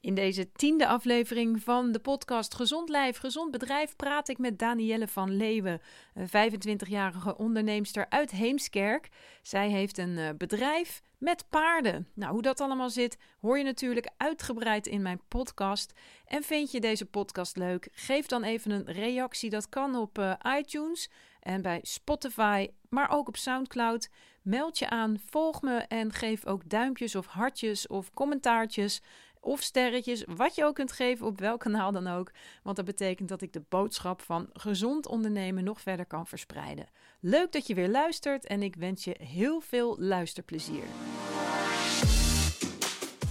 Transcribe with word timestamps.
In 0.00 0.14
deze 0.14 0.52
tiende 0.52 0.86
aflevering 0.86 1.62
van 1.62 1.92
de 1.92 1.98
podcast 1.98 2.54
Gezond 2.54 2.88
Lijf, 2.88 3.16
Gezond 3.16 3.50
Bedrijf 3.50 3.96
praat 3.96 4.28
ik 4.28 4.38
met 4.38 4.58
Danielle 4.58 5.08
van 5.08 5.36
Leeuwen, 5.36 5.80
een 6.14 6.28
25-jarige 6.28 7.36
onderneemster 7.36 8.06
uit 8.08 8.30
Heemskerk. 8.30 9.08
Zij 9.42 9.68
heeft 9.68 9.98
een 9.98 10.18
eh, 10.18 10.28
bedrijf 10.38 11.02
met 11.18 11.44
paarden. 11.48 12.08
Nou, 12.14 12.32
hoe 12.32 12.42
dat 12.42 12.60
allemaal 12.60 12.90
zit, 12.90 13.18
hoor 13.40 13.58
je 13.58 13.64
natuurlijk 13.64 14.10
uitgebreid 14.16 14.86
in 14.86 15.02
mijn 15.02 15.20
podcast. 15.28 15.92
En 16.24 16.42
vind 16.42 16.70
je 16.70 16.80
deze 16.80 17.06
podcast 17.06 17.56
leuk? 17.56 17.88
Geef 17.92 18.26
dan 18.26 18.42
even 18.42 18.70
een 18.70 18.92
reactie. 18.92 19.50
Dat 19.50 19.68
kan 19.68 19.94
op 19.94 20.18
uh, 20.18 20.32
iTunes 20.58 21.10
en 21.40 21.62
bij 21.62 21.78
Spotify, 21.82 22.68
maar 22.88 23.10
ook 23.10 23.28
op 23.28 23.36
SoundCloud. 23.36 24.08
Meld 24.42 24.78
je 24.78 24.90
aan, 24.90 25.20
volg 25.30 25.62
me 25.62 25.76
en 25.76 26.12
geef 26.12 26.46
ook 26.46 26.68
duimpjes 26.68 27.14
of 27.14 27.26
hartjes 27.26 27.86
of 27.86 28.10
commentaartjes 28.14 29.00
of 29.40 29.62
sterretjes, 29.62 30.24
wat 30.26 30.54
je 30.54 30.64
ook 30.64 30.74
kunt 30.74 30.92
geven 30.92 31.26
op 31.26 31.40
welk 31.40 31.60
kanaal 31.60 31.92
dan 31.92 32.06
ook. 32.06 32.30
Want 32.62 32.76
dat 32.76 32.84
betekent 32.84 33.28
dat 33.28 33.42
ik 33.42 33.52
de 33.52 33.62
boodschap 33.68 34.22
van 34.22 34.48
gezond 34.52 35.06
ondernemen 35.06 35.64
nog 35.64 35.80
verder 35.80 36.06
kan 36.06 36.26
verspreiden. 36.26 36.86
Leuk 37.20 37.52
dat 37.52 37.66
je 37.66 37.74
weer 37.74 37.88
luistert 37.88 38.46
en 38.46 38.62
ik 38.62 38.76
wens 38.76 39.04
je 39.04 39.16
heel 39.22 39.60
veel 39.60 39.96
luisterplezier. 39.98 40.84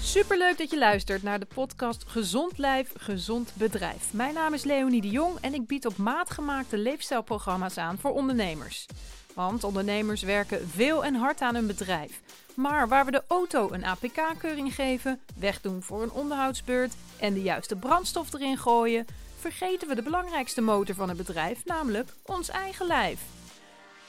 Superleuk 0.01 0.57
dat 0.57 0.69
je 0.69 0.77
luistert 0.77 1.23
naar 1.23 1.39
de 1.39 1.45
podcast 1.45 2.03
Gezond 2.07 2.57
Lijf, 2.57 2.91
Gezond 2.97 3.53
Bedrijf. 3.57 4.13
Mijn 4.13 4.33
naam 4.33 4.53
is 4.53 4.63
Leonie 4.63 5.01
de 5.01 5.09
Jong 5.09 5.37
en 5.41 5.53
ik 5.53 5.67
bied 5.67 5.85
op 5.85 5.97
maat 5.97 6.29
gemaakte 6.29 6.77
leefstijlprogramma's 6.77 7.77
aan 7.77 7.97
voor 7.97 8.11
ondernemers. 8.11 8.85
Want 9.33 9.63
ondernemers 9.63 10.21
werken 10.21 10.67
veel 10.67 11.05
en 11.05 11.15
hard 11.15 11.41
aan 11.41 11.55
hun 11.55 11.67
bedrijf. 11.67 12.21
Maar 12.59 12.87
waar 12.87 13.05
we 13.05 13.11
de 13.11 13.23
auto 13.27 13.71
een 13.71 13.85
APK-keuring 13.85 14.75
geven, 14.75 15.19
wegdoen 15.35 15.83
voor 15.83 16.03
een 16.03 16.11
onderhoudsbeurt 16.11 16.93
en 17.19 17.33
de 17.33 17.41
juiste 17.41 17.75
brandstof 17.75 18.33
erin 18.33 18.57
gooien, 18.57 19.05
vergeten 19.39 19.87
we 19.87 19.95
de 19.95 20.01
belangrijkste 20.01 20.61
motor 20.61 20.95
van 20.95 21.09
het 21.09 21.17
bedrijf, 21.17 21.65
namelijk 21.65 22.09
ons 22.25 22.49
eigen 22.49 22.85
lijf. 22.85 23.21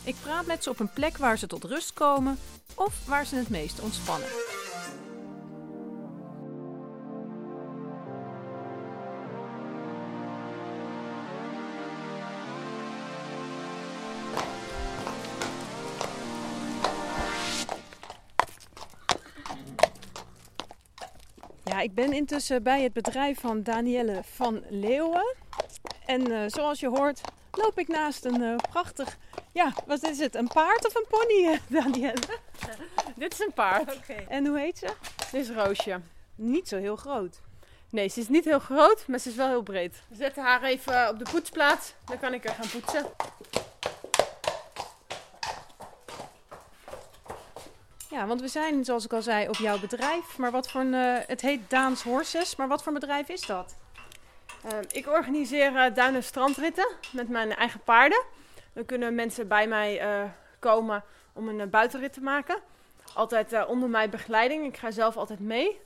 Ik 0.04 0.14
praat 0.22 0.46
met 0.46 0.62
ze 0.62 0.70
op 0.70 0.80
een 0.80 0.92
plek 0.92 1.16
waar 1.16 1.38
ze 1.38 1.46
tot 1.46 1.64
rust 1.64 1.92
komen 1.92 2.38
of 2.74 2.94
waar 3.06 3.26
ze 3.26 3.36
het 3.36 3.48
meest 3.48 3.80
ontspannen. 3.80 4.28
Ik 21.86 21.94
ben 21.94 22.12
intussen 22.12 22.62
bij 22.62 22.82
het 22.82 22.92
bedrijf 22.92 23.40
van 23.40 23.62
Danielle 23.62 24.20
van 24.24 24.62
Leeuwen. 24.68 25.34
En 26.06 26.30
uh, 26.30 26.42
zoals 26.46 26.80
je 26.80 26.88
hoort, 26.88 27.20
loop 27.50 27.78
ik 27.78 27.88
naast 27.88 28.24
een 28.24 28.40
uh, 28.40 28.56
prachtig. 28.56 29.16
Ja, 29.52 29.72
wat 29.86 30.02
is 30.02 30.18
het? 30.18 30.34
Een 30.34 30.48
paard 30.48 30.86
of 30.86 30.94
een 30.94 31.06
pony, 31.08 31.52
uh, 31.52 31.58
Danielle? 31.82 32.38
Dit 33.16 33.32
is 33.32 33.40
een 33.40 33.52
paard. 33.54 33.96
Okay. 33.96 34.26
En 34.28 34.46
hoe 34.46 34.58
heet 34.58 34.78
ze? 34.78 34.92
Dit 35.30 35.40
is 35.40 35.50
Roosje. 35.50 36.00
Niet 36.34 36.68
zo 36.68 36.76
heel 36.76 36.96
groot. 36.96 37.40
Nee, 37.90 38.08
ze 38.08 38.20
is 38.20 38.28
niet 38.28 38.44
heel 38.44 38.58
groot, 38.58 39.06
maar 39.06 39.18
ze 39.18 39.28
is 39.28 39.34
wel 39.34 39.48
heel 39.48 39.62
breed. 39.62 40.02
We 40.08 40.16
zetten 40.16 40.42
haar 40.42 40.62
even 40.62 41.08
op 41.08 41.18
de 41.18 41.26
poetsplaats. 41.30 41.94
Dan 42.04 42.18
kan 42.18 42.34
ik 42.34 42.44
er 42.44 42.54
gaan 42.54 42.68
poetsen. 42.68 43.06
Ja, 48.10 48.26
want 48.26 48.40
we 48.40 48.48
zijn, 48.48 48.84
zoals 48.84 49.04
ik 49.04 49.12
al 49.12 49.22
zei, 49.22 49.48
op 49.48 49.54
jouw 49.54 49.78
bedrijf. 49.78 50.38
Maar 50.38 50.50
wat 50.50 50.70
voor 50.70 50.80
een. 50.80 50.92
Uh, 50.92 51.16
het 51.26 51.40
heet 51.40 51.70
Daans 51.70 52.02
Horses, 52.02 52.56
maar 52.56 52.68
wat 52.68 52.82
voor 52.82 52.92
bedrijf 52.92 53.28
is 53.28 53.46
dat? 53.46 53.76
Uh, 54.64 54.78
ik 54.90 55.06
organiseer 55.06 55.72
uh, 55.72 55.94
duin- 55.94 56.14
en 56.14 56.22
strandritten 56.22 56.88
met 57.12 57.28
mijn 57.28 57.54
eigen 57.54 57.80
paarden. 57.80 58.24
Dan 58.72 58.84
kunnen 58.84 59.14
mensen 59.14 59.48
bij 59.48 59.68
mij 59.68 60.02
komen 60.58 61.04
om 61.32 61.48
een 61.48 61.70
buitenrit 61.70 62.12
te 62.12 62.20
maken. 62.20 62.58
Altijd 63.14 63.66
onder 63.66 63.88
mijn 63.88 64.10
begeleiding. 64.10 64.66
Ik 64.66 64.76
ga 64.76 64.90
zelf 64.90 65.16
altijd 65.16 65.40
mee. 65.40 65.80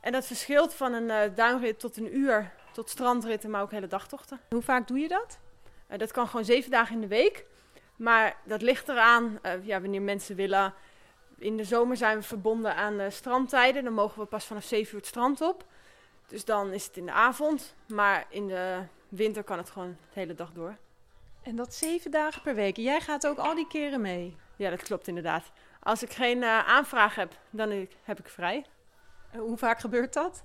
En 0.00 0.12
dat 0.12 0.26
verschilt 0.26 0.74
van 0.74 0.92
een 0.92 1.34
duinrit 1.34 1.80
tot 1.80 1.96
een 1.96 2.16
uur, 2.16 2.52
tot 2.72 2.90
strandritten, 2.90 3.50
maar 3.50 3.62
ook 3.62 3.70
hele 3.70 3.86
dagtochten. 3.86 4.40
Hoe 4.48 4.62
vaak 4.62 4.88
doe 4.88 4.98
je 4.98 5.08
dat? 5.08 5.38
dat 5.96 6.12
kan 6.12 6.28
gewoon 6.28 6.44
zeven 6.44 6.70
dagen 6.70 6.94
in 6.94 7.00
de 7.00 7.06
week. 7.06 7.44
Maar 7.96 8.36
dat 8.44 8.62
ligt 8.62 8.88
eraan 8.88 9.38
ja, 9.62 9.80
wanneer 9.80 10.02
mensen 10.02 10.36
willen 10.36 10.74
in 11.38 11.56
de 11.56 11.64
zomer 11.64 11.96
zijn 11.96 12.18
we 12.18 12.22
verbonden 12.22 12.74
aan 12.74 12.96
de 12.96 13.10
strandtijden. 13.10 13.84
Dan 13.84 13.92
mogen 13.92 14.20
we 14.20 14.26
pas 14.26 14.44
vanaf 14.44 14.64
7 14.64 14.92
uur 14.92 14.98
het 14.98 15.08
strand 15.08 15.40
op. 15.40 15.64
Dus 16.26 16.44
dan 16.44 16.72
is 16.72 16.86
het 16.86 16.96
in 16.96 17.06
de 17.06 17.12
avond. 17.12 17.74
Maar 17.86 18.26
in 18.28 18.48
de 18.48 18.82
winter 19.08 19.44
kan 19.44 19.58
het 19.58 19.70
gewoon 19.70 19.96
de 20.12 20.20
hele 20.20 20.34
dag 20.34 20.52
door. 20.52 20.76
En 21.42 21.56
dat 21.56 21.74
zeven 21.74 22.10
dagen 22.10 22.42
per 22.42 22.54
week. 22.54 22.76
Jij 22.76 23.00
gaat 23.00 23.26
ook 23.26 23.38
al 23.38 23.54
die 23.54 23.66
keren 23.66 24.00
mee? 24.00 24.36
Ja, 24.56 24.70
dat 24.70 24.82
klopt 24.82 25.08
inderdaad. 25.08 25.50
Als 25.80 26.02
ik 26.02 26.12
geen 26.12 26.38
uh, 26.38 26.68
aanvraag 26.68 27.14
heb, 27.14 27.32
dan 27.50 27.88
heb 28.02 28.18
ik 28.18 28.28
vrij. 28.28 28.64
En 29.30 29.40
hoe 29.40 29.56
vaak 29.56 29.78
gebeurt 29.78 30.12
dat? 30.12 30.42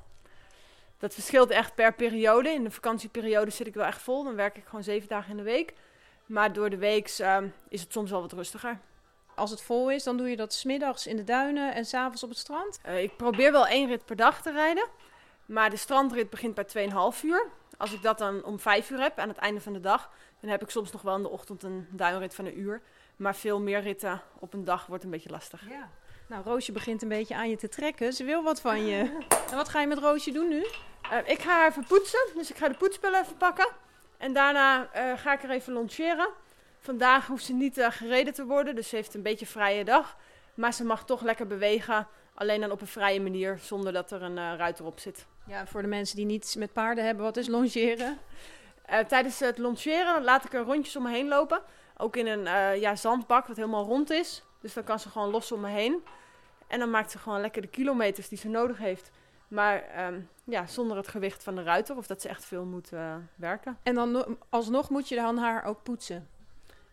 Dat 0.98 1.14
verschilt 1.14 1.50
echt 1.50 1.76
per 1.76 1.94
periode. 1.94 2.50
In 2.50 2.64
de 2.64 2.72
vakantieperiode 2.72 3.52
zit 3.52 3.68
ik 3.68 3.74
wel 3.74 3.86
echt 3.86 4.02
vol. 4.02 4.24
Dan 4.24 4.36
werk 4.36 4.58
ik 4.58 4.66
gewoon 4.66 4.84
zeven 4.84 5.08
dagen 5.08 5.32
in 5.32 5.38
de 5.38 5.44
week. 5.44 5.74
Maar 6.26 6.54
door 6.54 6.70
de 6.70 6.78
week 6.78 7.18
uh, 7.20 7.38
is 7.68 7.82
het 7.82 7.92
soms 7.92 8.12
wel 8.12 8.22
wat 8.22 8.32
rustiger. 8.32 8.80
Als 9.36 9.52
het 9.52 9.62
vol 9.62 9.92
is, 9.92 10.04
dan 10.04 10.18
doe 10.18 10.30
je 10.30 10.36
dat 10.36 10.54
smiddags 10.54 11.08
in 11.08 11.16
de 11.16 11.24
duinen 11.24 11.74
en 11.74 11.86
s'avonds 11.86 12.24
op 12.24 12.30
het 12.30 12.38
strand? 12.38 12.80
Uh, 12.88 13.04
ik 13.04 13.18
probeer 13.18 13.52
wel 13.52 13.68
één 13.68 13.88
rit 13.88 14.06
per 14.06 14.16
dag 14.16 14.42
te 14.42 14.52
rijden. 14.52 14.88
Maar 15.46 15.70
de 15.70 15.78
strandrit 15.78 16.30
begint 16.30 16.56
bij 16.56 16.90
2,5 17.16 17.22
uur. 17.24 17.46
Als 17.78 17.94
ik 17.94 18.02
dat 18.02 18.18
dan 18.18 18.44
om 18.44 18.60
5 18.60 18.90
uur 18.90 19.00
heb 19.00 19.20
aan 19.20 19.28
het 19.28 19.38
einde 19.38 19.62
van 19.62 19.74
de 19.74 19.80
dag, 19.80 20.10
dan 20.40 20.50
heb 20.50 20.62
ik 20.62 20.70
soms 20.70 20.92
nog 20.92 21.02
wel 21.02 21.16
in 21.16 21.22
de 21.22 21.30
ochtend 21.30 21.64
een 21.64 21.88
duinrit 21.92 22.36
van 22.36 22.46
een 22.46 22.60
uur. 22.60 22.82
Maar 23.16 23.36
veel 23.36 23.60
meer 23.60 23.82
ritten 23.82 24.22
op 24.40 24.54
een 24.54 24.64
dag 24.64 24.86
wordt 24.86 25.04
een 25.04 25.10
beetje 25.10 25.30
lastig. 25.30 25.70
Ja. 25.70 25.90
Nou, 26.28 26.44
Roosje 26.44 26.72
begint 26.72 27.02
een 27.02 27.08
beetje 27.08 27.36
aan 27.36 27.50
je 27.50 27.58
te 27.58 27.70
trekken. 27.70 28.14
Ze 28.14 28.24
wil 28.24 28.44
wat 28.44 28.62
van 28.62 28.86
je. 28.86 28.98
en 29.50 29.56
wat 29.56 29.70
ga 29.70 29.82
je 29.82 29.88
met 29.88 29.98
Roosje 29.98 30.32
doen 30.32 30.48
nu? 30.48 30.66
Uh, 31.12 31.18
ik 31.26 31.42
ga 31.42 31.52
haar 31.52 31.70
even 31.70 31.86
poetsen. 31.86 32.30
Dus 32.36 32.50
ik 32.50 32.58
ga 32.58 32.68
de 32.68 32.78
poetspullen 32.78 33.22
even 33.22 33.38
pakken. 33.38 33.68
En 34.18 34.34
daarna 34.34 34.90
uh, 34.96 35.18
ga 35.18 35.34
ik 35.34 35.44
er 35.44 35.50
even 35.50 35.74
longeren. 35.74 36.30
Vandaag 36.84 37.28
hoeft 37.28 37.46
ze 37.46 37.54
niet 37.54 37.78
uh, 37.78 37.92
gereden 37.92 38.34
te 38.34 38.46
worden, 38.46 38.76
dus 38.76 38.90
ze 38.90 38.96
heeft 38.96 39.14
een 39.14 39.22
beetje 39.22 39.46
vrije 39.46 39.84
dag. 39.84 40.18
Maar 40.54 40.74
ze 40.74 40.84
mag 40.84 41.06
toch 41.06 41.22
lekker 41.22 41.48
bewegen, 41.48 42.08
alleen 42.34 42.62
dan 42.62 42.72
op 42.72 42.82
een 42.82 42.88
vrije 42.88 43.22
manier, 43.22 43.58
zonder 43.62 43.94
dat 43.94 44.12
er 44.12 44.22
een 44.22 44.38
uh, 44.38 44.54
ruiter 44.58 44.86
op 44.86 45.00
zit. 45.00 45.26
Ja, 45.46 45.68
voor 45.68 45.82
de 45.82 45.88
mensen 45.88 46.16
die 46.16 46.26
niets 46.26 46.56
met 46.56 46.74
paarden 46.74 47.06
hebben, 47.06 47.24
wat 47.24 47.38
is 47.38 47.48
longeren? 47.48 48.18
Uh, 48.90 49.00
tijdens 49.00 49.40
het 49.40 49.58
longeren 49.58 50.24
laat 50.24 50.46
ik 50.46 50.54
er 50.54 50.64
rondjes 50.64 50.96
om 50.96 51.04
me 51.04 51.10
heen 51.10 51.28
lopen. 51.28 51.62
Ook 51.98 52.16
in 52.16 52.28
een 52.28 52.80
ja, 52.80 52.96
zandbak, 52.96 53.48
wat 53.48 53.56
helemaal 53.56 53.86
rond 53.86 54.10
is. 54.10 54.44
Dus 54.62 54.74
dan 54.74 54.84
kan 54.84 55.00
ze 55.00 55.10
gewoon 55.10 55.30
los 55.30 55.52
om 55.52 55.60
me 55.60 55.70
heen. 55.70 56.04
En 56.68 56.80
dan 56.80 56.90
maakt 56.90 57.12
ze 57.12 57.18
gewoon 57.18 57.42
lekker 57.42 57.62
de 57.62 57.68
kilometers 57.68 58.30
die 58.30 58.38
ze 58.38 58.50
nodig 58.50 58.78
heeft. 58.78 59.12
Maar 59.48 60.06
um, 60.08 60.30
ja, 60.44 60.68
zonder 60.68 60.98
het 60.98 61.08
gewicht 61.08 61.44
van 61.44 61.56
de 61.56 61.64
ruiter, 61.64 61.98
of 61.98 62.08
dat 62.08 62.22
ze 62.22 62.30
echt 62.30 62.46
veel 62.46 62.66
moet 62.66 62.90
werken. 63.36 63.78
En 63.84 63.96
dan 63.96 64.38
alsnog 64.50 64.90
moet 64.90 65.10
je 65.10 65.16
dan 65.16 65.38
haar 65.38 65.64
ook 65.66 65.84
poetsen? 65.84 66.28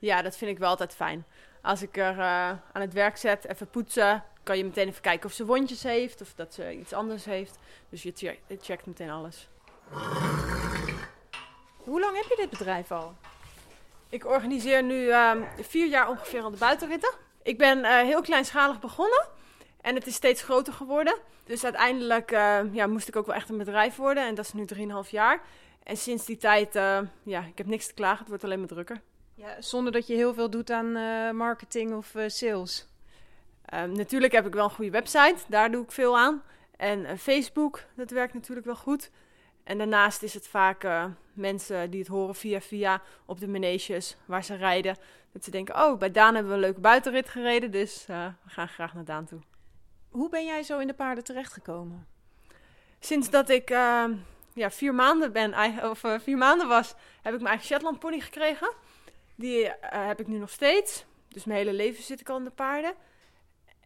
Ja, 0.00 0.22
dat 0.22 0.36
vind 0.36 0.50
ik 0.50 0.58
wel 0.58 0.68
altijd 0.68 0.94
fijn. 0.94 1.24
Als 1.62 1.82
ik 1.82 1.96
er 1.96 2.16
uh, 2.16 2.48
aan 2.48 2.80
het 2.80 2.92
werk 2.92 3.16
zet, 3.16 3.48
even 3.48 3.70
poetsen, 3.70 4.24
kan 4.42 4.56
je 4.56 4.64
meteen 4.64 4.88
even 4.88 5.02
kijken 5.02 5.26
of 5.26 5.32
ze 5.32 5.46
wondjes 5.46 5.82
heeft 5.82 6.20
of 6.20 6.32
dat 6.34 6.54
ze 6.54 6.72
iets 6.72 6.92
anders 6.92 7.24
heeft. 7.24 7.58
Dus 7.88 8.02
je, 8.02 8.12
check, 8.14 8.40
je 8.46 8.58
checkt 8.60 8.86
meteen 8.86 9.10
alles. 9.10 9.48
Hoe 11.76 12.00
lang 12.00 12.16
heb 12.16 12.24
je 12.28 12.36
dit 12.36 12.50
bedrijf 12.50 12.92
al? 12.92 13.14
Ik 14.08 14.26
organiseer 14.26 14.82
nu 14.82 15.08
ehm, 15.08 15.42
vier 15.58 15.86
jaar 15.86 16.08
ongeveer 16.08 16.42
al 16.42 16.50
de 16.50 16.56
buitenritten. 16.56 17.10
Ik 17.42 17.58
ben 17.58 17.84
eh, 17.84 18.00
heel 18.00 18.20
kleinschalig 18.20 18.80
begonnen 18.80 19.28
en 19.80 19.94
het 19.94 20.06
is 20.06 20.14
steeds 20.14 20.42
groter 20.42 20.72
geworden. 20.72 21.18
Dus 21.44 21.64
uiteindelijk 21.64 22.30
eh, 22.30 22.60
ja, 22.72 22.86
moest 22.86 23.08
ik 23.08 23.16
ook 23.16 23.26
wel 23.26 23.34
echt 23.34 23.48
een 23.48 23.58
bedrijf 23.58 23.96
worden 23.96 24.26
en 24.26 24.34
dat 24.34 24.44
is 24.44 24.52
nu 24.52 24.64
3,5 25.04 25.10
jaar. 25.10 25.42
En 25.82 25.96
sinds 25.96 26.24
die 26.24 26.36
tijd, 26.36 26.76
uh, 26.76 26.98
ja, 27.22 27.40
ik 27.40 27.58
heb 27.58 27.66
niks 27.66 27.86
te 27.86 27.94
klagen, 27.94 28.18
het 28.18 28.28
wordt 28.28 28.44
alleen 28.44 28.58
maar 28.58 28.68
drukker. 28.68 29.00
Ja, 29.40 29.60
zonder 29.62 29.92
dat 29.92 30.06
je 30.06 30.14
heel 30.14 30.34
veel 30.34 30.50
doet 30.50 30.70
aan 30.70 30.92
marketing 31.36 31.94
of 31.94 32.14
sales? 32.26 32.86
Ehm, 33.64 33.92
natuurlijk 33.92 34.32
heb 34.32 34.46
ik 34.46 34.54
wel 34.54 34.64
een 34.64 34.70
goede 34.70 34.90
website, 34.90 35.36
daar 35.48 35.70
doe 35.70 35.84
ik 35.84 35.92
veel 35.92 36.18
aan. 36.18 36.42
En 36.76 37.18
Facebook, 37.18 37.84
dat 37.96 38.10
werkt 38.10 38.34
natuurlijk 38.34 38.66
wel 38.66 38.76
goed. 38.76 39.10
En 39.64 39.78
daarnaast 39.78 40.22
is 40.22 40.34
het 40.34 40.48
vaak 40.48 40.86
mensen 41.32 41.90
die 41.90 42.00
het 42.00 42.08
horen 42.08 42.34
via 42.34 42.60
via 42.60 43.02
op 43.26 43.40
de 43.40 43.48
maneges 43.48 44.16
waar 44.24 44.44
ze 44.44 44.54
rijden. 44.54 44.96
Dat 45.32 45.44
ze 45.44 45.50
denken, 45.50 45.74
oh, 45.74 45.98
bij 45.98 46.10
Daan 46.10 46.34
hebben 46.34 46.52
we 46.52 46.58
een 46.58 46.64
leuke 46.64 46.80
buitenrit 46.80 47.28
gereden, 47.28 47.70
dus 47.70 48.04
we 48.06 48.32
gaan 48.46 48.68
graag 48.68 48.94
naar 48.94 49.04
Daan 49.04 49.24
toe. 49.24 49.40
Hoe 50.08 50.28
ben 50.28 50.44
jij 50.44 50.62
zo 50.62 50.78
in 50.78 50.86
de 50.86 50.94
paarden 50.94 51.24
terechtgekomen? 51.24 52.06
Sinds 52.98 53.30
dat 53.30 53.48
ik 53.48 53.70
uh, 53.70 54.04
ja, 54.54 54.70
vier 54.70 54.94
maanden 54.94 55.32
ben, 55.32 55.54
of 55.90 56.04
vier 56.22 56.38
maanden 56.38 56.68
was, 56.68 56.94
heb 57.22 57.34
ik 57.34 57.40
mijn 57.40 57.54
eigen 57.54 57.66
Shetland 57.66 57.98
pony 57.98 58.20
gekregen. 58.20 58.72
Die 59.40 59.72
heb 59.80 60.20
ik 60.20 60.26
nu 60.26 60.38
nog 60.38 60.50
steeds. 60.50 61.04
Dus 61.28 61.44
mijn 61.44 61.58
hele 61.58 61.72
leven 61.72 62.02
zit 62.02 62.20
ik 62.20 62.28
al 62.28 62.38
in 62.38 62.44
de 62.44 62.50
paarden. 62.50 62.94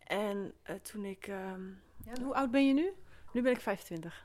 En 0.06 0.54
toen 0.82 1.04
ik... 1.04 1.26
Ehm, 1.26 1.62
ja, 2.04 2.22
hoe 2.22 2.34
oud 2.34 2.50
ben 2.50 2.66
je 2.66 2.72
nu? 2.72 2.92
Nu 3.32 3.42
ben 3.42 3.52
ik 3.52 3.60
25. 3.60 4.24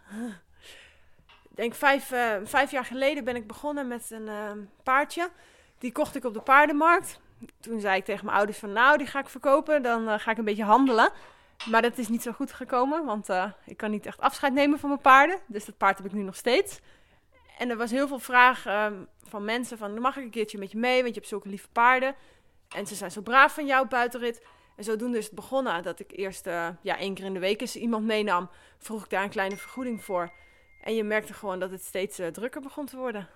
denk 1.50 1.74
vijf, 1.74 2.12
uh, 2.12 2.36
vijf 2.44 2.72
jaar 2.72 2.86
geleden 2.86 3.24
ben 3.24 3.36
ik 3.36 3.48
begonnen 3.48 3.88
met 3.88 4.12
een 4.12 4.28
uh, 4.28 4.52
paardje. 4.84 5.30
Die 5.78 5.92
kocht 5.92 6.16
ik 6.16 6.24
op 6.24 6.34
de 6.34 6.42
paardenmarkt. 6.42 7.20
Toen 7.60 7.80
zei 7.80 7.98
ik 7.98 8.06
tegen 8.06 8.26
mijn 8.26 8.38
ouders 8.38 8.58
van 8.58 8.74
nou, 8.74 8.98
die 8.98 9.08
ga 9.08 9.20
ik 9.20 9.30
verkopen. 9.30 9.82
Dan 9.82 10.20
ga 10.20 10.32
ik 10.32 10.38
een 10.38 10.46
beetje 10.46 10.64
handelen. 10.64 11.12
Maar 11.66 11.82
dat 11.82 11.98
is 11.98 12.08
niet 12.08 12.22
zo 12.22 12.32
goed 12.32 12.52
gekomen, 12.52 13.06
want 13.06 13.28
ik 13.66 13.78
kan 13.78 13.92
niet 13.92 14.06
echt 14.06 14.20
afscheid 14.20 14.54
nemen 14.54 14.80
van 14.80 14.90
mijn 14.90 15.02
paarden. 15.02 15.40
Dus 15.46 15.66
dat 15.66 15.78
paard 15.78 15.98
heb 15.98 16.06
ik 16.06 16.14
nu 16.14 16.22
nog 16.22 16.36
steeds. 16.36 16.80
En 17.58 17.70
er 17.70 17.78
was 17.78 17.92
heel 17.92 18.08
veel 18.08 18.20
vraag 18.20 18.66
ehm, 18.66 18.94
van 19.30 19.46
mensen 19.46 19.78
van, 19.78 20.00
mag 20.00 20.18
ik 20.18 20.24
een 20.24 20.30
keertje 20.30 20.58
met 20.58 20.72
je 20.72 20.78
mee, 20.78 21.02
want 21.02 21.08
je 21.08 21.20
hebt 21.20 21.28
zulke 21.28 21.50
lieve 21.50 21.70
paarden. 21.72 22.16
En 22.70 22.88
ze 22.88 22.96
zijn 22.96 23.12
zo 23.12 23.22
braaf 23.22 23.54
van 23.54 23.66
jou 23.66 23.88
buitenrit. 23.88 24.42
En 24.76 24.84
zodoende 24.84 25.18
is 25.18 25.26
het 25.26 25.36
begonnen 25.36 25.84
dat 25.84 26.00
ik 26.00 26.12
eerst 26.12 26.46
ja, 26.82 26.98
één 26.98 27.14
keer 27.14 27.26
in 27.26 27.34
de 27.34 27.40
week 27.40 27.62
eens 27.62 27.76
iemand 27.76 28.06
meenam. 28.06 28.50
Vroeg 28.78 29.04
ik 29.04 29.10
daar 29.10 29.24
een 29.24 29.30
kleine 29.30 29.58
vergoeding 29.58 30.04
voor. 30.04 30.32
En 30.82 30.96
je 30.96 31.04
merkte 31.04 31.34
gewoon 31.34 31.60
dat 31.60 31.72
het 31.72 31.84
steeds 31.84 32.20
uh, 32.20 32.28
drukker 32.28 32.62
begon 32.62 32.86
te 32.86 32.98
worden. 32.98 33.28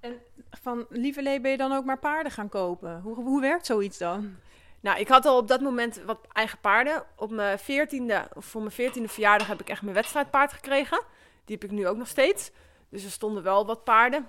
En 0.00 0.18
van 0.50 0.86
Lieverlee 0.88 1.40
ben 1.40 1.50
je 1.50 1.56
dan 1.56 1.72
ook 1.72 1.84
maar 1.84 1.98
paarden 1.98 2.32
gaan 2.32 2.48
kopen? 2.48 3.00
Hoe, 3.00 3.14
hoe 3.14 3.40
werkt 3.40 3.66
zoiets 3.66 3.98
dan? 3.98 4.36
Nou, 4.80 4.98
ik 4.98 5.08
had 5.08 5.26
al 5.26 5.36
op 5.36 5.48
dat 5.48 5.60
moment 5.60 6.02
wat 6.06 6.26
eigen 6.32 6.58
paarden. 6.58 7.04
Op 7.16 7.30
mijn 7.30 7.58
veertiende, 7.58 8.28
of 8.34 8.44
voor 8.44 8.60
mijn 8.60 8.74
veertiende 8.74 9.08
verjaardag 9.08 9.46
heb 9.46 9.60
ik 9.60 9.68
echt 9.68 9.82
mijn 9.82 9.94
wedstrijdpaard 9.94 10.52
gekregen. 10.52 11.02
Die 11.44 11.58
heb 11.60 11.70
ik 11.70 11.76
nu 11.76 11.88
ook 11.88 11.96
nog 11.96 12.08
steeds. 12.08 12.50
Dus 12.88 13.04
er 13.04 13.10
stonden 13.10 13.42
wel 13.42 13.66
wat 13.66 13.84
paarden. 13.84 14.28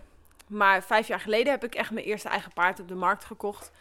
Maar 0.52 0.84
vijf 0.84 1.08
jaar 1.08 1.20
geleden 1.20 1.52
heb 1.52 1.64
ik 1.64 1.76
echt 1.76 1.92
mijn 1.92 2.06
eerste 2.06 2.30
eigen 2.30 2.54
paard 2.54 2.80
op 2.80 2.88
de 2.88 2.96
markt 2.96 3.26
gekocht. 3.26 3.72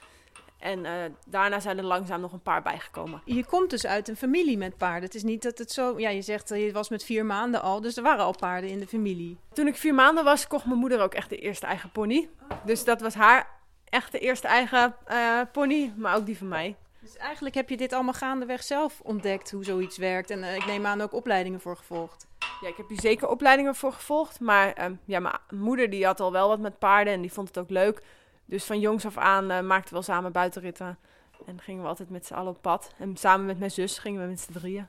En 0.59 0.85
uh, 0.85 0.93
daarna 1.27 1.61
zijn 1.61 1.79
er 1.79 1.85
langzaam 1.85 2.21
nog 2.21 2.33
een 2.33 2.43
paar 2.43 2.63
bijgekomen. 2.63 3.23
Je 3.25 3.45
komt 3.45 3.71
dus 3.71 3.87
uit 3.87 4.09
een 4.09 4.17
familie 4.17 4.59
met 4.59 4.77
paarden. 4.77 5.03
Het 5.03 5.15
is 5.15 5.23
niet 5.23 5.43
dat 5.43 5.59
het 5.59 5.73
zo... 5.73 5.99
Ja, 5.99 6.09
je 6.09 6.23
zegt 6.23 6.51
eh, 6.51 6.65
je 6.65 6.73
was 6.73 6.89
met 6.89 7.05
vier 7.05 7.27
maanden 7.27 7.63
al, 7.63 7.81
dus 7.81 7.97
er 7.97 8.03
waren 8.03 8.25
al 8.25 8.35
paarden 8.37 8.71
in 8.71 8.79
de 8.79 8.87
familie. 8.87 9.39
Toen 9.53 9.67
ik 9.67 9.77
vier 9.77 9.95
maanden 9.95 10.25
was, 10.25 10.47
kocht 10.47 10.65
mijn 10.67 10.79
moeder 10.79 11.01
ook 11.01 11.15
echt 11.15 11.29
de 11.29 11.39
eerste 11.39 11.67
eigen 11.67 11.91
pony. 11.91 12.29
Dus 12.65 12.85
dat 12.85 13.01
was 13.01 13.15
haar 13.15 13.49
echt 13.85 14.13
de 14.13 14.19
eerste 14.19 14.49
eigen 14.49 14.97
uh, 15.11 15.41
pony, 15.53 15.93
maar 15.97 16.17
ook 16.17 16.27
die 16.27 16.39
van 16.39 16.49
mij. 16.49 16.77
Dus 17.01 17.17
eigenlijk 17.17 17.55
heb 17.55 17.69
je 17.69 17.77
dit 17.77 17.93
allemaal 17.93 18.15
gaandeweg 18.15 18.63
zelf 18.63 19.01
ontdekt, 19.03 19.51
hoe 19.51 19.65
zoiets 19.65 19.97
werkt. 19.97 20.31
En 20.31 20.45
ik 20.45 20.67
neem 20.67 20.87
aan 20.87 21.01
ook 21.01 21.13
opleidingen 21.13 21.61
voor 21.61 21.77
gevolgd. 21.77 22.29
Ja, 22.61 22.69
ik 22.69 22.77
heb 22.77 22.89
hier 22.89 23.01
zeker 23.01 23.29
opleidingen 23.29 23.75
voor 23.75 23.93
gevolgd. 23.93 24.41
Maar 24.41 24.73
ehm, 24.73 24.95
ja, 25.05 25.19
mijn 25.19 25.39
moeder 25.51 25.91
die 25.91 26.05
had 26.05 26.21
al 26.21 26.33
wel 26.33 26.49
wat 26.49 26.59
met 26.59 26.79
paarden 26.79 27.13
en 27.13 27.21
die 27.21 27.33
vond 27.33 27.49
het 27.49 27.59
ook 27.59 27.71
leuk. 27.71 28.03
Dus 28.45 28.65
van 28.65 28.81
jongs 28.81 29.07
af 29.07 29.17
aan 29.17 29.51
uh, 29.51 29.61
maakten 29.61 29.89
we 29.89 29.95
wel 29.95 30.03
samen 30.03 30.33
buitenritten. 30.33 30.99
En 31.47 31.61
gingen 31.61 31.83
we 31.83 31.89
altijd 31.89 32.11
met 32.11 32.27
z'n 32.27 32.35
allen 32.35 32.53
op 32.53 32.63
pad. 32.63 32.93
En 32.99 33.17
samen 33.17 33.47
met 33.47 33.59
mijn 33.59 33.71
zus 33.71 33.99
gingen 33.99 34.23
we 34.23 34.29
met 34.29 34.41
z'n 34.41 34.53
drieën. 34.53 34.87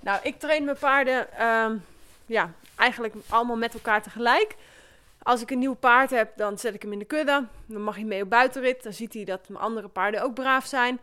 Nou, 0.00 0.20
ik 0.22 0.38
train 0.38 0.64
mijn 0.64 0.76
paarden 0.78 1.28
uh, 1.38 1.80
ja, 2.26 2.52
eigenlijk 2.76 3.14
allemaal 3.28 3.56
met 3.56 3.74
elkaar 3.74 4.02
tegelijk. 4.02 4.56
Als 5.22 5.40
ik 5.40 5.50
een 5.50 5.58
nieuw 5.58 5.74
paard 5.74 6.10
heb, 6.10 6.36
dan 6.36 6.58
zet 6.58 6.74
ik 6.74 6.82
hem 6.82 6.92
in 6.92 6.98
de 6.98 7.04
kudde. 7.04 7.46
Dan 7.66 7.82
mag 7.82 7.94
hij 7.94 8.04
mee 8.04 8.22
op 8.22 8.30
buitenrit. 8.30 8.82
Dan 8.82 8.92
ziet 8.92 9.14
hij 9.14 9.24
dat 9.24 9.48
mijn 9.48 9.64
andere 9.64 9.88
paarden 9.88 10.22
ook 10.22 10.34
braaf 10.34 10.66
zijn. 10.66 11.00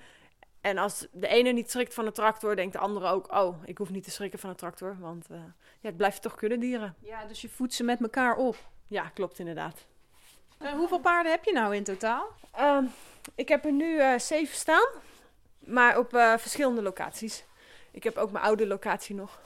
En 0.70 0.78
als 0.78 1.08
de 1.12 1.28
ene 1.28 1.52
niet 1.52 1.72
schrikt 1.72 1.94
van 1.94 2.06
de 2.06 2.12
tractor, 2.12 2.56
denkt 2.56 2.74
de 2.74 2.80
andere 2.80 3.08
ook: 3.08 3.32
Oh, 3.32 3.64
ik 3.66 3.78
hoef 3.78 3.90
niet 3.90 4.04
te 4.04 4.12
schrikken 4.12 4.40
van 4.40 4.50
de 4.50 4.56
tractor. 4.56 4.98
Want 5.00 5.28
uh, 5.32 5.38
ja, 5.80 5.88
het 5.88 5.98
blijft 5.98 6.22
toch 6.22 6.36
dieren. 6.36 6.96
Ja, 7.00 7.26
dus 7.26 7.42
je 7.42 7.50
voedt 7.50 7.74
ze 7.74 7.84
met 7.84 8.02
elkaar 8.02 8.36
op. 8.36 8.56
Ja, 8.88 9.10
klopt 9.14 9.40
inderdaad. 9.40 9.86
Uh, 10.62 10.72
hoeveel 10.72 11.00
paarden 11.00 11.32
heb 11.32 11.44
je 11.44 11.54
nou 11.54 11.76
in 11.76 11.84
totaal? 11.84 12.28
Uh, 12.60 12.78
ik 13.36 13.48
heb 13.48 13.66
er 13.66 13.72
nu 13.72 13.96
uh, 13.96 14.18
zeven 14.18 14.56
staan, 14.56 14.88
maar 15.60 15.98
op 15.98 16.10
verschillende 16.38 16.82
locaties. 16.82 17.44
Ik 17.92 18.04
heb 18.04 18.18
ook 18.18 18.32
mijn 18.32 18.46
oude 18.46 18.68
locatie 18.68 19.16
nog. 19.16 19.40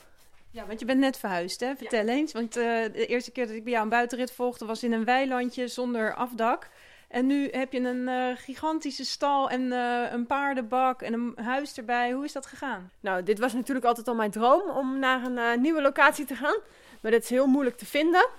Ja, 0.52 0.66
want 0.66 0.80
je 0.80 0.86
bent 0.86 1.00
net 1.00 1.18
verhuisd, 1.18 1.60
hè? 1.60 1.76
Vertel 1.76 2.06
ja. 2.06 2.12
eens. 2.12 2.32
Want 2.32 2.54
de 2.54 3.06
eerste 3.08 3.32
keer 3.32 3.48
dat 3.48 3.56
ik 3.56 3.64
bij 3.64 3.72
jou 3.72 3.84
een 3.84 3.90
buitenrit 3.90 4.32
volgde 4.32 4.66
was 4.66 4.84
in 4.84 4.94
een 4.94 5.06
weilandje 5.06 5.68
zonder 5.68 6.16
afdak. 6.16 6.70
En 7.14 7.26
nu 7.26 7.50
heb 7.52 7.74
je 7.74 7.80
een 7.80 8.38
gigantische 8.38 9.06
stal 9.06 9.50
en 9.50 9.72
een 10.14 10.26
paardenbak 10.26 11.02
en 11.02 11.14
een 11.14 11.34
huis 11.36 11.78
erbij. 11.78 12.12
Hoe 12.12 12.26
is 12.26 12.32
dat 12.32 12.46
gegaan? 12.46 12.92
Nou, 13.00 13.24
dit 13.24 13.40
was 13.40 13.54
natuurlijk 13.54 13.86
altijd 13.86 14.08
al 14.08 14.16
mijn 14.16 14.32
droom 14.32 14.70
om 14.70 15.00
naar 15.00 15.24
een 15.26 15.62
nieuwe 15.62 15.82
locatie 15.82 16.26
te 16.26 16.36
gaan. 16.36 16.60
Maar 17.02 17.12
dat 17.12 17.24
is 17.24 17.30
heel 17.30 17.48
moeilijk 17.48 17.78
te 17.78 17.86
vinden. 17.86 18.30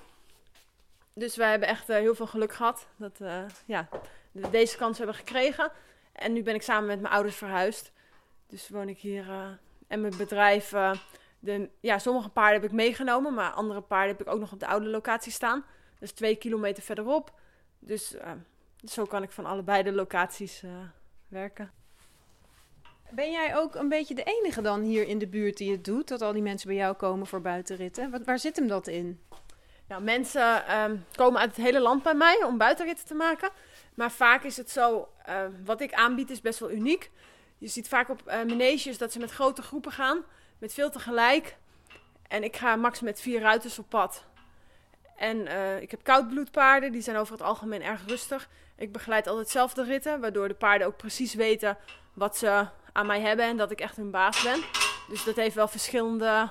Dus 1.13 1.37
wij 1.37 1.51
hebben 1.51 1.69
echt 1.69 1.87
heel 1.87 2.15
veel 2.15 2.27
geluk 2.27 2.53
gehad 2.53 2.87
dat 2.97 3.21
ja, 3.67 3.89
deze 4.33 4.77
kans 4.77 4.99
hebben 4.99 5.17
gekregen. 5.17 5.73
En 6.13 6.33
nu 6.33 6.43
ben 6.43 6.55
ik 6.55 6.63
samen 6.63 6.87
met 6.87 7.01
mijn 7.01 7.15
ouders 7.15 7.37
verhuisd. 7.37 7.93
Dus 8.47 8.69
woon 8.69 8.89
ik 8.89 8.99
hier 8.99 9.27
en 9.87 10.01
mijn 10.01 10.17
bedrijf. 10.17 10.73
de, 11.39 11.69
ja, 11.81 11.99
sommige 11.99 12.29
paarden 12.29 12.61
heb 12.61 12.71
ik 12.71 12.77
meegenomen, 12.77 13.35
maar 13.35 13.51
andere 13.51 13.81
paarden 13.81 14.17
heb 14.17 14.27
ik 14.27 14.33
ook 14.33 14.41
nog 14.41 14.53
op 14.53 14.61
de 14.61 14.67
oude 14.67 14.87
locatie 14.87 15.33
staan. 15.33 15.65
Dus 15.99 16.13
twee 16.13 16.37
kilometer 16.37 16.83
verderop. 16.83 17.33
Dus 17.79 18.17
zo 18.87 19.05
kan 19.05 19.23
ik 19.23 19.31
van 19.31 19.47
allebei 19.47 19.83
de 19.83 19.93
locaties 19.93 20.63
werken. 21.29 21.73
Ben 23.11 23.31
jij 23.31 23.57
ook 23.57 23.75
een 23.75 23.89
beetje 23.89 24.15
de 24.15 24.23
enige 24.23 24.63
dan 24.63 24.83
hier 24.83 25.09
in 25.09 25.19
de 25.19 25.27
buurt 25.27 25.57
die 25.57 25.73
het 25.73 25.85
doet? 25.85 26.09
Dat 26.09 26.23
al 26.23 26.33
die 26.33 26.43
mensen 26.43 26.69
bij 26.69 26.77
jou 26.77 26.95
komen 26.95 27.27
voor 27.27 27.41
buitenritten? 27.41 28.11
Wat, 28.11 28.25
waar 28.25 28.39
zit 28.39 28.57
hem 28.57 28.69
dat 28.69 28.87
in? 28.87 29.21
Nou, 29.89 30.03
mensen 30.03 30.79
um, 30.81 31.05
komen 31.13 31.41
uit 31.41 31.57
het 31.57 31.65
hele 31.65 31.81
land 31.81 32.03
bij 32.03 32.15
mij 32.15 32.43
om 32.45 32.59
buitenritten 32.59 33.07
te 33.07 33.15
maken. 33.15 33.51
Maar 33.95 34.11
vaak 34.11 34.43
is 34.43 34.57
het 34.57 34.71
zo, 34.71 35.09
uh, 35.29 35.47
wat 35.65 35.81
ik 35.81 35.93
aanbied 35.93 36.31
is 36.31 36.41
best 36.41 36.59
wel 36.59 36.71
uniek. 36.71 37.11
Je 37.59 37.69
ziet 37.69 37.89
vaak 37.89 38.09
op 38.09 38.23
uh, 38.49 38.97
dat 38.99 39.13
ze 39.13 39.19
met 39.19 39.31
grote 39.31 39.63
groepen 39.63 39.93
gaan, 39.93 40.25
met 40.59 40.75
veel 40.75 40.91
tegelijk. 40.91 41.57
En 42.29 42.45
ik 42.45 42.57
ga 42.57 42.77
max 42.77 43.01
met 43.01 43.21
vier 43.21 43.41
ruiters 43.41 43.79
op 43.79 43.89
pad. 43.89 44.25
En 45.25 45.47
uh, 45.47 45.81
ik 45.81 45.91
heb 45.91 46.01
koudbloedpaarden, 46.03 46.93
die 46.93 47.03
zijn 47.03 47.17
over 47.17 47.33
het 47.33 47.43
algemeen 47.43 47.83
erg 47.83 48.01
rustig. 48.07 48.49
Ik 48.77 48.93
begeleid 48.93 49.27
altijd 49.27 49.49
zelf 49.49 49.75
de 49.75 49.85
ritten, 49.85 50.21
waardoor 50.21 50.49
de 50.49 50.55
paarden 50.55 50.87
ook 50.87 50.97
precies 50.97 51.35
weten 51.35 51.77
wat 52.13 52.37
ze 52.37 52.67
aan 52.93 53.07
mij 53.07 53.21
hebben 53.21 53.45
en 53.45 53.57
dat 53.57 53.71
ik 53.71 53.81
echt 53.81 53.97
hun 53.97 54.11
baas 54.11 54.43
ben. 54.43 54.61
Dus 55.09 55.25
dat 55.25 55.37
heeft 55.37 55.55
wel 55.55 55.69
verschillende 55.69 56.49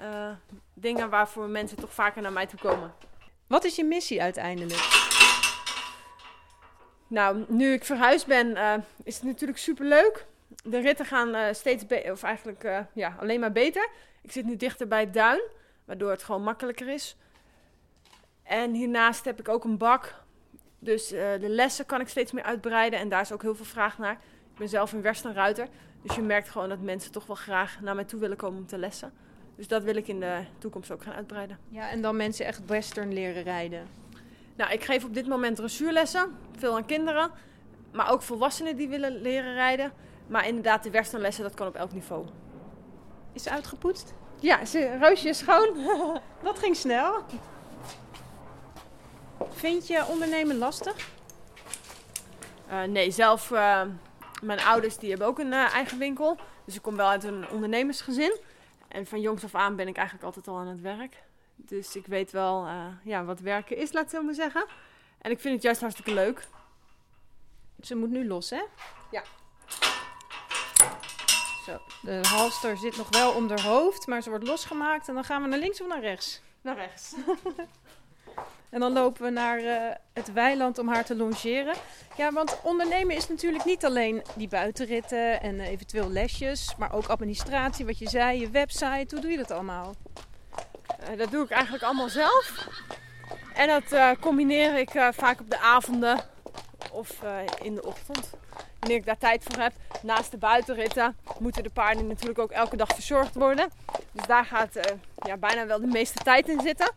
uh, 0.00 0.30
dingen 0.74 1.10
waarvoor 1.10 1.48
mensen 1.48 1.76
toch 1.76 1.92
vaker 1.92 2.22
naar 2.22 2.32
mij 2.32 2.46
toe 2.46 2.58
komen. 2.58 2.94
Wat 3.46 3.64
is 3.64 3.76
je 3.76 3.84
missie 3.84 4.22
uiteindelijk? 4.22 4.80
Nou, 7.06 7.44
nu 7.48 7.72
ik 7.72 7.84
verhuisd 7.84 8.26
ben, 8.26 8.50
uh, 8.50 8.74
is 9.04 9.14
het 9.14 9.24
natuurlijk 9.24 9.58
super 9.58 9.84
leuk. 9.84 10.26
De 10.64 10.80
ritten 10.80 11.06
gaan 11.06 11.34
uh, 11.34 11.42
steeds 11.52 11.86
beter, 11.86 12.12
of 12.12 12.22
eigenlijk 12.22 12.66
ja, 12.92 13.16
alleen 13.20 13.40
maar 13.40 13.52
beter. 13.52 13.88
Ik 14.22 14.32
zit 14.32 14.44
nu 14.44 14.56
dichter 14.56 14.88
bij 14.88 15.00
het 15.00 15.14
duin, 15.14 15.40
waardoor 15.84 16.10
het 16.10 16.22
gewoon 16.22 16.42
makkelijker 16.42 16.88
is. 16.88 17.16
En 18.52 18.74
hiernaast 18.74 19.24
heb 19.24 19.40
ik 19.40 19.48
ook 19.48 19.64
een 19.64 19.76
bak. 19.76 20.14
Dus 20.78 21.08
de 21.08 21.48
lessen 21.48 21.86
kan 21.86 22.00
ik 22.00 22.08
steeds 22.08 22.32
meer 22.32 22.44
uitbreiden 22.44 22.98
en 22.98 23.08
daar 23.08 23.20
is 23.20 23.32
ook 23.32 23.42
heel 23.42 23.54
veel 23.54 23.64
vraag 23.64 23.98
naar. 23.98 24.12
Ik 24.52 24.58
ben 24.58 24.68
zelf 24.68 24.92
een 24.92 25.02
Westernruiter, 25.02 25.68
dus 26.02 26.14
je 26.14 26.22
merkt 26.22 26.48
gewoon 26.48 26.68
dat 26.68 26.80
mensen 26.80 27.12
toch 27.12 27.26
wel 27.26 27.36
graag 27.36 27.80
naar 27.80 27.94
mij 27.94 28.04
toe 28.04 28.20
willen 28.20 28.36
komen 28.36 28.58
om 28.58 28.66
te 28.66 28.78
lessen. 28.78 29.12
Dus 29.56 29.68
dat 29.68 29.82
wil 29.82 29.96
ik 29.96 30.08
in 30.08 30.20
de 30.20 30.44
toekomst 30.58 30.90
ook 30.90 31.02
gaan 31.02 31.14
uitbreiden. 31.14 31.58
Ja, 31.68 31.90
en 31.90 32.02
dan 32.02 32.16
mensen 32.16 32.46
echt 32.46 32.66
western 32.66 33.12
leren 33.12 33.42
rijden. 33.42 33.86
Nou, 34.56 34.72
ik 34.72 34.84
geef 34.84 35.04
op 35.04 35.14
dit 35.14 35.26
moment 35.26 35.56
dressuurlessen, 35.56 36.36
veel 36.56 36.76
aan 36.76 36.86
kinderen, 36.86 37.30
maar 37.92 38.10
ook 38.10 38.22
volwassenen 38.22 38.76
die 38.76 38.88
willen 38.88 39.20
leren 39.20 39.54
rijden. 39.54 39.92
Maar 40.26 40.46
inderdaad, 40.46 40.82
de 40.82 40.90
westernlessen, 40.90 41.42
dat 41.42 41.54
kan 41.54 41.66
op 41.66 41.74
elk 41.74 41.92
niveau. 41.92 42.26
Is 43.32 43.42
ze 43.42 43.50
uitgepoetst? 43.50 44.14
Ja, 44.40 44.64
ze, 44.64 44.98
roosje 45.00 45.28
is 45.28 45.38
schoon. 45.38 45.76
dat 46.42 46.58
ging 46.58 46.76
snel. 46.76 47.24
Vind 49.50 49.86
je 49.86 50.06
ondernemen 50.06 50.58
lastig? 50.58 51.08
Uh, 52.68 52.82
nee, 52.82 53.10
zelf, 53.10 53.50
uh, 53.50 53.82
mijn 54.42 54.60
ouders 54.60 54.96
die 54.96 55.08
hebben 55.08 55.26
ook 55.26 55.38
een 55.38 55.52
uh, 55.52 55.74
eigen 55.74 55.98
winkel. 55.98 56.38
Dus 56.64 56.74
ik 56.74 56.82
kom 56.82 56.96
wel 56.96 57.08
uit 57.08 57.24
een 57.24 57.48
ondernemersgezin. 57.48 58.36
En 58.88 59.06
van 59.06 59.20
jongs 59.20 59.44
af 59.44 59.54
aan 59.54 59.76
ben 59.76 59.88
ik 59.88 59.96
eigenlijk 59.96 60.26
altijd 60.26 60.48
al 60.48 60.58
aan 60.58 60.66
het 60.66 60.80
werk. 60.80 61.22
Dus 61.56 61.96
ik 61.96 62.06
weet 62.06 62.30
wel 62.30 62.66
ja, 63.04 63.24
wat 63.24 63.40
werken 63.40 63.76
is, 63.76 63.92
laat 63.92 64.04
ik 64.04 64.10
zo 64.10 64.22
maar 64.22 64.34
zeggen. 64.34 64.66
En 65.18 65.30
ik 65.30 65.40
vind 65.40 65.54
het 65.54 65.62
juist 65.62 65.80
hartstikke 65.80 66.14
leuk. 66.14 66.46
Ze 67.80 67.94
moet 67.94 68.10
nu 68.10 68.26
los, 68.26 68.50
hè? 68.50 68.62
Ja. 69.10 69.22
Zo, 71.66 71.80
de 72.02 72.20
halster 72.28 72.76
zit 72.76 72.96
nog 72.96 73.08
wel 73.08 73.32
om 73.32 73.48
haar 73.48 73.62
hoofd, 73.62 74.06
maar 74.06 74.22
ze 74.22 74.28
wordt 74.28 74.46
losgemaakt. 74.46 75.08
En 75.08 75.14
dan 75.14 75.24
gaan 75.24 75.42
we 75.42 75.48
naar 75.48 75.58
links 75.58 75.80
of 75.80 75.88
naar 75.88 76.00
rechts? 76.00 76.42
Naar 76.60 76.76
rechts. 76.76 77.14
en 78.72 78.80
dan 78.80 78.92
lopen 78.92 79.22
we 79.22 79.30
naar 79.30 79.60
uh, 79.60 79.74
het 80.12 80.32
weiland 80.32 80.78
om 80.78 80.88
haar 80.88 81.04
te 81.04 81.16
longeren. 81.16 81.74
Ja, 82.16 82.32
want 82.32 82.60
ondernemen 82.62 83.16
is 83.16 83.28
natuurlijk 83.28 83.64
niet 83.64 83.84
alleen 83.84 84.22
die 84.34 84.48
buitenritten 84.48 85.40
en 85.40 85.54
uh, 85.54 85.68
eventueel 85.68 86.10
lesjes, 86.10 86.74
maar 86.78 86.94
ook 86.94 87.06
administratie, 87.06 87.86
wat 87.86 87.98
je 87.98 88.08
zei, 88.08 88.40
je 88.40 88.50
website. 88.50 89.06
Hoe 89.10 89.20
doe 89.20 89.30
je 89.30 89.36
dat 89.36 89.50
allemaal? 89.50 89.94
Uh, 91.10 91.18
dat 91.18 91.30
doe 91.30 91.44
ik 91.44 91.50
eigenlijk 91.50 91.84
allemaal 91.84 92.08
zelf. 92.08 92.68
En 93.54 93.68
dat 93.68 94.18
combineer 94.20 94.78
ik 94.78 94.90
vaak 95.10 95.40
op 95.40 95.50
de 95.50 95.58
avonden 95.58 96.20
of 96.92 97.22
in 97.62 97.74
de 97.74 97.86
ochtend 97.86 98.30
wanneer 98.78 98.98
ik 98.98 99.04
daar 99.04 99.18
tijd 99.18 99.44
voor 99.48 99.62
heb. 99.62 99.72
Naast 100.02 100.30
de 100.30 100.36
buitenritten 100.36 101.16
moeten 101.38 101.62
de 101.62 101.70
paarden 101.70 102.06
natuurlijk 102.06 102.38
ook 102.38 102.50
elke 102.50 102.76
dag 102.76 102.88
verzorgd 102.88 103.34
worden. 103.34 103.70
Dus 104.12 104.26
daar 104.26 104.44
gaat 104.44 104.78
ja, 105.26 105.36
bijna 105.36 105.66
wel 105.66 105.80
de 105.80 105.86
meeste 105.86 106.18
tijd 106.22 106.48
in 106.48 106.60
zitten. 106.60 106.92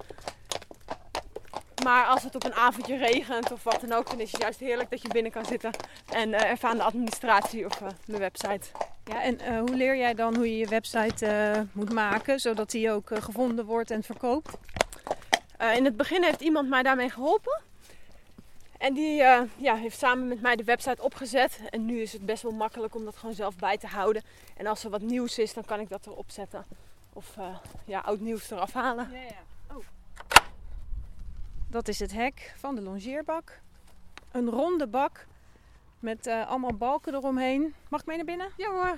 Maar 1.84 2.06
als 2.06 2.24
het 2.24 2.36
op 2.36 2.44
een 2.44 2.54
avondje 2.54 2.98
regent 2.98 3.52
of 3.52 3.64
wat 3.64 3.82
dan 3.82 3.92
ook, 3.92 4.10
dan 4.10 4.20
is 4.20 4.32
het 4.32 4.42
juist 4.42 4.60
heerlijk 4.60 4.90
dat 4.90 5.02
je 5.02 5.08
binnen 5.08 5.32
kan 5.32 5.46
zitten 5.46 5.72
en 6.12 6.30
uh, 6.30 6.52
even 6.52 6.70
aan 6.70 6.78
de 6.78 6.84
administratie 6.84 7.66
of 7.66 7.82
uh, 7.82 7.88
mijn 8.06 8.20
website. 8.20 8.68
Ja, 9.04 9.22
en 9.22 9.58
hoe 9.58 9.76
leer 9.76 9.98
jij 9.98 10.14
dan 10.14 10.36
hoe 10.36 10.50
je 10.50 10.58
je 10.58 10.68
website 10.68 11.68
moet 11.72 11.94
maken, 11.94 12.40
zodat 12.40 12.72
die 12.72 12.92
ook 12.92 13.10
gevonden 13.14 13.66
wordt 13.66 13.92
en 13.92 14.04
verkoopt? 14.04 14.58
in 15.76 15.86
het 15.86 15.98
begin 15.98 16.24
heeft 16.24 16.42
iemand 16.42 16.70
mij 16.70 16.84
daarmee 16.84 17.10
geholpen. 17.10 17.62
En 18.78 18.94
die 18.94 19.22
uh, 19.22 19.42
ja, 19.56 19.76
heeft 19.76 19.98
samen 19.98 20.28
met 20.28 20.42
mij 20.42 20.56
de 20.56 20.64
website 20.64 21.04
opgezet. 21.04 21.60
En 21.70 21.86
nu 21.86 22.02
is 22.02 22.14
het 22.14 22.26
best 22.26 22.44
wel 22.44 22.52
makkelijk 22.52 22.96
om 22.96 23.06
dat 23.06 23.16
gewoon 23.16 23.36
zelf 23.36 23.56
bij 23.56 23.78
te 23.78 23.88
houden. 23.88 24.24
En 24.58 24.68
als 24.68 24.84
er 24.84 24.90
wat 24.90 25.02
nieuws 25.02 25.38
is, 25.38 25.54
dan 25.54 25.66
kan 25.66 25.80
ik 25.80 25.90
dat 25.90 26.06
erop 26.06 26.32
zetten. 26.32 26.66
Of 27.14 27.36
uh, 27.40 27.46
ja, 27.86 28.00
oud 28.00 28.20
nieuws 28.20 28.52
eraf 28.52 28.74
halen. 28.74 29.10
Ja, 29.12 29.20
ja. 29.20 29.55
Dat 31.68 31.88
is 31.88 32.00
het 32.00 32.14
hek 32.14 32.54
van 32.58 32.76
de 32.76 32.82
longeerbak. 32.82 33.60
Een 34.32 34.50
ronde 34.50 34.88
bak 34.88 35.26
met 36.00 36.28
uh, 36.28 36.48
allemaal 36.48 36.74
balken 36.74 37.14
eromheen. 37.14 37.74
Mag 37.90 38.00
ik 38.00 38.06
mee 38.06 38.16
naar 38.16 38.26
binnen? 38.26 38.50
Ja 38.58 38.70
hoor. 38.70 38.98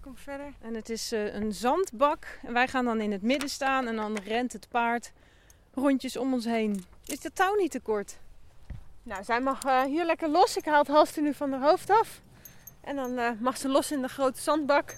Kom 0.00 0.16
verder. 0.16 0.52
En 0.60 0.74
het 0.74 0.88
is 0.88 1.10
een 1.10 1.52
zandbak. 1.52 2.38
En 2.42 2.52
wij 2.52 2.68
gaan 2.68 2.84
dan 2.84 3.00
in 3.00 3.12
het 3.12 3.22
midden 3.22 3.48
staan 3.48 3.86
en 3.86 3.96
dan 3.96 4.16
rent 4.16 4.52
het 4.52 4.68
paard 4.68 5.12
rondjes 5.74 6.16
om 6.16 6.32
ons 6.32 6.44
heen. 6.44 6.84
Is 7.06 7.20
de 7.20 7.32
touw 7.32 7.54
niet 7.54 7.70
te 7.70 7.80
kort? 7.80 8.18
Nou, 9.02 9.24
zij 9.24 9.40
mag 9.40 9.64
uh, 9.64 9.82
hier 9.82 10.04
lekker 10.04 10.28
los. 10.28 10.56
Ik 10.56 10.64
haal 10.64 10.78
het 10.78 10.88
halster 10.88 11.22
nu 11.22 11.34
van 11.34 11.52
haar 11.52 11.68
hoofd 11.68 11.90
af. 11.90 12.20
En 12.80 12.96
dan 12.96 13.18
uh, 13.18 13.30
mag 13.38 13.56
ze 13.56 13.68
los 13.68 13.92
in 13.92 14.02
de 14.02 14.08
grote 14.08 14.40
zandbak. 14.40 14.96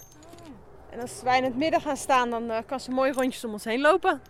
En 0.89 0.99
als 0.99 1.21
wij 1.21 1.37
in 1.37 1.43
het 1.43 1.55
midden 1.55 1.81
gaan 1.81 1.97
staan, 1.97 2.29
dan 2.29 2.65
kan 2.65 2.79
ze 2.79 2.91
mooi 2.91 3.11
rondjes 3.11 3.45
om 3.45 3.51
ons 3.51 3.63
heen 3.63 3.81
lopen. 3.81 4.21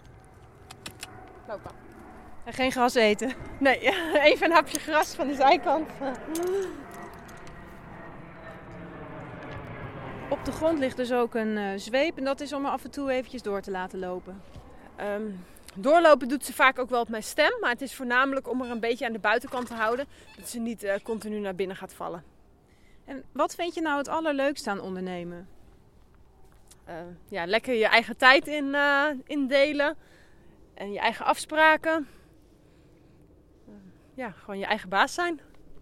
Lopen. 1.48 1.85
En 2.46 2.54
geen 2.54 2.72
gras 2.72 2.96
eten? 2.96 3.34
Nee, 3.60 3.80
even 4.30 4.46
een 4.46 4.56
hapje 4.56 4.80
gras 4.80 5.16
van 5.16 5.28
de 5.28 5.36
zijkant. 5.36 5.90
Op 10.30 10.46
de 10.46 10.52
grond 10.52 10.80
ligt 10.80 10.98
dus 10.98 11.12
ook 11.12 11.36
een 11.36 11.80
zweep. 11.80 12.18
En 12.18 12.24
dat 12.24 12.42
is 12.42 12.54
om 12.54 12.66
er 12.66 12.72
af 12.72 12.84
en 12.84 12.92
toe 12.92 13.12
eventjes 13.12 13.42
door 13.42 13.62
te 13.62 13.72
laten 13.72 14.00
lopen. 14.00 14.42
Um, 15.02 15.46
Doorlopen 15.78 16.28
doet 16.28 16.46
ze 16.46 16.54
vaak 16.54 16.80
ook 16.80 16.90
wel 16.90 17.02
op 17.02 17.10
mijn 17.10 17.24
stem, 17.24 17.58
maar 17.60 17.70
het 17.70 17.82
is 17.82 17.96
voornamelijk 17.96 18.50
om 18.50 18.62
er 18.62 18.72
een 18.72 18.80
beetje 18.80 19.06
aan 19.06 19.12
de 19.12 19.20
buitenkant 19.20 19.68
te 19.68 19.74
houden, 19.74 20.06
dat 20.38 20.50
ze 20.50 20.60
niet 20.60 20.84
uh, 20.84 20.94
continu 21.04 21.40
naar 21.40 21.56
binnen 21.56 21.76
gaat 21.76 21.94
vallen. 21.94 22.24
En 23.06 23.24
wat 23.32 23.56
vind 23.56 23.74
je 23.74 23.82
nou 23.82 23.98
het 23.98 24.08
allerleukste 24.08 24.70
aan 24.70 24.80
ondernemen? 24.80 25.48
Uh, 26.90 26.94
ja, 27.30 27.46
lekker 27.46 27.74
je 27.74 27.88
eigen 27.88 28.18
tijd 28.18 28.48
in, 28.48 28.66
uh, 28.66 29.06
indelen 29.26 29.96
en 30.74 30.92
je 30.92 31.00
eigen 31.00 31.26
afspraken. 31.26 32.08
Ja, 34.16 34.32
gewoon 34.32 34.60
je 34.60 34.66
eigen 34.66 34.90
baas 34.90 35.14
zijn. 35.14 35.40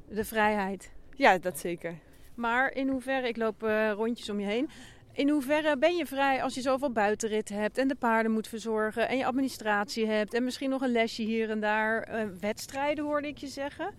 De 0.08 0.25
vrijheid. 0.25 0.92
Ja, 1.16 1.38
dat 1.38 1.60
zeker. 1.60 1.98
Maar 2.36 2.72
in 2.72 2.90
hoeverre, 2.90 3.28
ik 3.28 3.38
loop 3.38 3.62
rondjes 3.96 4.30
om 4.30 4.40
je 4.40 4.46
heen, 4.46 4.70
in 5.16 5.30
hoeverre 5.30 5.78
ben 5.78 5.96
je 5.96 6.06
vrij 6.06 6.44
als 6.44 6.54
je 6.54 6.62
zoveel 6.62 6.92
buitenrit 6.92 7.50
hebt 7.50 7.78
en 7.78 7.88
de 7.88 7.96
paarden 7.96 8.32
moet 8.32 8.48
verzorgen 8.48 9.08
en 9.08 9.18
je 9.18 9.25
administratie 9.25 10.08
hebt 10.08 10.34
en 10.34 10.44
misschien 10.44 10.70
nog 10.70 10.82
een 10.82 10.92
lesje 10.92 11.22
hier 11.22 11.50
en 11.50 11.60
daar, 11.60 12.10
uh, 12.10 12.30
wedstrijden 12.40 13.04
hoorde 13.04 13.28
ik 13.28 13.38
je 13.38 13.48
zeggen. 13.48 13.94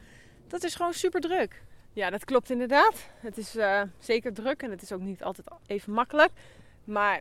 Dat 0.46 0.62
is 0.64 0.74
gewoon 0.74 0.92
super 0.92 1.20
druk. 1.20 1.62
Ja, 1.92 2.10
dat 2.10 2.24
klopt 2.24 2.50
inderdaad. 2.50 3.08
Het 3.16 3.38
is 3.38 3.56
uh, 3.56 3.82
zeker 3.98 4.32
druk 4.34 4.62
en 4.62 4.70
het 4.70 4.82
is 4.82 4.92
ook 4.92 5.00
niet 5.00 5.22
altijd 5.22 5.46
even 5.66 5.92
makkelijk. 5.92 6.30
Maar 6.84 7.20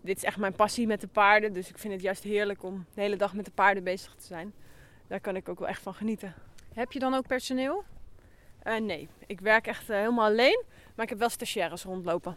dit 0.00 0.16
is 0.16 0.24
echt 0.24 0.36
mijn 0.36 0.54
passie 0.54 0.86
met 0.86 1.00
de 1.00 1.08
paarden, 1.08 1.52
dus 1.52 1.68
ik 1.68 1.78
vind 1.78 1.92
het 1.92 2.02
juist 2.02 2.22
heerlijk 2.22 2.62
om 2.62 2.86
de 2.94 3.00
hele 3.00 3.16
dag 3.16 3.34
met 3.34 3.44
de 3.44 3.50
paarden 3.50 3.84
bezig 3.84 4.14
te 4.14 4.26
zijn. 4.26 4.52
Daar 5.06 5.20
kan 5.20 5.36
ik 5.36 5.48
ook 5.48 5.58
wel 5.58 5.68
echt 5.68 5.82
van 5.82 5.94
genieten. 5.94 6.34
Heb 6.78 6.92
je 6.92 6.98
dan 6.98 7.14
ook 7.14 7.26
personeel? 7.26 7.84
Uh, 8.64 8.76
nee, 8.76 9.08
ik 9.26 9.40
werk 9.40 9.66
echt 9.66 9.88
helemaal 9.88 10.24
alleen, 10.24 10.64
maar 10.94 11.04
ik 11.04 11.10
heb 11.10 11.18
wel 11.18 11.28
stagiaires 11.28 11.82
rondlopen. 11.82 12.36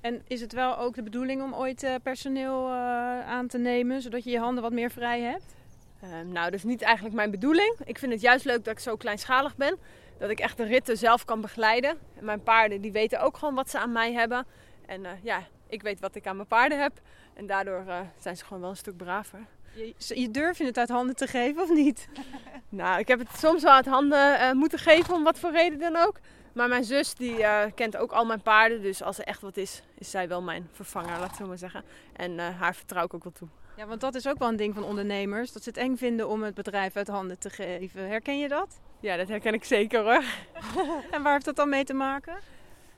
En 0.00 0.22
is 0.26 0.40
het 0.40 0.52
wel 0.52 0.78
ook 0.78 0.94
de 0.94 1.02
bedoeling 1.02 1.42
om 1.42 1.54
ooit 1.54 1.82
uh, 1.82 1.94
personeel 2.02 2.70
aan 3.26 3.46
te 3.46 3.58
nemen, 3.58 4.02
zodat 4.02 4.24
je 4.24 4.30
je 4.30 4.38
handen 4.38 4.62
wat 4.62 4.72
meer 4.72 4.90
vrij 4.90 5.20
hebt? 5.20 5.54
Nou, 6.00 6.44
dat 6.44 6.52
is 6.52 6.64
niet 6.64 6.82
eigenlijk 6.82 7.14
mijn 7.14 7.30
bedoeling. 7.30 7.76
Ik 7.84 7.98
vind 7.98 8.12
het 8.12 8.20
juist 8.20 8.44
leuk 8.44 8.64
dat 8.64 8.72
ik 8.72 8.78
zo 8.78 8.96
kleinschalig 8.96 9.56
ben. 9.56 9.78
Dat 10.18 10.30
ik 10.30 10.40
echt 10.40 10.56
de 10.56 10.64
ritten 10.64 10.96
zelf 10.96 11.24
kan 11.24 11.40
begeleiden. 11.40 11.98
En 12.18 12.24
mijn 12.24 12.42
paarden 12.42 12.80
die 12.80 12.92
weten 12.92 13.20
ook 13.20 13.36
gewoon 13.36 13.54
wat 13.54 13.70
ze 13.70 13.78
aan 13.78 13.92
mij 13.92 14.12
hebben. 14.12 14.46
En 14.86 15.06
ja, 15.22 15.42
ik 15.66 15.82
weet 15.82 16.00
wat 16.00 16.14
ik 16.14 16.26
aan 16.26 16.36
mijn 16.36 16.48
paarden 16.48 16.80
heb. 16.80 17.00
En 17.34 17.46
daardoor 17.46 17.84
zijn 18.18 18.36
ze 18.36 18.44
gewoon 18.44 18.60
wel 18.62 18.70
een 18.70 18.76
stuk 18.76 18.96
braver. 18.96 19.46
Je, 19.74 20.20
je 20.20 20.30
durf 20.30 20.58
je 20.58 20.64
het 20.64 20.78
uit 20.78 20.88
handen 20.88 21.16
te 21.16 21.26
geven 21.26 21.62
of 21.62 21.70
niet? 21.70 22.08
nou, 22.68 22.98
ik 22.98 23.08
heb 23.08 23.18
het 23.18 23.28
soms 23.38 23.62
wel 23.62 23.72
uit 23.72 23.86
handen 23.86 24.56
moeten 24.56 24.78
geven, 24.78 25.14
om 25.14 25.24
wat 25.24 25.38
voor 25.38 25.50
reden 25.50 25.78
dan 25.78 25.96
ook. 25.96 26.18
Maar 26.52 26.68
mijn 26.68 26.84
zus 26.84 27.14
die 27.14 27.38
uh, 27.38 27.62
kent 27.74 27.96
ook 27.96 28.12
al 28.12 28.24
mijn 28.24 28.42
paarden. 28.42 28.82
Dus 28.82 29.02
als 29.02 29.18
er 29.18 29.24
echt 29.24 29.40
wat 29.40 29.56
is, 29.56 29.82
is 29.98 30.10
zij 30.10 30.28
wel 30.28 30.42
mijn 30.42 30.68
vervanger, 30.72 31.18
laat 31.18 31.30
ik 31.30 31.36
zo 31.36 31.46
maar 31.46 31.58
zeggen. 31.58 31.84
En 32.12 32.32
uh, 32.32 32.60
haar 32.60 32.74
vertrouw 32.74 33.04
ik 33.04 33.14
ook 33.14 33.24
wel 33.24 33.32
toe. 33.32 33.48
Ja, 33.76 33.86
want 33.86 34.00
dat 34.00 34.14
is 34.14 34.28
ook 34.28 34.38
wel 34.38 34.48
een 34.48 34.56
ding 34.56 34.74
van 34.74 34.84
ondernemers. 34.84 35.52
Dat 35.52 35.62
ze 35.62 35.68
het 35.68 35.78
eng 35.78 35.96
vinden 35.96 36.28
om 36.28 36.42
het 36.42 36.54
bedrijf 36.54 36.96
uit 36.96 37.08
handen 37.08 37.38
te 37.38 37.50
geven. 37.50 38.08
Herken 38.08 38.38
je 38.38 38.48
dat? 38.48 38.80
Ja, 39.00 39.16
dat 39.16 39.28
herken 39.28 39.54
ik 39.54 39.64
zeker 39.64 40.00
hoor. 40.02 40.24
en 41.10 41.22
waar 41.22 41.32
heeft 41.32 41.44
dat 41.44 41.56
dan 41.56 41.68
mee 41.68 41.84
te 41.84 41.94
maken? 41.94 42.38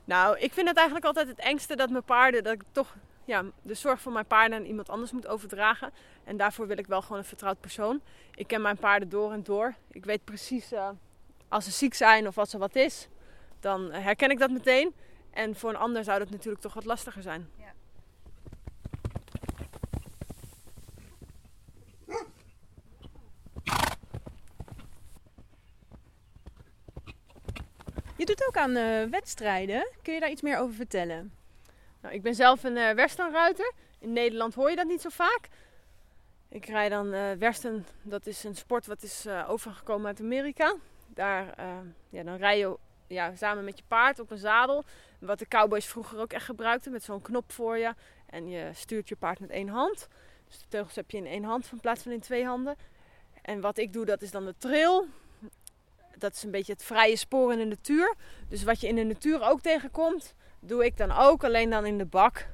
Nou, 0.05 0.37
ik 0.39 0.53
vind 0.53 0.67
het 0.67 0.77
eigenlijk 0.77 1.05
altijd 1.05 1.27
het 1.27 1.39
engste 1.39 1.75
dat 1.75 1.89
mijn 1.89 2.03
paarden, 2.03 2.43
dat 2.43 2.53
ik 2.53 2.61
toch 2.71 2.95
ja, 3.25 3.43
de 3.61 3.73
zorg 3.73 4.01
voor 4.01 4.11
mijn 4.11 4.25
paarden 4.25 4.57
aan 4.57 4.65
iemand 4.65 4.89
anders 4.89 5.11
moet 5.11 5.27
overdragen. 5.27 5.91
En 6.23 6.37
daarvoor 6.37 6.67
wil 6.67 6.77
ik 6.77 6.87
wel 6.87 7.01
gewoon 7.01 7.17
een 7.17 7.25
vertrouwd 7.25 7.59
persoon. 7.59 8.01
Ik 8.35 8.47
ken 8.47 8.61
mijn 8.61 8.77
paarden 8.77 9.09
door 9.09 9.31
en 9.31 9.43
door. 9.43 9.75
Ik 9.91 10.05
weet 10.05 10.23
precies 10.23 10.73
uh, 10.73 10.89
als 11.47 11.65
ze 11.65 11.71
ziek 11.71 11.93
zijn 11.93 12.27
of 12.27 12.37
als 12.37 12.53
er 12.53 12.59
wat 12.59 12.75
is 12.75 13.09
dan 13.65 13.91
herken 13.91 14.29
ik 14.29 14.39
dat 14.39 14.51
meteen. 14.51 14.95
En 15.31 15.55
voor 15.55 15.69
een 15.69 15.75
ander 15.75 16.03
zou 16.03 16.19
dat 16.19 16.29
natuurlijk 16.29 16.61
toch 16.61 16.73
wat 16.73 16.85
lastiger 16.85 17.21
zijn. 17.21 17.49
Ja. 17.57 17.73
Je 28.17 28.25
doet 28.25 28.47
ook 28.47 28.57
aan 28.57 28.77
uh, 28.77 29.03
wedstrijden. 29.03 29.89
Kun 30.01 30.13
je 30.13 30.19
daar 30.19 30.29
iets 30.29 30.41
meer 30.41 30.57
over 30.57 30.75
vertellen? 30.75 31.44
Nou, 32.05 32.17
ik 32.17 32.23
ben 32.23 32.35
zelf 32.35 32.63
een 32.63 32.75
uh, 32.75 32.91
westernruiter. 32.91 33.71
In 33.99 34.13
Nederland 34.13 34.53
hoor 34.53 34.69
je 34.69 34.75
dat 34.75 34.87
niet 34.87 35.01
zo 35.01 35.09
vaak. 35.09 35.47
Ik 36.49 36.65
rijd 36.65 36.91
dan 36.91 37.13
uh, 37.13 37.31
western. 37.31 37.85
Dat 38.01 38.25
is 38.25 38.43
een 38.43 38.55
sport 38.55 38.85
wat 38.85 39.03
is 39.03 39.27
overgekomen 39.47 40.07
uit 40.07 40.19
Amerika. 40.19 40.75
Daar 41.07 41.55
ja, 42.09 42.23
dan 42.23 42.35
rij 42.35 42.57
je 42.57 42.77
ja, 43.07 43.35
samen 43.35 43.63
met 43.63 43.77
je 43.77 43.83
paard 43.87 44.19
op 44.19 44.31
een 44.31 44.37
zadel. 44.37 44.83
Wat 45.19 45.39
de 45.39 45.47
cowboys 45.47 45.85
vroeger 45.85 46.19
ook 46.19 46.33
echt 46.33 46.45
gebruikten, 46.45 46.91
met 46.91 47.03
zo'n 47.03 47.21
knop 47.21 47.51
voor 47.51 47.77
je. 47.77 47.93
En 48.25 48.49
je 48.49 48.69
stuurt 48.73 49.09
je 49.09 49.15
paard 49.15 49.39
met 49.39 49.49
één 49.49 49.67
hand. 49.67 50.07
Dus 50.47 50.59
de 50.59 50.65
teugels 50.67 50.95
heb 50.95 51.11
je 51.11 51.17
in 51.17 51.25
één 51.25 51.43
hand 51.43 51.69
in 51.71 51.79
plaats 51.79 52.03
van 52.03 52.11
in 52.11 52.19
twee 52.19 52.45
handen. 52.45 52.75
En 53.41 53.61
wat 53.61 53.77
ik 53.77 53.93
doe, 53.93 54.05
dat 54.05 54.21
is 54.21 54.31
dan 54.31 54.45
de 54.45 54.55
trail. 54.57 55.07
Dat 56.17 56.33
is 56.33 56.43
een 56.43 56.51
beetje 56.51 56.73
het 56.73 56.83
vrije 56.83 57.15
spoor 57.15 57.51
in 57.51 57.57
de 57.57 57.65
natuur. 57.65 58.15
Dus 58.49 58.63
wat 58.63 58.81
je 58.81 58.87
in 58.87 58.95
de 58.95 59.03
natuur 59.03 59.41
ook 59.41 59.61
tegenkomt, 59.61 60.35
doe 60.67 60.85
ik 60.85 60.97
dan 60.97 61.11
ook, 61.11 61.43
alleen 61.43 61.69
dan 61.69 61.85
in 61.85 61.97
de 61.97 62.05
bak. 62.05 62.47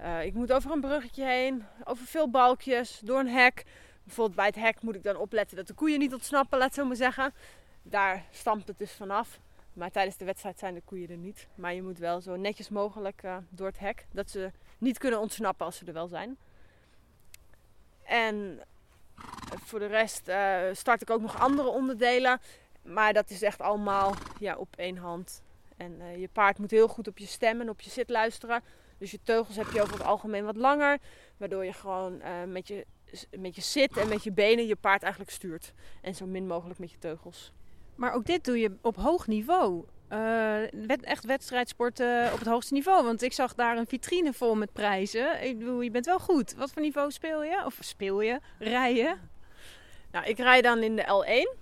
Uh, 0.00 0.24
ik 0.24 0.34
moet 0.34 0.52
over 0.52 0.70
een 0.70 0.80
bruggetje 0.80 1.24
heen, 1.24 1.64
over 1.84 2.06
veel 2.06 2.30
balkjes, 2.30 3.00
door 3.04 3.18
een 3.18 3.28
hek, 3.28 3.64
Bijvoorbeeld 4.08 4.36
bij 4.36 4.46
het 4.46 4.56
hek 4.56 4.82
moet 4.82 4.94
ik 4.94 5.02
dan 5.02 5.16
opletten 5.16 5.56
dat 5.56 5.66
de 5.66 5.74
koeien 5.74 5.98
niet 5.98 6.12
ontsnappen, 6.12 6.58
laat 6.58 6.74
zo 6.74 6.84
maar 6.84 6.96
zeggen. 6.96 7.34
Daar 7.82 8.24
stampt 8.30 8.68
het 8.68 8.78
dus 8.78 8.92
vanaf. 8.92 9.40
Maar 9.72 9.90
tijdens 9.90 10.16
de 10.16 10.24
wedstrijd 10.24 10.58
zijn 10.58 10.74
de 10.74 10.82
koeien 10.84 11.10
er 11.10 11.16
niet. 11.16 11.48
Maar 11.54 11.74
je 11.74 11.82
moet 11.82 11.98
wel 11.98 12.20
zo 12.20 12.36
netjes 12.36 12.68
mogelijk 12.68 13.22
uh, 13.22 13.36
door 13.48 13.66
het 13.66 13.78
hek. 13.78 14.06
Dat 14.12 14.30
ze 14.30 14.50
niet 14.78 14.98
kunnen 14.98 15.20
ontsnappen 15.20 15.66
als 15.66 15.76
ze 15.76 15.84
er 15.84 15.92
wel 15.92 16.08
zijn. 16.08 16.36
En 18.02 18.60
voor 19.64 19.78
de 19.78 19.86
rest 19.86 20.28
uh, 20.28 20.60
start 20.72 21.02
ik 21.02 21.10
ook 21.10 21.20
nog 21.20 21.40
andere 21.40 21.68
onderdelen. 21.68 22.40
Maar 22.82 23.12
dat 23.12 23.30
is 23.30 23.42
echt 23.42 23.60
allemaal 23.60 24.14
ja, 24.38 24.56
op 24.56 24.76
één 24.76 24.96
hand. 24.96 25.42
En 25.78 26.00
uh, 26.00 26.16
je 26.16 26.28
paard 26.28 26.58
moet 26.58 26.70
heel 26.70 26.88
goed 26.88 27.08
op 27.08 27.18
je 27.18 27.26
stem 27.26 27.60
en 27.60 27.68
op 27.68 27.80
je 27.80 27.90
zit 27.90 28.10
luisteren. 28.10 28.62
Dus 28.98 29.10
je 29.10 29.18
teugels 29.22 29.56
heb 29.56 29.70
je 29.70 29.82
over 29.82 29.94
het 29.94 30.06
algemeen 30.06 30.44
wat 30.44 30.56
langer. 30.56 30.98
Waardoor 31.36 31.64
je 31.64 31.72
gewoon 31.72 32.20
uh, 32.20 32.44
met, 32.46 32.68
je, 32.68 32.86
met 33.38 33.54
je 33.54 33.62
zit 33.62 33.96
en 33.96 34.08
met 34.08 34.22
je 34.24 34.32
benen 34.32 34.66
je 34.66 34.76
paard 34.76 35.02
eigenlijk 35.02 35.32
stuurt. 35.32 35.72
En 36.02 36.14
zo 36.14 36.26
min 36.26 36.46
mogelijk 36.46 36.78
met 36.78 36.90
je 36.90 36.98
teugels. 36.98 37.52
Maar 37.94 38.12
ook 38.12 38.24
dit 38.24 38.44
doe 38.44 38.58
je 38.58 38.76
op 38.82 38.96
hoog 38.96 39.26
niveau. 39.26 39.84
Uh, 40.12 41.02
echt 41.02 41.24
wedstrijdsporten 41.24 42.32
op 42.32 42.38
het 42.38 42.48
hoogste 42.48 42.74
niveau. 42.74 43.04
Want 43.04 43.22
ik 43.22 43.32
zag 43.32 43.54
daar 43.54 43.76
een 43.76 43.86
vitrine 43.86 44.32
vol 44.32 44.54
met 44.54 44.72
prijzen. 44.72 45.44
Ik 45.44 45.58
bedoel, 45.58 45.80
je 45.80 45.90
bent 45.90 46.06
wel 46.06 46.18
goed. 46.18 46.54
Wat 46.54 46.70
voor 46.70 46.82
niveau 46.82 47.10
speel 47.10 47.44
je? 47.44 47.62
Of 47.64 47.78
speel 47.80 48.20
je? 48.20 48.40
Rij 48.58 48.94
je? 48.94 49.16
Nou, 50.10 50.26
ik 50.26 50.38
rij 50.38 50.62
dan 50.62 50.82
in 50.82 50.96
de 50.96 51.02
L1. 51.02 51.58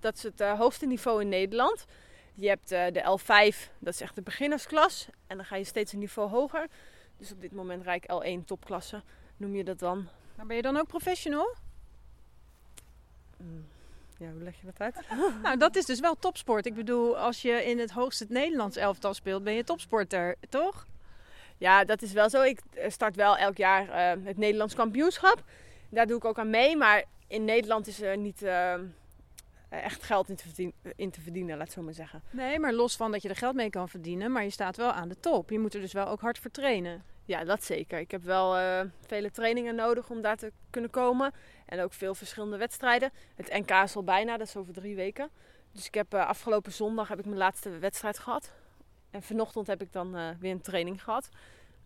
Dat 0.00 0.16
is 0.16 0.22
het 0.22 0.40
uh, 0.40 0.58
hoogste 0.58 0.86
niveau 0.86 1.20
in 1.20 1.28
Nederland. 1.28 1.84
Je 2.34 2.48
hebt 2.48 2.72
uh, 2.72 2.86
de 2.92 3.18
L5, 3.18 3.70
dat 3.78 3.94
is 3.94 4.00
echt 4.00 4.14
de 4.14 4.22
beginnersklas. 4.22 5.08
En 5.26 5.36
dan 5.36 5.46
ga 5.46 5.56
je 5.56 5.64
steeds 5.64 5.92
een 5.92 5.98
niveau 5.98 6.30
hoger. 6.30 6.66
Dus 7.16 7.32
op 7.32 7.40
dit 7.40 7.52
moment 7.52 7.82
rijd 7.82 8.04
ik 8.04 8.10
L1 8.10 8.44
topklasse, 8.44 9.02
noem 9.36 9.54
je 9.54 9.64
dat 9.64 9.78
dan. 9.78 10.08
Maar 10.36 10.46
ben 10.46 10.56
je 10.56 10.62
dan 10.62 10.76
ook 10.76 10.86
professional? 10.86 11.54
Mm. 13.36 13.66
Ja, 14.18 14.30
hoe 14.30 14.42
leg 14.42 14.60
je 14.60 14.66
dat 14.66 14.80
uit? 14.80 14.94
nou, 15.42 15.56
dat 15.56 15.76
is 15.76 15.84
dus 15.84 16.00
wel 16.00 16.14
topsport. 16.14 16.66
Ik 16.66 16.74
bedoel, 16.74 17.18
als 17.18 17.42
je 17.42 17.64
in 17.64 17.78
het 17.78 17.90
hoogste 17.90 18.24
het 18.24 18.32
Nederlands 18.32 18.76
elftal 18.76 19.14
speelt, 19.14 19.44
ben 19.44 19.54
je 19.54 19.64
topsporter, 19.64 20.36
toch? 20.48 20.86
Ja, 21.58 21.84
dat 21.84 22.02
is 22.02 22.12
wel 22.12 22.30
zo. 22.30 22.42
Ik 22.42 22.60
start 22.88 23.16
wel 23.16 23.36
elk 23.36 23.56
jaar 23.56 24.16
uh, 24.16 24.24
het 24.26 24.36
Nederlands 24.36 24.74
kampioenschap. 24.74 25.42
Daar 25.88 26.06
doe 26.06 26.16
ik 26.16 26.24
ook 26.24 26.38
aan 26.38 26.50
mee. 26.50 26.76
Maar 26.76 27.04
in 27.26 27.44
Nederland 27.44 27.86
is 27.86 28.00
er 28.00 28.16
niet 28.16 28.42
uh, 28.42 28.74
echt 29.70 30.02
geld 30.02 30.28
in 30.28 30.36
te, 30.36 30.44
verdienen, 30.44 30.74
in 30.96 31.10
te 31.10 31.20
verdienen, 31.20 31.56
laat 31.56 31.66
ik 31.66 31.72
zo 31.72 31.82
maar 31.82 31.94
zeggen. 31.94 32.22
Nee, 32.30 32.58
maar 32.58 32.72
los 32.72 32.96
van 32.96 33.12
dat 33.12 33.22
je 33.22 33.28
er 33.28 33.36
geld 33.36 33.54
mee 33.54 33.70
kan 33.70 33.88
verdienen, 33.88 34.32
maar 34.32 34.42
je 34.42 34.50
staat 34.50 34.76
wel 34.76 34.90
aan 34.90 35.08
de 35.08 35.20
top. 35.20 35.50
Je 35.50 35.58
moet 35.58 35.74
er 35.74 35.80
dus 35.80 35.92
wel 35.92 36.06
ook 36.06 36.20
hard 36.20 36.38
voor 36.38 36.50
trainen. 36.50 37.02
Ja, 37.24 37.44
dat 37.44 37.64
zeker. 37.64 37.98
Ik 37.98 38.10
heb 38.10 38.22
wel 38.22 38.58
uh, 38.58 38.80
vele 39.06 39.30
trainingen 39.30 39.74
nodig 39.74 40.10
om 40.10 40.20
daar 40.20 40.36
te 40.36 40.52
kunnen 40.70 40.90
komen. 40.90 41.32
En 41.66 41.80
ook 41.80 41.92
veel 41.92 42.14
verschillende 42.14 42.56
wedstrijden. 42.56 43.10
Het 43.34 43.52
NK 43.52 43.70
is 43.70 43.96
al 43.96 44.04
bijna, 44.04 44.36
dat 44.36 44.46
is 44.46 44.56
over 44.56 44.72
drie 44.72 44.96
weken. 44.96 45.30
Dus 45.72 45.86
ik 45.86 45.94
heb 45.94 46.14
uh, 46.14 46.26
afgelopen 46.26 46.72
zondag 46.72 47.08
heb 47.08 47.18
ik 47.18 47.24
mijn 47.24 47.38
laatste 47.38 47.78
wedstrijd 47.78 48.18
gehad. 48.18 48.52
En 49.10 49.22
vanochtend 49.22 49.66
heb 49.66 49.82
ik 49.82 49.92
dan 49.92 50.16
uh, 50.16 50.28
weer 50.38 50.52
een 50.52 50.60
training 50.60 51.02
gehad. 51.02 51.28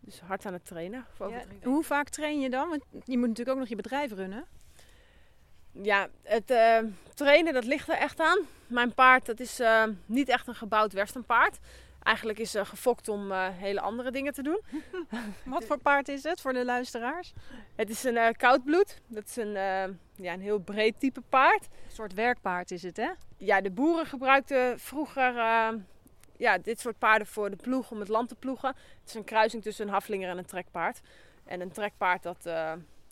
Dus 0.01 0.21
hard 0.21 0.47
aan 0.47 0.53
het 0.53 0.65
trainen. 0.65 1.07
Voor 1.13 1.31
ja, 1.31 1.43
hoe 1.63 1.85
vaak 1.85 2.09
train 2.09 2.41
je 2.41 2.51
dan? 2.51 2.69
Want 2.69 2.85
je 2.91 3.19
moet 3.19 3.29
natuurlijk 3.29 3.57
ook 3.57 3.59
nog 3.59 3.69
je 3.69 3.77
bedrijf 3.77 4.13
runnen. 4.13 4.45
Ja, 5.83 6.09
het 6.23 6.51
uh, 6.51 6.79
trainen 7.15 7.53
dat 7.53 7.65
ligt 7.65 7.89
er 7.89 7.97
echt 7.97 8.21
aan. 8.21 8.39
Mijn 8.67 8.95
paard 8.95 9.27
dat 9.27 9.41
is 9.41 9.61
uh, 9.61 9.85
niet 10.07 10.29
echt 10.29 10.47
een 10.47 10.55
gebouwd 10.55 10.93
westernpaard. 10.93 11.59
Eigenlijk 12.03 12.39
is 12.39 12.51
ze 12.51 12.65
gefokt 12.65 13.09
om 13.09 13.33
hele 13.33 13.81
andere 13.81 14.11
dingen 14.11 14.33
te 14.33 14.43
doen. 14.43 14.61
Wat 15.45 15.65
voor 15.65 15.79
paard 15.79 16.09
is 16.09 16.23
het 16.23 16.41
voor 16.41 16.53
de 16.53 16.65
luisteraars? 16.65 17.33
Het 17.77 17.91
is 17.91 18.05
een 18.05 18.37
koudbloed. 18.37 19.01
Dat 19.07 19.25
is 19.27 19.37
een, 19.37 19.53
ja, 20.17 20.33
een 20.33 20.41
heel 20.41 20.59
breed 20.59 21.01
type 21.01 21.21
paard. 21.21 21.65
Een 21.65 21.95
soort 21.95 22.15
werkpaard 22.15 22.71
is 22.71 22.83
het, 22.83 22.97
hè? 22.97 23.11
Ja, 23.37 23.61
de 23.61 23.71
boeren 23.71 24.07
gebruikten 24.07 24.81
vroeger 24.81 25.35
ja, 26.37 26.59
dit 26.59 26.81
soort 26.81 26.99
paarden 26.99 27.27
voor 27.27 27.51
de 27.51 27.57
ploeg, 27.57 27.91
om 27.91 27.99
het 27.99 28.09
land 28.09 28.29
te 28.29 28.35
ploegen. 28.35 28.69
Het 28.69 29.09
is 29.09 29.15
een 29.15 29.25
kruising 29.25 29.63
tussen 29.63 29.87
een 29.87 29.93
haflinger 29.93 30.29
en 30.29 30.39
een 30.39 30.47
trekpaard. 30.47 31.01
En 31.45 31.61
een 31.61 31.73
trekpaard 31.73 32.23
dat 32.23 32.49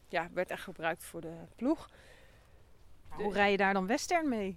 ja, 0.09 0.29
werd 0.35 0.51
echt 0.51 0.63
gebruikt 0.63 1.05
voor 1.05 1.21
de 1.21 1.35
ploeg. 1.57 1.89
Hoe 3.17 3.33
rij 3.33 3.51
je 3.51 3.57
daar 3.57 3.73
dan 3.73 3.87
western 3.87 4.29
mee? 4.29 4.57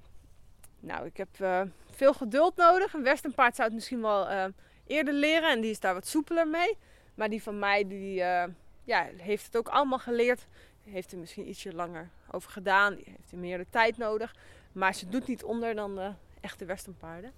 Nou, 0.79 1.05
ik 1.05 1.17
heb 1.17 1.27
uh, 1.41 1.61
veel 1.89 2.13
geduld 2.13 2.55
nodig. 2.55 2.93
Een 2.93 3.03
westernpaard 3.03 3.55
zou 3.55 3.67
het 3.67 3.75
misschien 3.75 4.01
wel 4.01 4.31
uh, 4.31 4.45
eerder 4.87 5.13
leren 5.13 5.49
en 5.49 5.61
die 5.61 5.71
is 5.71 5.79
daar 5.79 5.93
wat 5.93 6.07
soepeler 6.07 6.47
mee. 6.47 6.77
Maar 7.15 7.29
die 7.29 7.43
van 7.43 7.59
mij, 7.59 7.87
die 7.87 8.19
uh, 8.19 8.43
ja, 8.83 9.07
heeft 9.17 9.45
het 9.45 9.57
ook 9.57 9.67
allemaal 9.67 9.99
geleerd. 9.99 10.47
Heeft 10.83 11.11
er 11.11 11.17
misschien 11.17 11.49
ietsje 11.49 11.73
langer 11.73 12.09
over 12.31 12.51
gedaan. 12.51 12.95
Die 12.95 13.05
heeft 13.07 13.31
er 13.31 13.37
meer 13.37 13.57
de 13.57 13.65
tijd 13.69 13.97
nodig. 13.97 14.35
Maar 14.71 14.93
ze 14.93 15.09
doet 15.09 15.27
niet 15.27 15.43
onder 15.43 15.75
dan 15.75 15.95
de 15.95 16.11
echte 16.41 16.65
westernpaarden. 16.65 17.31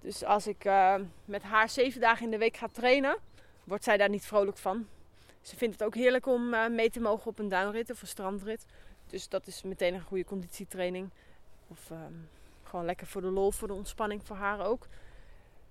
Dus 0.00 0.24
als 0.24 0.46
ik 0.46 0.64
met 1.24 1.42
haar 1.42 1.68
zeven 1.68 2.00
dagen 2.00 2.24
in 2.24 2.30
de 2.30 2.38
week 2.38 2.56
ga 2.56 2.68
trainen, 2.72 3.16
wordt 3.64 3.84
zij 3.84 3.96
daar 3.96 4.08
niet 4.08 4.26
vrolijk 4.26 4.56
van. 4.56 4.86
Ze 5.40 5.56
vindt 5.56 5.78
het 5.78 5.84
ook 5.84 5.94
heerlijk 5.94 6.26
om 6.26 6.74
mee 6.74 6.90
te 6.90 7.00
mogen 7.00 7.26
op 7.26 7.38
een 7.38 7.48
duinrit 7.48 7.90
of 7.90 8.00
een 8.00 8.08
strandrit. 8.08 8.64
Dus 9.10 9.28
dat 9.28 9.46
is 9.46 9.62
meteen 9.62 9.94
een 9.94 10.00
goede 10.00 10.24
conditietraining. 10.24 11.10
Of 11.68 11.90
um, 11.90 12.28
gewoon 12.62 12.84
lekker 12.84 13.06
voor 13.06 13.20
de 13.20 13.30
lol, 13.30 13.50
voor 13.50 13.68
de 13.68 13.74
ontspanning, 13.74 14.22
voor 14.24 14.36
haar 14.36 14.66
ook. 14.66 14.86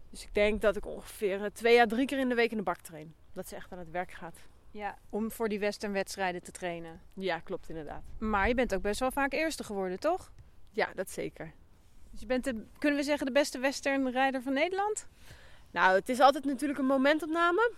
Dus 0.10 0.24
ik 0.24 0.34
denk 0.34 0.62
dat 0.62 0.76
ik 0.76 0.86
ongeveer 0.86 1.52
twee 1.54 1.80
à 1.82 1.86
drie 1.86 2.06
keer 2.06 2.20
in 2.20 2.30
de 2.30 2.36
week 2.36 2.52
in 2.52 2.58
de 2.58 2.64
bak 2.64 2.80
train. 2.80 3.14
Dat 3.34 3.48
ze 3.48 3.56
echt 3.56 3.72
aan 3.72 3.80
het 3.80 3.92
werk 3.92 4.12
gaat. 4.12 4.38
Ja, 4.72 4.98
om 5.10 5.32
voor 5.32 5.50
die 5.50 5.60
westernwedstrijden 5.60 6.44
te 6.44 6.52
trainen. 6.52 7.02
Ja, 7.14 7.40
klopt 7.40 7.70
inderdaad. 7.70 8.04
Maar 8.18 8.48
je 8.48 8.54
bent 8.54 8.76
ook 8.76 8.82
best 8.82 9.00
wel 9.00 9.12
vaak 9.12 9.34
eerste 9.34 9.64
geworden, 9.64 10.00
toch? 10.00 10.32
Ja, 10.72 10.90
dat 10.96 11.10
zeker. 11.10 11.54
Dus 12.12 12.20
je 12.20 12.26
bent, 12.26 12.44
de, 12.44 12.66
kunnen 12.78 13.00
we 13.00 13.06
zeggen, 13.06 13.26
de 13.26 13.32
beste 13.32 13.60
westernrijder 13.60 14.42
van 14.42 14.54
Nederland? 14.54 15.08
Nou, 15.72 15.96
het 15.96 16.10
is 16.10 16.20
altijd 16.20 16.46
natuurlijk 16.46 16.80
een 16.80 16.86
momentopname. 16.86 17.72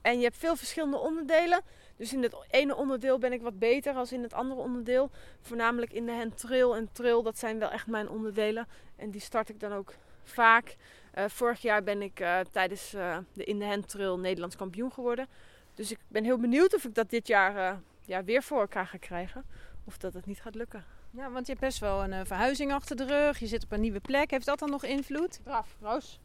En 0.00 0.16
je 0.16 0.24
hebt 0.24 0.36
veel 0.36 0.56
verschillende 0.56 0.98
onderdelen. 0.98 1.60
Dus 2.02 2.12
in 2.12 2.22
het 2.22 2.36
ene 2.50 2.76
onderdeel 2.76 3.18
ben 3.18 3.32
ik 3.32 3.42
wat 3.42 3.58
beter 3.58 3.94
dan 3.94 4.06
in 4.10 4.22
het 4.22 4.32
andere 4.32 4.60
onderdeel. 4.60 5.10
Voornamelijk 5.40 5.92
in 5.92 6.06
de 6.06 6.12
hand 6.12 6.38
trail 6.38 6.76
en 6.76 6.88
trail, 6.92 7.22
dat 7.22 7.38
zijn 7.38 7.58
wel 7.58 7.70
echt 7.70 7.86
mijn 7.86 8.08
onderdelen. 8.08 8.66
En 8.96 9.10
die 9.10 9.20
start 9.20 9.48
ik 9.48 9.60
dan 9.60 9.72
ook 9.72 9.94
vaak. 10.22 10.76
Uh, 11.14 11.24
vorig 11.28 11.60
jaar 11.60 11.82
ben 11.82 12.02
ik 12.02 12.20
uh, 12.20 12.38
tijdens 12.50 12.94
uh, 12.94 13.18
de 13.32 13.44
in 13.44 13.58
de 13.58 13.64
hand 13.64 13.88
trail 13.88 14.18
Nederlands 14.18 14.56
kampioen 14.56 14.92
geworden. 14.92 15.26
Dus 15.74 15.90
ik 15.90 15.98
ben 16.08 16.24
heel 16.24 16.38
benieuwd 16.38 16.74
of 16.74 16.84
ik 16.84 16.94
dat 16.94 17.10
dit 17.10 17.26
jaar 17.26 17.80
ja, 18.06 18.24
weer 18.24 18.42
voor 18.42 18.60
elkaar 18.60 18.86
ga 18.86 18.98
krijgen. 18.98 19.44
Of 19.84 19.98
dat 19.98 20.14
het 20.14 20.26
niet 20.26 20.40
gaat 20.40 20.54
lukken. 20.54 20.84
Ja, 21.10 21.30
want 21.30 21.46
je 21.46 21.52
hebt 21.52 21.64
best 21.64 21.78
wel 21.78 22.04
een 22.04 22.26
verhuizing 22.26 22.72
achter 22.72 22.96
de 22.96 23.06
rug. 23.06 23.38
Je 23.38 23.46
zit 23.46 23.64
op 23.64 23.72
een 23.72 23.80
nieuwe 23.80 24.00
plek. 24.00 24.30
Heeft 24.30 24.46
dat 24.46 24.58
dan 24.58 24.70
nog 24.70 24.84
invloed? 24.84 25.40
Braaf, 25.42 25.76
Roos. 25.80 26.20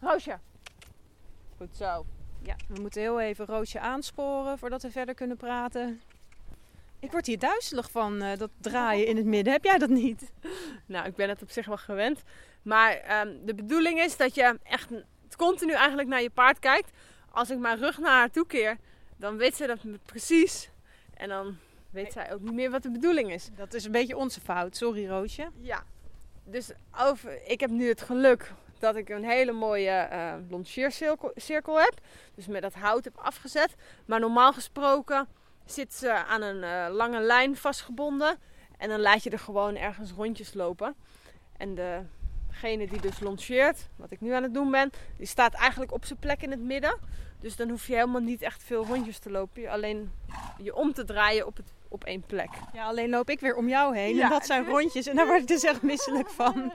Roosje. 0.00 0.38
Goed 1.56 1.76
zo. 1.76 2.04
Ja, 2.42 2.56
we 2.68 2.80
moeten 2.80 3.00
heel 3.00 3.20
even 3.20 3.46
Roosje 3.46 3.80
aansporen 3.80 4.58
voordat 4.58 4.82
we 4.82 4.90
verder 4.90 5.14
kunnen 5.14 5.36
praten. 5.36 6.00
Ik 7.00 7.12
word 7.12 7.26
hier 7.26 7.38
duizelig 7.38 7.90
van 7.90 8.22
uh, 8.22 8.36
dat 8.36 8.50
draaien 8.60 9.06
in 9.06 9.16
het 9.16 9.26
midden. 9.26 9.52
Heb 9.52 9.64
jij 9.64 9.78
dat 9.78 9.88
niet? 9.88 10.32
Nou, 10.86 11.06
ik 11.06 11.14
ben 11.14 11.28
het 11.28 11.42
op 11.42 11.50
zich 11.50 11.66
wel 11.66 11.76
gewend. 11.76 12.22
Maar 12.62 13.20
um, 13.26 13.46
de 13.46 13.54
bedoeling 13.54 14.00
is 14.00 14.16
dat 14.16 14.34
je 14.34 14.58
echt 14.62 14.88
continu 15.36 15.72
eigenlijk 15.72 16.08
naar 16.08 16.22
je 16.22 16.30
paard 16.30 16.58
kijkt. 16.58 16.90
Als 17.30 17.50
ik 17.50 17.58
mijn 17.58 17.78
rug 17.78 17.98
naar 17.98 18.10
haar 18.10 18.30
toe 18.30 18.46
keer, 18.46 18.76
dan 19.16 19.36
weet 19.36 19.56
ze 19.56 19.66
dat 19.66 19.78
precies. 20.04 20.70
En 21.14 21.28
dan 21.28 21.56
weet 21.90 22.12
zij 22.12 22.32
ook 22.32 22.40
niet 22.40 22.52
meer 22.52 22.70
wat 22.70 22.82
de 22.82 22.90
bedoeling 22.90 23.32
is. 23.32 23.48
Dat 23.56 23.74
is 23.74 23.84
een 23.84 23.92
beetje 23.92 24.16
onze 24.16 24.40
fout. 24.40 24.76
Sorry, 24.76 25.08
Roosje. 25.08 25.48
Ja. 25.56 25.82
Dus 26.44 26.70
over, 26.98 27.46
ik 27.46 27.60
heb 27.60 27.70
nu 27.70 27.88
het 27.88 28.02
geluk 28.02 28.52
dat 28.80 28.96
ik 28.96 29.08
een 29.08 29.24
hele 29.24 29.52
mooie 29.52 30.08
uh, 30.12 30.34
longeercirkel 30.48 31.78
heb. 31.80 31.94
Dus 32.34 32.46
met 32.46 32.62
dat 32.62 32.74
hout 32.74 33.04
heb 33.04 33.16
afgezet. 33.16 33.74
Maar 34.04 34.20
normaal 34.20 34.52
gesproken 34.52 35.28
zit 35.64 35.94
ze 35.94 36.12
aan 36.12 36.42
een 36.42 36.62
uh, 36.62 36.94
lange 36.94 37.20
lijn 37.20 37.56
vastgebonden. 37.56 38.38
En 38.78 38.88
dan 38.88 39.00
laat 39.00 39.22
je 39.22 39.30
er 39.30 39.38
gewoon 39.38 39.76
ergens 39.76 40.10
rondjes 40.10 40.54
lopen. 40.54 40.94
En 41.56 41.74
degene 42.48 42.88
die 42.88 43.00
dus 43.00 43.20
longeert, 43.20 43.88
wat 43.96 44.10
ik 44.10 44.20
nu 44.20 44.32
aan 44.32 44.42
het 44.42 44.54
doen 44.54 44.70
ben, 44.70 44.90
die 45.16 45.26
staat 45.26 45.54
eigenlijk 45.54 45.92
op 45.92 46.04
zijn 46.04 46.18
plek 46.18 46.42
in 46.42 46.50
het 46.50 46.60
midden. 46.60 46.98
Dus 47.40 47.56
dan 47.56 47.68
hoef 47.68 47.86
je 47.86 47.94
helemaal 47.94 48.20
niet 48.20 48.42
echt 48.42 48.62
veel 48.62 48.84
rondjes 48.84 49.18
te 49.18 49.30
lopen. 49.30 49.68
Alleen 49.68 50.12
je 50.62 50.74
om 50.74 50.92
te 50.92 51.04
draaien 51.04 51.46
op, 51.46 51.56
het, 51.56 51.72
op 51.90 52.04
één 52.04 52.22
plek. 52.26 52.50
Ja, 52.72 52.84
alleen 52.84 53.10
loop 53.10 53.30
ik 53.30 53.40
weer 53.40 53.56
om 53.56 53.68
jou 53.68 53.96
heen. 53.96 54.14
Ja. 54.14 54.24
En 54.24 54.30
dat 54.30 54.46
zijn 54.46 54.66
rondjes. 54.66 55.06
En 55.06 55.16
daar 55.16 55.26
word 55.26 55.40
ik 55.40 55.48
dus 55.48 55.62
echt 55.62 55.82
misselijk 55.82 56.30
van. 56.30 56.72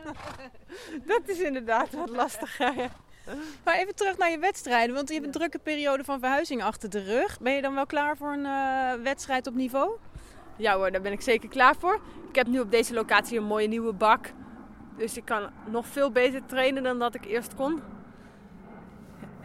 dat 1.11 1.21
is 1.25 1.39
inderdaad 1.39 1.91
wat 1.91 2.09
lastiger. 2.09 2.73
Maar 3.63 3.75
even 3.75 3.95
terug 3.95 4.17
naar 4.17 4.31
je 4.31 4.39
wedstrijden. 4.39 4.95
Want 4.95 5.07
je 5.07 5.13
hebt 5.13 5.25
een 5.25 5.31
drukke 5.31 5.59
periode 5.59 6.03
van 6.03 6.19
verhuizing 6.19 6.63
achter 6.63 6.89
de 6.89 7.03
rug. 7.03 7.39
Ben 7.39 7.53
je 7.53 7.61
dan 7.61 7.73
wel 7.73 7.85
klaar 7.85 8.17
voor 8.17 8.33
een 8.33 8.45
uh, 8.45 9.03
wedstrijd 9.03 9.47
op 9.47 9.55
niveau? 9.55 9.91
Ja 10.57 10.75
hoor, 10.75 10.91
daar 10.91 11.01
ben 11.01 11.11
ik 11.11 11.21
zeker 11.21 11.49
klaar 11.49 11.75
voor. 11.75 11.99
Ik 12.29 12.35
heb 12.35 12.47
nu 12.47 12.59
op 12.59 12.71
deze 12.71 12.93
locatie 12.93 13.37
een 13.37 13.43
mooie 13.43 13.67
nieuwe 13.67 13.93
bak. 13.93 14.31
Dus 14.97 15.17
ik 15.17 15.25
kan 15.25 15.49
nog 15.69 15.87
veel 15.87 16.11
beter 16.11 16.45
trainen 16.45 16.83
dan 16.83 16.99
dat 16.99 17.15
ik 17.15 17.25
eerst 17.25 17.55
kon. 17.55 17.81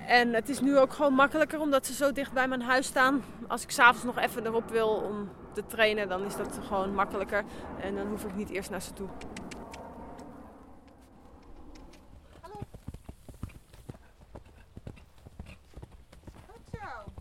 En 0.06 0.34
het 0.34 0.48
is 0.48 0.60
nu 0.60 0.78
ook 0.78 0.92
gewoon 0.92 1.14
makkelijker 1.14 1.60
omdat 1.60 1.86
ze 1.86 1.94
zo 1.94 2.12
dicht 2.12 2.32
bij 2.32 2.48
mijn 2.48 2.62
huis 2.62 2.86
staan. 2.86 3.24
Als 3.48 3.62
ik 3.62 3.70
s'avonds 3.70 4.04
nog 4.04 4.18
even 4.18 4.46
erop 4.46 4.70
wil 4.70 4.88
om 4.88 5.28
te 5.52 5.66
trainen, 5.66 6.08
dan 6.08 6.24
is 6.24 6.36
dat 6.36 6.58
gewoon 6.62 6.94
makkelijker. 6.94 7.44
En 7.80 7.94
dan 7.94 8.06
hoef 8.06 8.24
ik 8.24 8.34
niet 8.34 8.50
eerst 8.50 8.70
naar 8.70 8.82
ze 8.82 8.92
toe. 8.92 9.08
Hallo. 12.40 12.60
Goed 16.46 16.64
zo. 16.72 17.12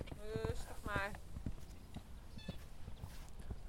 Rustig 0.45 0.75
maar. 0.85 1.11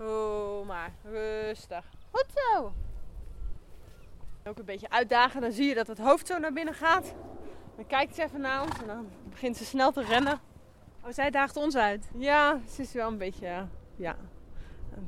Oh, 0.08 0.66
maar 0.66 0.92
rustig. 1.02 1.84
Goed 2.10 2.26
zo. 2.34 2.72
Ook 4.44 4.58
een 4.58 4.64
beetje 4.64 4.90
uitdagen, 4.90 5.40
dan 5.40 5.52
zie 5.52 5.68
je 5.68 5.74
dat 5.74 5.86
het 5.86 5.98
hoofd 5.98 6.26
zo 6.26 6.38
naar 6.38 6.52
binnen 6.52 6.74
gaat. 6.74 7.14
Dan 7.76 7.86
kijkt 7.86 8.14
ze 8.14 8.22
even 8.22 8.40
naar 8.40 8.62
ons 8.62 8.80
en 8.80 8.86
dan 8.86 9.08
begint 9.28 9.56
ze 9.56 9.64
snel 9.64 9.92
te 9.92 10.02
rennen. 10.02 10.40
Oh, 11.04 11.10
zij 11.12 11.30
daagt 11.30 11.56
ons 11.56 11.76
uit. 11.76 12.10
Ja, 12.14 12.60
ze 12.68 12.82
is 12.82 12.92
wel 12.92 13.08
een 13.08 13.18
beetje 13.18 13.66
ja, 13.96 14.16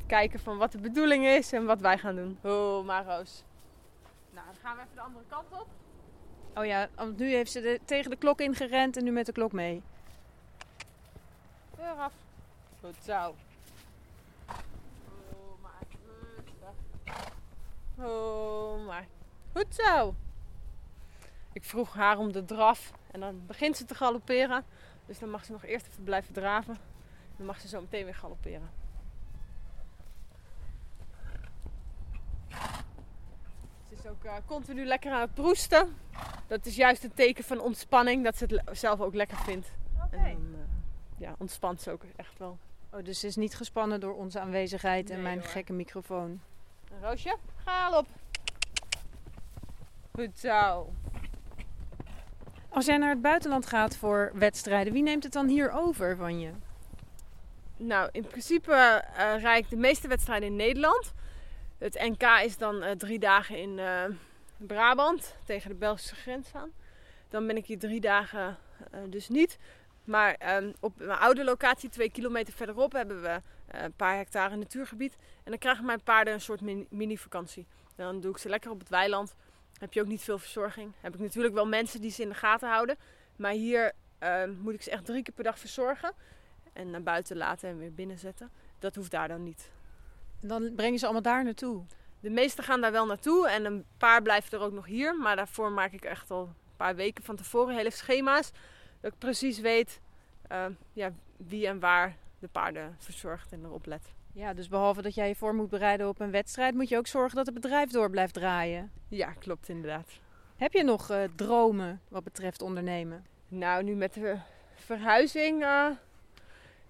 kijken 0.07 0.41
van 0.41 0.59
wat 0.59 0.73
de 0.73 0.79
bedoeling 0.79 1.27
is 1.27 1.53
en 1.53 1.65
wat 1.65 1.81
wij 1.81 1.99
gaan 1.99 2.17
doen. 2.17 2.39
Oh, 2.43 2.85
maar 2.85 3.05
Roos. 3.05 3.45
Nou, 4.31 4.47
dan 4.47 4.57
gaan 4.63 4.77
we 4.77 4.83
even 4.83 4.95
de 4.95 5.01
andere 5.01 5.25
kant 5.29 5.47
op. 5.53 5.67
Oh 6.55 6.65
ja, 6.65 6.89
want 6.95 7.19
nu 7.19 7.31
heeft 7.31 7.51
ze 7.51 7.61
de, 7.61 7.81
tegen 7.85 8.11
de 8.11 8.17
klok 8.17 8.41
ingerend 8.41 8.97
en 8.97 9.05
nu 9.05 9.11
met 9.11 9.27
de 9.27 9.33
klok 9.33 9.53
mee. 9.53 9.83
Deur 11.77 11.93
af. 11.93 12.13
Goed 12.81 12.97
zo. 13.05 13.35
Oh, 14.49 15.63
maar 15.63 15.87
rustig. 16.37 16.75
Oh, 17.99 18.87
maar 18.87 19.07
goed 19.53 19.75
zo. 19.75 20.15
Ik 21.53 21.65
vroeg 21.65 21.95
haar 21.95 22.19
om 22.19 22.33
de 22.33 22.45
draf 22.45 22.93
en 23.11 23.21
dan 23.21 23.47
begint 23.47 23.77
ze 23.77 23.85
te 23.85 23.95
galopperen. 23.95 24.65
Dus 25.07 25.19
dan 25.19 25.31
mag 25.31 25.45
ze 25.45 25.53
nog 25.53 25.65
eerst 25.65 25.87
even 25.87 26.05
blijven 26.05 26.33
draven. 26.33 26.77
Dan 27.37 27.47
mag 27.47 27.61
ze 27.61 27.69
zo 27.69 27.81
meteen 27.81 28.05
weer 28.05 28.15
galopperen. 28.15 28.82
Is 34.05 34.11
ook 34.11 34.25
uh, 34.25 34.33
continu 34.47 34.85
lekker 34.85 35.12
aan 35.12 35.21
het 35.21 35.35
proesten. 35.35 35.97
Dat 36.47 36.67
is 36.67 36.77
juist 36.77 37.05
een 37.05 37.15
teken 37.15 37.45
van 37.45 37.61
ontspanning, 37.61 38.25
dat 38.25 38.37
ze 38.37 38.45
het 38.45 38.79
zelf 38.79 39.01
ook 39.01 39.15
lekker 39.15 39.37
vindt. 39.37 39.73
Oké. 40.05 40.17
Uh, 40.17 40.37
ja, 41.17 41.35
ontspant 41.38 41.83
ze 41.83 41.91
ook 41.91 42.03
echt 42.17 42.38
wel. 42.38 42.59
Oh, 42.91 43.05
dus 43.05 43.21
ze 43.21 43.27
is 43.27 43.37
niet 43.37 43.55
gespannen 43.55 44.01
door 44.01 44.15
onze 44.15 44.41
aanwezigheid 44.41 45.11
en 45.11 45.23
mijn 45.23 45.38
hoor. 45.38 45.49
gekke 45.49 45.73
microfoon. 45.73 46.41
Roosje, 47.01 47.37
ga 47.65 47.87
al 47.87 47.99
op. 47.99 48.07
Goed 50.12 50.38
zo. 50.38 50.93
Als 52.69 52.87
jij 52.87 52.97
naar 52.97 53.11
het 53.11 53.23
buitenland 53.23 53.67
gaat 53.67 53.97
voor 53.97 54.31
wedstrijden, 54.35 54.93
wie 54.93 55.03
neemt 55.03 55.23
het 55.23 55.33
dan 55.33 55.49
hier 55.49 55.71
over 55.71 56.17
van 56.17 56.41
je? 56.41 56.51
Nou, 57.77 58.09
in 58.12 58.27
principe 58.27 58.71
uh, 58.73 59.43
rijd 59.43 59.65
ik 59.65 59.71
de 59.71 59.77
meeste 59.77 60.09
wedstrijden 60.09 60.49
in 60.49 60.57
Nederland. 60.57 61.12
Het 61.83 61.95
NK 62.01 62.23
is 62.45 62.57
dan 62.57 62.83
uh, 62.83 62.90
drie 62.90 63.18
dagen 63.18 63.59
in 63.59 63.79
uh, 63.79 64.05
Brabant, 64.57 65.37
tegen 65.45 65.68
de 65.68 65.77
Belgische 65.77 66.14
grens 66.14 66.55
aan. 66.55 66.73
Dan 67.29 67.47
ben 67.47 67.57
ik 67.57 67.66
hier 67.66 67.79
drie 67.79 68.01
dagen 68.01 68.59
eh, 68.90 69.01
dus 69.09 69.29
niet. 69.29 69.59
Maar 70.05 70.57
um, 70.57 70.73
op 70.81 70.92
mijn 70.97 71.18
oude 71.18 71.45
locatie, 71.45 71.88
twee 71.88 72.11
kilometer 72.11 72.55
verderop, 72.55 72.92
hebben 72.92 73.23
we 73.23 73.29
eh, 73.66 73.83
een 73.83 73.92
paar 73.92 74.16
hectare 74.16 74.57
natuurgebied. 74.57 75.16
En 75.45 75.51
dan 75.51 75.59
krijgen 75.59 75.85
mijn 75.85 76.03
paarden 76.03 76.35
een 76.35 76.40
soort 76.40 76.61
mini-vakantie. 76.90 77.66
Dan 77.95 78.21
doe 78.21 78.31
ik 78.31 78.38
ze 78.38 78.49
lekker 78.49 78.71
op 78.71 78.79
het 78.79 78.88
weiland. 78.88 79.35
Heb 79.79 79.92
je 79.92 80.01
ook 80.01 80.07
niet 80.07 80.23
veel 80.23 80.38
verzorging. 80.38 80.92
Heb 81.01 81.14
ik 81.14 81.21
natuurlijk 81.21 81.55
wel 81.55 81.66
mensen 81.66 82.01
die 82.01 82.11
ze 82.11 82.23
in 82.23 82.29
de 82.29 82.35
gaten 82.35 82.68
houden. 82.68 82.97
Maar 83.37 83.53
hier 83.53 83.92
uh, 84.23 84.42
moet 84.59 84.75
ik 84.75 84.83
ze 84.83 84.90
echt 84.90 85.05
drie 85.05 85.23
keer 85.23 85.35
per 85.35 85.45
dag 85.45 85.59
verzorgen. 85.59 86.12
En 86.73 86.90
naar 86.90 87.03
buiten 87.03 87.37
laten 87.37 87.68
en 87.68 87.79
weer 87.79 87.92
binnenzetten. 87.92 88.51
Dat 88.79 88.95
hoeft 88.95 89.11
daar 89.11 89.29
dan 89.29 89.42
niet. 89.42 89.71
Dan 90.43 90.75
breng 90.75 90.93
je 90.93 90.99
ze 90.99 91.05
allemaal 91.05 91.23
daar 91.23 91.45
naartoe? 91.45 91.85
De 92.21 92.31
meeste 92.31 92.63
gaan 92.63 92.81
daar 92.81 92.93
wel 92.93 93.07
naartoe. 93.07 93.49
En 93.49 93.65
een 93.65 93.85
paar 93.97 94.23
blijven 94.23 94.59
er 94.59 94.65
ook 94.65 94.73
nog 94.73 94.87
hier. 94.87 95.17
Maar 95.17 95.37
daarvoor 95.37 95.73
maak 95.73 95.93
ik 95.93 96.05
echt 96.05 96.31
al 96.31 96.43
een 96.43 96.77
paar 96.77 96.95
weken 96.95 97.25
van 97.25 97.37
tevoren 97.37 97.75
hele 97.75 97.91
schema's. 97.91 98.51
Dat 99.01 99.13
ik 99.13 99.19
precies 99.19 99.61
weet 99.61 100.01
uh, 100.53 100.67
ja, 100.93 101.13
wie 101.37 101.67
en 101.67 101.81
waar 101.81 102.17
de 102.39 102.49
paarden 102.49 102.97
verzorgt 102.99 103.53
en 103.53 103.65
erop 103.65 103.87
let. 103.87 104.13
Ja, 104.33 104.55
dus 104.55 104.69
behalve 104.69 105.03
dat 105.03 105.15
jij 105.15 105.29
je 105.29 105.35
voor 105.35 105.55
moet 105.55 105.69
bereiden 105.69 106.09
op 106.09 106.21
een 106.21 106.31
wedstrijd, 106.31 106.75
moet 106.75 106.89
je 106.89 106.97
ook 106.97 107.07
zorgen 107.07 107.37
dat 107.37 107.47
het 107.47 107.55
bedrijf 107.55 107.91
door 107.91 108.11
blijft 108.11 108.35
draaien. 108.35 108.91
Ja, 109.09 109.33
klopt 109.33 109.69
inderdaad. 109.69 110.09
Heb 110.57 110.73
je 110.73 110.83
nog 110.83 111.11
uh, 111.11 111.23
dromen 111.37 112.01
wat 112.09 112.25
betreft 112.25 112.63
ondernemen? 112.63 113.27
Nou, 113.49 113.83
nu 113.83 113.95
met 113.95 114.15
de 114.15 114.37
verhuizing 114.75 115.63
uh, 115.63 115.87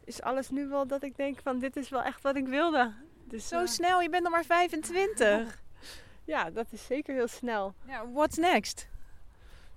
is 0.04 0.22
alles 0.22 0.50
nu 0.50 0.68
wel 0.68 0.86
dat 0.86 1.02
ik 1.02 1.16
denk 1.16 1.38
van 1.42 1.58
dit 1.58 1.76
is 1.76 1.88
wel 1.88 2.02
echt 2.02 2.22
wat 2.22 2.36
ik 2.36 2.46
wilde. 2.46 2.92
Dus, 3.24 3.48
Zo 3.48 3.66
snel, 3.66 4.00
je 4.00 4.08
bent 4.08 4.22
nog 4.22 4.32
maar 4.32 4.44
25. 4.44 5.62
ja, 6.24 6.50
dat 6.50 6.66
is 6.70 6.86
zeker 6.86 7.14
heel 7.14 7.28
snel. 7.28 7.74
Ja, 7.86 8.08
what's 8.08 8.36
next? 8.36 8.88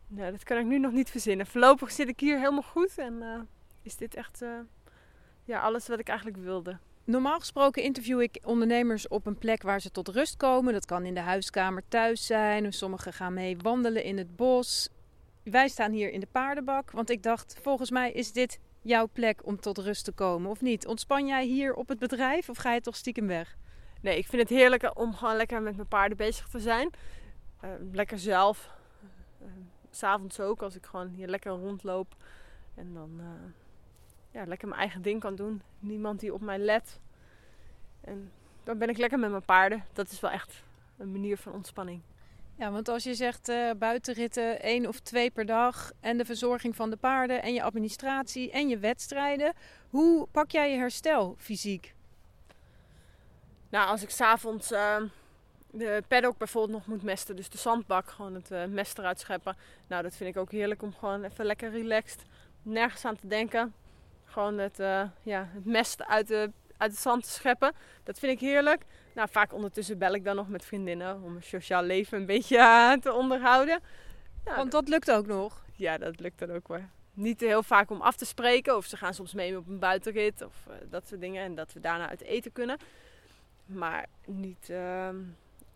Nou, 0.08 0.31
dat 0.31 0.43
kan 0.43 0.58
ik 0.58 0.65
nu 0.65 0.79
nog 0.79 0.91
niet 0.91 1.10
verzinnen. 1.10 1.45
Voorlopig 1.45 1.91
zit 1.91 2.08
ik 2.08 2.19
hier 2.19 2.38
helemaal 2.38 2.62
goed 2.62 2.97
en 2.97 3.13
uh, 3.13 3.39
is 3.81 3.95
dit 3.95 4.15
echt 4.15 4.41
ja, 5.45 5.60
alles 5.60 5.88
wat 5.88 5.99
ik 5.99 6.08
eigenlijk 6.08 6.38
wilde. 6.38 6.77
Normaal 7.03 7.39
gesproken 7.39 7.84
interview 7.84 8.21
ik 8.21 8.39
ondernemers 8.43 9.08
op 9.08 9.25
een 9.25 9.38
plek 9.38 9.62
waar 9.62 9.81
ze 9.81 9.91
tot 9.91 10.08
rust 10.08 10.38
komen. 10.38 10.73
Dat 10.73 10.86
kan 10.86 11.05
in 11.05 11.13
de 11.13 11.19
huiskamer 11.19 11.84
thuis 11.88 12.25
zijn. 12.25 12.73
Sommigen 12.73 13.13
gaan 13.13 13.34
mee 13.34 13.58
wandelen 13.58 14.03
in 14.03 14.17
het 14.17 14.36
bos. 14.36 14.89
Wij 15.43 15.67
staan 15.67 15.91
hier 15.91 16.12
in 16.12 16.19
de 16.19 16.27
paardenbak. 16.31 16.91
Want 16.91 17.10
ik 17.10 17.23
dacht, 17.23 17.58
volgens 17.62 17.91
mij 17.91 18.12
is 18.12 18.31
dit 18.31 18.60
jouw 18.86 19.08
plek 19.13 19.45
om 19.45 19.60
tot 19.60 19.78
rust 19.78 20.06
te 20.06 20.12
komen. 20.12 20.52
Of 20.52 20.62
niet? 20.62 20.88
Ontspan 20.88 21.28
jij 21.28 21.45
hier 21.45 21.74
op 21.74 21.88
het 21.88 22.00
bedrijf 22.00 22.50
of 22.50 22.58
ga 22.58 22.74
je 22.74 22.82
toch 22.82 22.95
stiekem 22.95 23.28
weg? 23.28 23.58
Nee, 24.02 24.17
ik 24.17 24.28
vind 24.28 24.41
het 24.41 24.52
heerlijk 24.52 25.00
om 25.00 25.13
gewoon 25.13 25.36
lekker 25.36 25.62
met 25.62 25.76
mijn 25.76 25.88
paarden 25.88 26.17
bezig 26.17 26.48
te 26.48 26.60
zijn. 26.60 26.89
Uh, 27.63 27.69
lekker 27.91 28.19
zelf. 28.19 28.69
Uh, 29.41 29.48
S'avonds 29.91 30.39
ook, 30.39 30.62
als 30.62 30.76
ik 30.76 30.86
gewoon 30.86 31.08
hier 31.08 31.28
lekker 31.28 31.52
rondloop. 31.52 32.15
En 32.76 32.93
dan... 32.93 33.10
Uh 33.19 33.26
ja, 34.36 34.45
lekker 34.45 34.67
mijn 34.67 34.80
eigen 34.80 35.02
ding 35.02 35.19
kan 35.19 35.36
doen. 35.36 35.62
Niemand 35.80 36.19
die 36.19 36.34
op 36.34 36.41
mij 36.41 36.58
let. 36.58 37.00
En 38.02 38.32
dan 38.63 38.78
ben 38.78 38.89
ik 38.89 38.98
lekker 38.98 39.19
met 39.19 39.30
mijn 39.30 39.45
paarden. 39.45 39.86
Dat 39.93 40.12
is 40.12 40.19
wel 40.19 40.32
echt 40.32 40.63
een 40.98 41.12
manier 41.12 41.38
van 41.38 41.54
ontspanning. 41.54 42.02
Ja, 42.58 42.72
want 42.72 42.89
als 42.89 43.04
je 43.04 43.15
zegt 43.15 43.50
uh, 43.50 43.72
buitenritten 43.78 44.62
één 44.62 44.88
of 44.88 45.00
twee 45.00 45.32
per 45.32 45.46
dag 45.46 45.91
en 46.00 46.18
de 46.18 46.26
verzorging 46.26 46.76
van 46.76 46.89
de 46.89 46.96
paarden 46.96 47.41
en 47.41 47.54
je 47.54 47.63
administratie 47.63 48.52
en 48.52 48.70
je 48.70 48.78
wedstrijden, 48.78 49.54
hoe 49.89 50.28
pak 50.32 50.52
jij 50.52 50.72
je 50.72 50.78
herstel 50.78 51.36
fysiek? 51.38 51.94
Nou, 53.70 53.89
als 53.89 54.04
ik 54.04 54.10
s'avonds 54.10 54.72
uh, 54.72 54.98
de 55.72 56.04
paddock 56.08 56.38
bijvoorbeeld 56.38 56.78
nog 56.78 56.88
moet 56.88 57.04
mesten, 57.04 57.36
dus 57.36 57.50
de 57.50 57.58
zandbak, 57.58 58.10
gewoon 58.10 58.34
het 58.34 58.52
uh, 58.52 58.65
mest 58.65 58.98
eruit 58.98 59.20
scheppen. 59.20 59.58
Nou, 59.88 60.04
dat 60.04 60.15
vind 60.15 60.36
ik 60.36 60.41
ook 60.41 60.52
heerlijk 60.52 60.82
om 60.82 60.94
gewoon 60.94 61.24
even 61.24 61.46
lekker 61.46 61.72
relaxed, 61.72 62.22
nergens 62.62 63.06
aan 63.06 63.15
te 63.15 63.28
denken 63.28 63.74
gewoon 64.36 64.58
het, 64.58 64.80
uh, 64.80 65.04
ja, 65.24 65.50
het 65.54 65.65
mest 65.65 66.04
uit, 66.04 66.28
de, 66.28 66.52
uit 66.78 66.91
het 66.91 67.00
zand 67.00 67.24
te 67.24 67.30
scheppen. 67.30 67.74
Dat 68.04 68.20
vind 68.20 68.32
ik 68.32 68.39
heerlijk. 68.39 68.82
Nou, 69.15 69.28
vaak 69.32 69.54
ondertussen 69.54 69.97
bel 69.97 70.13
ik 70.13 70.23
dan 70.23 70.36
nog 70.36 70.49
met 70.49 70.65
vriendinnen 70.65 71.21
om 71.23 71.32
mijn 71.32 71.43
sociaal 71.43 71.84
leven 71.84 72.17
een 72.17 72.25
beetje 72.25 72.58
uh, 72.58 72.93
te 72.93 73.13
onderhouden. 73.13 73.80
Nou, 74.45 74.58
Want 74.58 74.71
dat 74.71 74.88
lukt 74.88 75.12
ook 75.12 75.25
nog? 75.25 75.63
Ja, 75.73 75.97
dat 75.97 76.19
lukt 76.19 76.39
dan 76.39 76.51
ook 76.51 76.67
wel. 76.67 76.82
Niet 77.13 77.39
heel 77.39 77.63
vaak 77.63 77.89
om 77.89 78.01
af 78.01 78.15
te 78.15 78.25
spreken. 78.25 78.75
Of 78.75 78.86
ze 78.86 78.97
gaan 78.97 79.13
soms 79.13 79.34
mee 79.34 79.58
op 79.58 79.67
een 79.67 79.80
buitenrit 79.80 80.41
of 80.41 80.54
uh, 80.67 80.73
dat 80.89 81.08
soort 81.08 81.21
dingen. 81.21 81.43
En 81.43 81.56
dat 81.56 81.73
we 81.73 81.80
daarna 81.80 82.10
uit 82.10 82.21
eten 82.21 82.51
kunnen. 82.51 82.78
Maar 83.65 84.06
niet... 84.25 84.69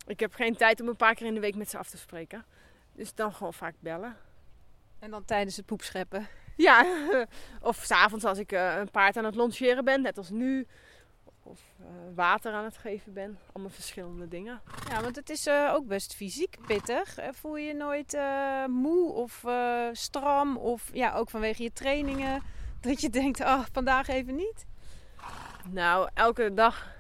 ik 0.07 0.19
heb 0.19 0.33
geen 0.33 0.55
tijd 0.55 0.81
om 0.81 0.87
een 0.87 0.95
paar 0.95 1.15
keer 1.15 1.27
in 1.27 1.33
de 1.33 1.39
week 1.39 1.55
met 1.55 1.69
ze 1.69 1.77
af 1.77 1.89
te 1.89 1.97
spreken. 1.97 2.45
Dus 2.93 3.13
dan 3.13 3.33
gewoon 3.33 3.53
vaak 3.53 3.75
bellen. 3.79 4.17
En 4.99 5.11
dan 5.11 5.25
tijdens 5.25 5.55
het 5.55 5.65
poepscheppen? 5.65 6.27
Ja, 6.55 6.85
of 7.61 7.83
s'avonds 7.83 8.25
als 8.25 8.37
ik 8.37 8.51
uh, 8.51 8.77
een 8.77 8.91
paard 8.91 9.17
aan 9.17 9.25
het 9.25 9.35
longeren 9.35 9.85
ben, 9.85 10.01
net 10.01 10.17
als 10.17 10.29
nu. 10.29 10.67
Of 11.49 11.61
uh, 11.79 11.85
water 12.15 12.53
aan 12.53 12.63
het 12.63 12.77
geven 12.77 13.13
ben. 13.13 13.39
Allemaal 13.53 13.71
verschillende 13.71 14.27
dingen. 14.27 14.61
Ja, 14.89 15.01
want 15.01 15.15
het 15.15 15.29
is 15.29 15.47
uh, 15.47 15.71
ook 15.73 15.87
best 15.87 16.15
fysiek 16.15 16.57
pittig. 16.67 17.17
Voel 17.31 17.57
je 17.57 17.67
je 17.67 17.73
nooit 17.73 18.17
moe 18.67 19.11
of 19.11 19.45
stram? 19.91 20.57
Of 20.57 20.89
ja, 20.93 21.13
ook 21.13 21.29
vanwege 21.29 21.63
je 21.63 21.73
trainingen. 21.73 22.41
Dat 22.81 23.01
je 23.01 23.09
denkt, 23.09 23.39
oh, 23.39 23.65
vandaag 23.71 24.07
even 24.07 24.35
niet? 24.35 24.65
Nou, 25.69 26.09
elke 26.13 26.53
dag 26.53 26.97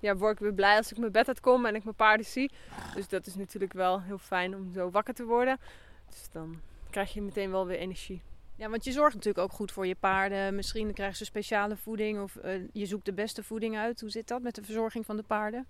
ja, 0.00 0.16
word 0.16 0.32
ik 0.32 0.38
weer 0.38 0.54
blij 0.54 0.76
als 0.76 0.90
ik 0.90 0.98
mijn 0.98 1.12
bed 1.12 1.28
uitkom 1.28 1.66
en 1.66 1.74
ik 1.74 1.84
mijn 1.84 1.96
paarden 1.96 2.26
zie. 2.26 2.50
Dus 2.94 3.08
dat 3.08 3.26
is 3.26 3.34
natuurlijk 3.34 3.72
wel 3.72 4.02
heel 4.02 4.18
fijn 4.18 4.54
om 4.54 4.72
zo 4.72 4.90
wakker 4.90 5.14
te 5.14 5.24
worden. 5.24 5.58
Dus 6.08 6.28
dan 6.32 6.60
krijg 6.90 7.12
je 7.12 7.22
meteen 7.22 7.50
wel 7.50 7.66
weer 7.66 7.78
energie. 7.78 8.22
Ja, 8.58 8.68
want 8.68 8.84
je 8.84 8.92
zorgt 8.92 9.14
natuurlijk 9.14 9.44
ook 9.44 9.52
goed 9.52 9.72
voor 9.72 9.86
je 9.86 9.94
paarden. 9.94 10.54
Misschien 10.54 10.92
krijgen 10.92 11.16
ze 11.16 11.24
speciale 11.24 11.76
voeding 11.76 12.20
of 12.20 12.36
uh, 12.44 12.68
je 12.72 12.86
zoekt 12.86 13.04
de 13.04 13.12
beste 13.12 13.42
voeding 13.42 13.76
uit. 13.76 14.00
Hoe 14.00 14.10
zit 14.10 14.28
dat 14.28 14.42
met 14.42 14.54
de 14.54 14.64
verzorging 14.64 15.06
van 15.06 15.16
de 15.16 15.22
paarden? 15.22 15.66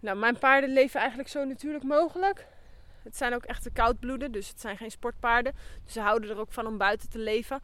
Nou, 0.00 0.18
mijn 0.18 0.38
paarden 0.38 0.70
leven 0.70 1.00
eigenlijk 1.00 1.28
zo 1.28 1.44
natuurlijk 1.44 1.84
mogelijk. 1.84 2.46
Het 3.02 3.16
zijn 3.16 3.34
ook 3.34 3.44
echte 3.44 3.70
koudbloeden, 3.70 4.32
dus 4.32 4.48
het 4.48 4.60
zijn 4.60 4.76
geen 4.76 4.90
sportpaarden. 4.90 5.54
Dus 5.84 5.92
ze 5.92 6.00
houden 6.00 6.30
er 6.30 6.38
ook 6.38 6.52
van 6.52 6.66
om 6.66 6.78
buiten 6.78 7.08
te 7.08 7.18
leven. 7.18 7.60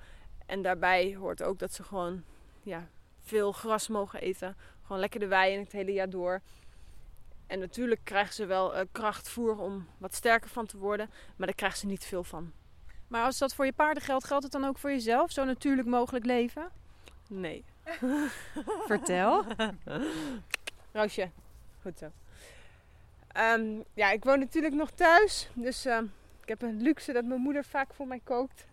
En 0.46 0.62
daarbij 0.62 1.14
hoort 1.14 1.42
ook 1.42 1.58
dat 1.58 1.72
ze 1.72 1.82
gewoon 1.82 2.22
ja, 2.62 2.88
veel 3.20 3.52
gras 3.52 3.88
mogen 3.88 4.20
eten. 4.20 4.56
Gewoon 4.82 5.00
lekker 5.00 5.20
de 5.20 5.28
wei 5.28 5.54
en 5.54 5.60
het 5.60 5.72
hele 5.72 5.92
jaar 5.92 6.10
door. 6.10 6.40
En 7.46 7.58
natuurlijk 7.58 8.00
krijgen 8.04 8.34
ze 8.34 8.46
wel 8.46 8.74
uh, 8.74 8.80
krachtvoer 8.92 9.58
om 9.58 9.86
wat 9.98 10.14
sterker 10.14 10.50
van 10.50 10.66
te 10.66 10.78
worden. 10.78 11.10
Maar 11.36 11.46
daar 11.46 11.56
krijgen 11.56 11.78
ze 11.78 11.86
niet 11.86 12.04
veel 12.04 12.24
van. 12.24 12.52
Maar 13.14 13.24
als 13.24 13.38
dat 13.38 13.54
voor 13.54 13.64
je 13.64 13.72
paarden 13.72 14.02
geldt, 14.02 14.24
geldt 14.24 14.42
het 14.42 14.52
dan 14.52 14.64
ook 14.64 14.78
voor 14.78 14.90
jezelf? 14.90 15.30
Zo 15.32 15.44
natuurlijk 15.44 15.88
mogelijk 15.88 16.24
leven? 16.24 16.70
Nee. 17.28 17.64
Vertel. 18.86 19.44
Roosje, 20.92 21.30
goed 21.82 21.98
zo. 21.98 22.10
Ehm, 23.32 23.80
ja, 23.92 24.10
ik 24.10 24.24
woon 24.24 24.38
natuurlijk 24.38 24.74
nog 24.74 24.90
thuis. 24.90 25.48
Dus 25.52 25.86
uh, 25.86 25.98
ik 26.42 26.48
heb 26.48 26.62
een 26.62 26.82
luxe 26.82 27.12
dat 27.12 27.24
mijn 27.24 27.40
moeder 27.40 27.64
vaak 27.64 27.94
voor 27.94 28.06
mij 28.06 28.20
kookt. 28.24 28.66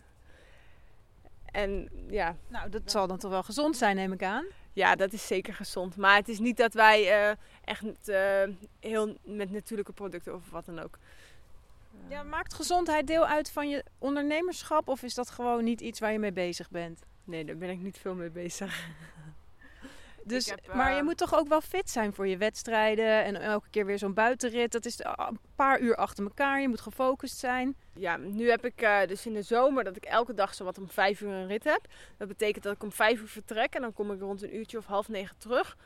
En 1.46 1.90
ja. 2.10 2.36
Nou, 2.48 2.70
dat 2.70 2.92
zal 2.92 3.08
dan 3.08 3.18
toch 3.18 3.32
wel 3.32 3.44
gezond 3.44 3.78
zijn, 3.78 3.96
neem 3.96 4.14
ik 4.14 4.24
aan. 4.24 4.46
Ja, 4.74 4.96
dat 4.96 5.14
is 5.14 5.28
zeker 5.28 5.54
gezond. 5.54 5.96
Maar 5.96 6.16
het 6.16 6.30
is 6.30 6.40
niet 6.40 6.58
dat 6.58 6.74
wij 6.74 7.30
uh, 7.30 7.36
echt 7.64 8.10
uh, 8.10 8.44
heel 8.80 9.18
met 9.24 9.52
natuurlijke 9.52 9.94
producten 9.94 10.36
of 10.36 10.50
wat 10.50 10.66
dan 10.66 10.80
ook. 10.80 10.98
Ja, 12.08 12.24
maakt 12.24 12.54
gezondheid 12.54 13.08
deel 13.08 13.26
uit 13.26 13.52
van 13.52 13.70
je 13.70 13.84
ondernemerschap 13.98 14.88
of 14.88 15.04
is 15.04 15.14
dat 15.14 15.30
gewoon 15.30 15.64
niet 15.64 15.82
iets 15.82 16.00
waar 16.00 16.12
je 16.12 16.20
mee 16.20 16.32
bezig 16.32 16.70
bent? 16.70 17.00
Nee, 17.24 17.46
daar 17.46 17.58
ben 17.58 17.70
ik 17.70 17.80
niet 17.80 17.98
veel 17.98 18.16
mee 18.16 18.30
bezig. 18.30 18.80
Dus, 20.24 20.50
heb, 20.50 20.74
maar 20.74 20.92
je 20.92 20.98
uh, 20.98 21.04
moet 21.04 21.18
toch 21.18 21.36
ook 21.36 21.48
wel 21.48 21.62
fit 21.62 21.90
zijn 21.90 22.14
voor 22.14 22.28
je 22.28 22.38
wedstrijden 22.38 23.24
en 23.24 23.42
elke 23.42 23.70
keer 23.70 23.86
weer 23.86 23.98
zo'n 23.98 24.14
buitenrit. 24.14 24.72
Dat 24.72 24.86
is 24.86 25.00
een 25.00 25.40
paar 25.56 25.80
uur 25.80 25.96
achter 25.96 26.24
elkaar. 26.24 26.62
Je 26.62 26.68
moet 26.68 26.82
gefocust 26.82 27.38
zijn. 27.38 27.76
Ja, 27.94 28.18
nu 28.18 28.50
heb 28.50 28.66
ik 28.66 28.82
uh, 28.82 29.00
dus 29.08 29.26
in 29.26 29.34
de 29.34 29.42
zomer 29.42 29.84
dat 29.84 29.96
ik 29.96 30.06
elke 30.06 30.34
dag 30.34 30.54
zo 30.54 30.64
wat 30.64 30.78
om 30.78 30.90
vijf 30.90 31.22
uur 31.22 31.30
een 31.30 31.48
rit 31.48 31.64
heb. 31.64 31.82
Dat 32.18 32.28
betekent 32.28 32.64
dat 32.64 32.74
ik 32.74 32.84
om 32.84 32.92
vijf 32.92 33.20
uur 33.20 33.28
vertrek 33.28 33.74
en 33.74 33.82
dan 33.82 33.94
kom 33.94 34.12
ik 34.12 34.20
rond 34.20 34.42
een 34.42 34.56
uurtje 34.56 34.78
of 34.78 34.86
half 34.86 35.10
negen 35.10 35.38
terug. 35.38 35.78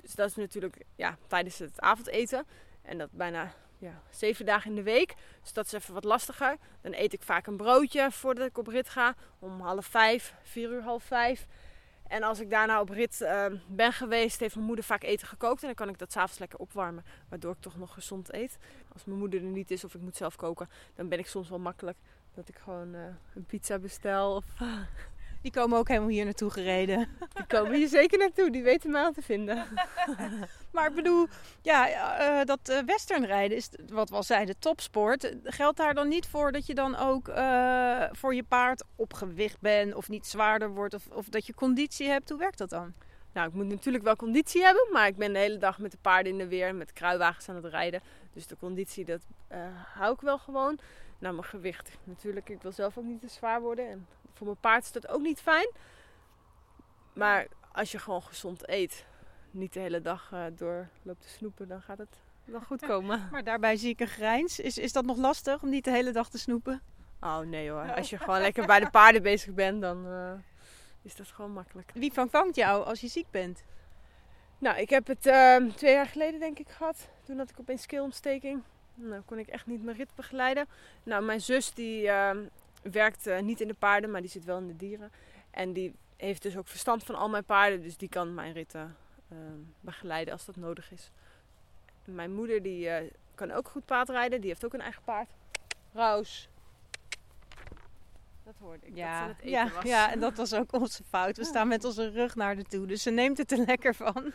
Dus 0.00 0.14
dat 0.14 0.28
is 0.28 0.36
natuurlijk 0.36 0.76
ja, 0.96 1.16
tijdens 1.26 1.58
het 1.58 1.80
avondeten. 1.80 2.46
En 2.82 2.98
dat 2.98 3.10
bijna 3.12 3.52
ja, 3.80 4.02
zeven 4.10 4.46
dagen 4.46 4.70
in 4.70 4.76
de 4.76 4.82
week. 4.82 5.14
Dus 5.42 5.52
dat 5.52 5.66
is 5.66 5.72
even 5.72 5.94
wat 5.94 6.04
lastiger. 6.04 6.56
Dan 6.80 6.92
eet 6.94 7.12
ik 7.12 7.22
vaak 7.22 7.46
een 7.46 7.56
broodje 7.56 8.10
voordat 8.10 8.46
ik 8.46 8.58
op 8.58 8.66
rit 8.66 8.88
ga. 8.88 9.14
Om 9.38 9.60
half 9.60 9.86
vijf, 9.86 10.34
vier 10.42 10.70
uur, 10.70 10.82
half 10.82 11.02
vijf. 11.02 11.46
En 12.08 12.22
als 12.22 12.40
ik 12.40 12.50
daarna 12.50 12.80
op 12.80 12.88
rit 12.88 13.20
uh, 13.20 13.46
ben 13.68 13.92
geweest, 13.92 14.40
heeft 14.40 14.54
mijn 14.54 14.66
moeder 14.66 14.84
vaak 14.84 15.02
eten 15.02 15.26
gekookt. 15.26 15.60
En 15.60 15.66
dan 15.66 15.74
kan 15.74 15.88
ik 15.88 15.98
dat 15.98 16.12
s'avonds 16.12 16.38
lekker 16.38 16.58
opwarmen. 16.58 17.04
Waardoor 17.28 17.52
ik 17.52 17.60
toch 17.60 17.76
nog 17.76 17.94
gezond 17.94 18.32
eet. 18.32 18.58
Als 18.92 19.04
mijn 19.04 19.18
moeder 19.18 19.40
er 19.40 19.46
niet 19.46 19.70
is 19.70 19.84
of 19.84 19.94
ik 19.94 20.00
moet 20.00 20.16
zelf 20.16 20.36
koken, 20.36 20.68
dan 20.94 21.08
ben 21.08 21.18
ik 21.18 21.26
soms 21.26 21.48
wel 21.48 21.58
makkelijk. 21.58 21.98
Dat 22.34 22.48
ik 22.48 22.56
gewoon 22.56 22.94
uh, 22.94 23.04
een 23.34 23.44
pizza 23.44 23.78
bestel. 23.78 24.34
Of... 24.34 24.44
Die 25.42 25.52
komen 25.52 25.78
ook 25.78 25.88
helemaal 25.88 26.08
hier 26.08 26.24
naartoe 26.24 26.50
gereden. 26.50 27.08
Die 27.34 27.46
komen 27.46 27.74
hier 27.74 27.88
zeker 27.88 28.18
naartoe. 28.18 28.50
Die 28.50 28.62
weten 28.62 28.90
mij 28.90 29.02
al 29.02 29.12
te 29.12 29.22
vinden. 29.22 29.66
maar 30.72 30.88
ik 30.88 30.94
bedoel, 30.94 31.26
ja, 31.62 31.88
uh, 32.20 32.44
dat 32.44 32.70
uh, 32.70 32.78
westernrijden 32.86 33.56
is, 33.56 33.70
wat 33.88 34.10
we 34.10 34.16
al 34.16 34.44
de 34.44 34.54
topsport. 34.58 35.34
Geldt 35.44 35.76
daar 35.76 35.94
dan 35.94 36.08
niet 36.08 36.26
voor 36.26 36.52
dat 36.52 36.66
je 36.66 36.74
dan 36.74 36.96
ook 36.96 37.28
uh, 37.28 38.04
voor 38.12 38.34
je 38.34 38.42
paard 38.42 38.84
op 38.96 39.14
gewicht 39.14 39.60
bent 39.60 39.94
of 39.94 40.08
niet 40.08 40.26
zwaarder 40.26 40.70
wordt 40.70 40.94
of, 40.94 41.06
of 41.12 41.28
dat 41.28 41.46
je 41.46 41.54
conditie 41.54 42.08
hebt? 42.08 42.28
Hoe 42.28 42.38
werkt 42.38 42.58
dat 42.58 42.70
dan? 42.70 42.94
Nou, 43.32 43.48
ik 43.48 43.54
moet 43.54 43.68
natuurlijk 43.68 44.04
wel 44.04 44.16
conditie 44.16 44.62
hebben, 44.62 44.88
maar 44.92 45.06
ik 45.06 45.16
ben 45.16 45.32
de 45.32 45.38
hele 45.38 45.58
dag 45.58 45.78
met 45.78 45.90
de 45.90 45.98
paarden 46.00 46.32
in 46.32 46.38
de 46.38 46.48
weer, 46.48 46.74
met 46.74 46.92
kruiwagens 46.92 47.48
aan 47.48 47.54
het 47.54 47.64
rijden. 47.64 48.00
Dus 48.32 48.46
de 48.46 48.56
conditie, 48.56 49.04
dat 49.04 49.20
hou 49.94 50.14
ik 50.14 50.20
wel 50.20 50.38
gewoon. 50.38 50.78
Nou, 51.18 51.34
mijn 51.34 51.46
gewicht. 51.46 51.90
Natuurlijk, 52.04 52.48
ik 52.48 52.62
wil 52.62 52.72
zelf 52.72 52.98
ook 52.98 53.04
niet 53.04 53.20
te 53.20 53.28
zwaar 53.28 53.60
worden. 53.60 53.88
En 53.88 54.06
voor 54.34 54.46
mijn 54.46 54.60
paard 54.60 54.84
is 54.84 54.92
dat 54.92 55.08
ook 55.08 55.20
niet 55.20 55.40
fijn. 55.40 55.70
Maar 57.12 57.46
als 57.72 57.92
je 57.92 57.98
gewoon 57.98 58.22
gezond 58.22 58.68
eet, 58.68 59.06
niet 59.50 59.72
de 59.72 59.80
hele 59.80 60.00
dag 60.00 60.30
uh, 60.34 60.44
door 60.52 60.88
loopt 61.02 61.22
te 61.22 61.28
snoepen, 61.28 61.68
dan 61.68 61.82
gaat 61.82 61.98
het 61.98 62.20
wel 62.44 62.60
goed 62.60 62.86
komen. 62.86 63.28
maar 63.32 63.44
daarbij 63.44 63.76
zie 63.76 63.90
ik 63.90 64.00
een 64.00 64.08
grijns. 64.08 64.58
Is, 64.58 64.78
is 64.78 64.92
dat 64.92 65.04
nog 65.04 65.16
lastig 65.16 65.62
om 65.62 65.68
niet 65.68 65.84
de 65.84 65.90
hele 65.90 66.12
dag 66.12 66.30
te 66.30 66.38
snoepen? 66.38 66.82
Oh 67.20 67.38
nee 67.38 67.70
hoor. 67.70 67.94
Als 67.94 68.10
je 68.10 68.18
gewoon 68.18 68.40
lekker 68.40 68.66
bij 68.66 68.80
de 68.80 68.90
paarden 68.90 69.22
bezig 69.22 69.54
bent, 69.54 69.80
dan 69.80 70.06
uh, 70.06 70.32
is 71.02 71.16
dat 71.16 71.26
gewoon 71.26 71.52
makkelijk. 71.52 71.90
Wie 71.94 72.12
vangt 72.12 72.56
jou 72.56 72.84
als 72.84 73.00
je 73.00 73.08
ziek 73.08 73.30
bent? 73.30 73.62
Nou, 74.58 74.78
ik 74.78 74.90
heb 74.90 75.06
het 75.06 75.26
uh, 75.26 75.56
twee 75.56 75.94
jaar 75.94 76.06
geleden 76.06 76.40
denk 76.40 76.58
ik 76.58 76.68
gehad. 76.68 77.08
Toen 77.24 77.38
had 77.38 77.50
ik 77.50 77.60
opeens 77.60 77.86
keelontsteking. 77.86 78.62
Nou, 78.94 79.22
kon 79.22 79.38
ik 79.38 79.48
echt 79.48 79.66
niet 79.66 79.82
mijn 79.82 79.96
rit 79.96 80.14
begeleiden. 80.14 80.68
Nou, 81.02 81.24
mijn 81.24 81.40
zus 81.40 81.74
die 81.74 82.02
uh, 82.02 82.30
werkt 82.82 83.26
uh, 83.26 83.40
niet 83.40 83.60
in 83.60 83.68
de 83.68 83.74
paarden, 83.74 84.10
maar 84.10 84.20
die 84.20 84.30
zit 84.30 84.44
wel 84.44 84.58
in 84.58 84.66
de 84.66 84.76
dieren. 84.76 85.12
En 85.50 85.72
die 85.72 85.94
heeft 86.16 86.42
dus 86.42 86.56
ook 86.56 86.68
verstand 86.68 87.04
van 87.04 87.14
al 87.14 87.28
mijn 87.28 87.44
paarden. 87.44 87.82
Dus 87.82 87.96
die 87.96 88.08
kan 88.08 88.34
mijn 88.34 88.52
ritten 88.52 88.96
uh, 89.32 89.38
begeleiden 89.80 90.32
als 90.32 90.44
dat 90.44 90.56
nodig 90.56 90.92
is. 90.92 91.10
Mijn 92.04 92.34
moeder 92.34 92.62
die 92.62 92.86
uh, 92.86 93.10
kan 93.34 93.50
ook 93.50 93.68
goed 93.68 93.84
paardrijden. 93.84 94.40
Die 94.40 94.50
heeft 94.50 94.64
ook 94.64 94.74
een 94.74 94.80
eigen 94.80 95.02
paard. 95.02 95.30
Roos. 95.92 96.48
Dat 98.44 98.54
hoorde 98.58 98.86
ik. 98.86 98.96
Ja, 98.96 99.26
dat 99.26 99.28
ze 99.28 99.28
het 99.28 99.38
eten 99.38 99.50
ja, 99.50 99.70
was. 99.74 99.84
ja, 99.84 100.12
en 100.12 100.20
dat 100.20 100.36
was 100.36 100.54
ook 100.54 100.72
onze 100.72 101.02
fout. 101.04 101.36
We 101.36 101.44
staan 101.44 101.68
met 101.68 101.84
onze 101.84 102.08
rug 102.10 102.34
naar 102.34 102.56
de 102.56 102.64
toe. 102.64 102.86
Dus 102.86 103.02
ze 103.02 103.10
neemt 103.10 103.38
het 103.38 103.52
er 103.52 103.58
lekker 103.58 103.94
van. 103.94 104.32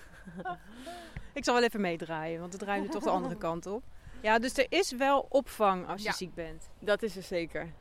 ik 1.33 1.43
zal 1.43 1.53
wel 1.53 1.63
even 1.63 1.81
meedraaien, 1.81 2.39
want 2.39 2.53
het 2.53 2.61
draait 2.61 2.81
nu 2.81 2.89
toch 2.89 3.03
de 3.03 3.09
andere 3.09 3.37
kant 3.47 3.65
op. 3.65 3.83
Ja, 4.21 4.39
dus 4.39 4.57
er 4.57 4.65
is 4.69 4.91
wel 4.91 5.25
opvang 5.29 5.87
als 5.87 6.01
je 6.01 6.07
Ja. 6.07 6.13
ziek 6.13 6.33
bent. 6.33 6.69
Dat 6.79 7.01
is 7.01 7.15
er 7.15 7.23
zeker. 7.23 7.73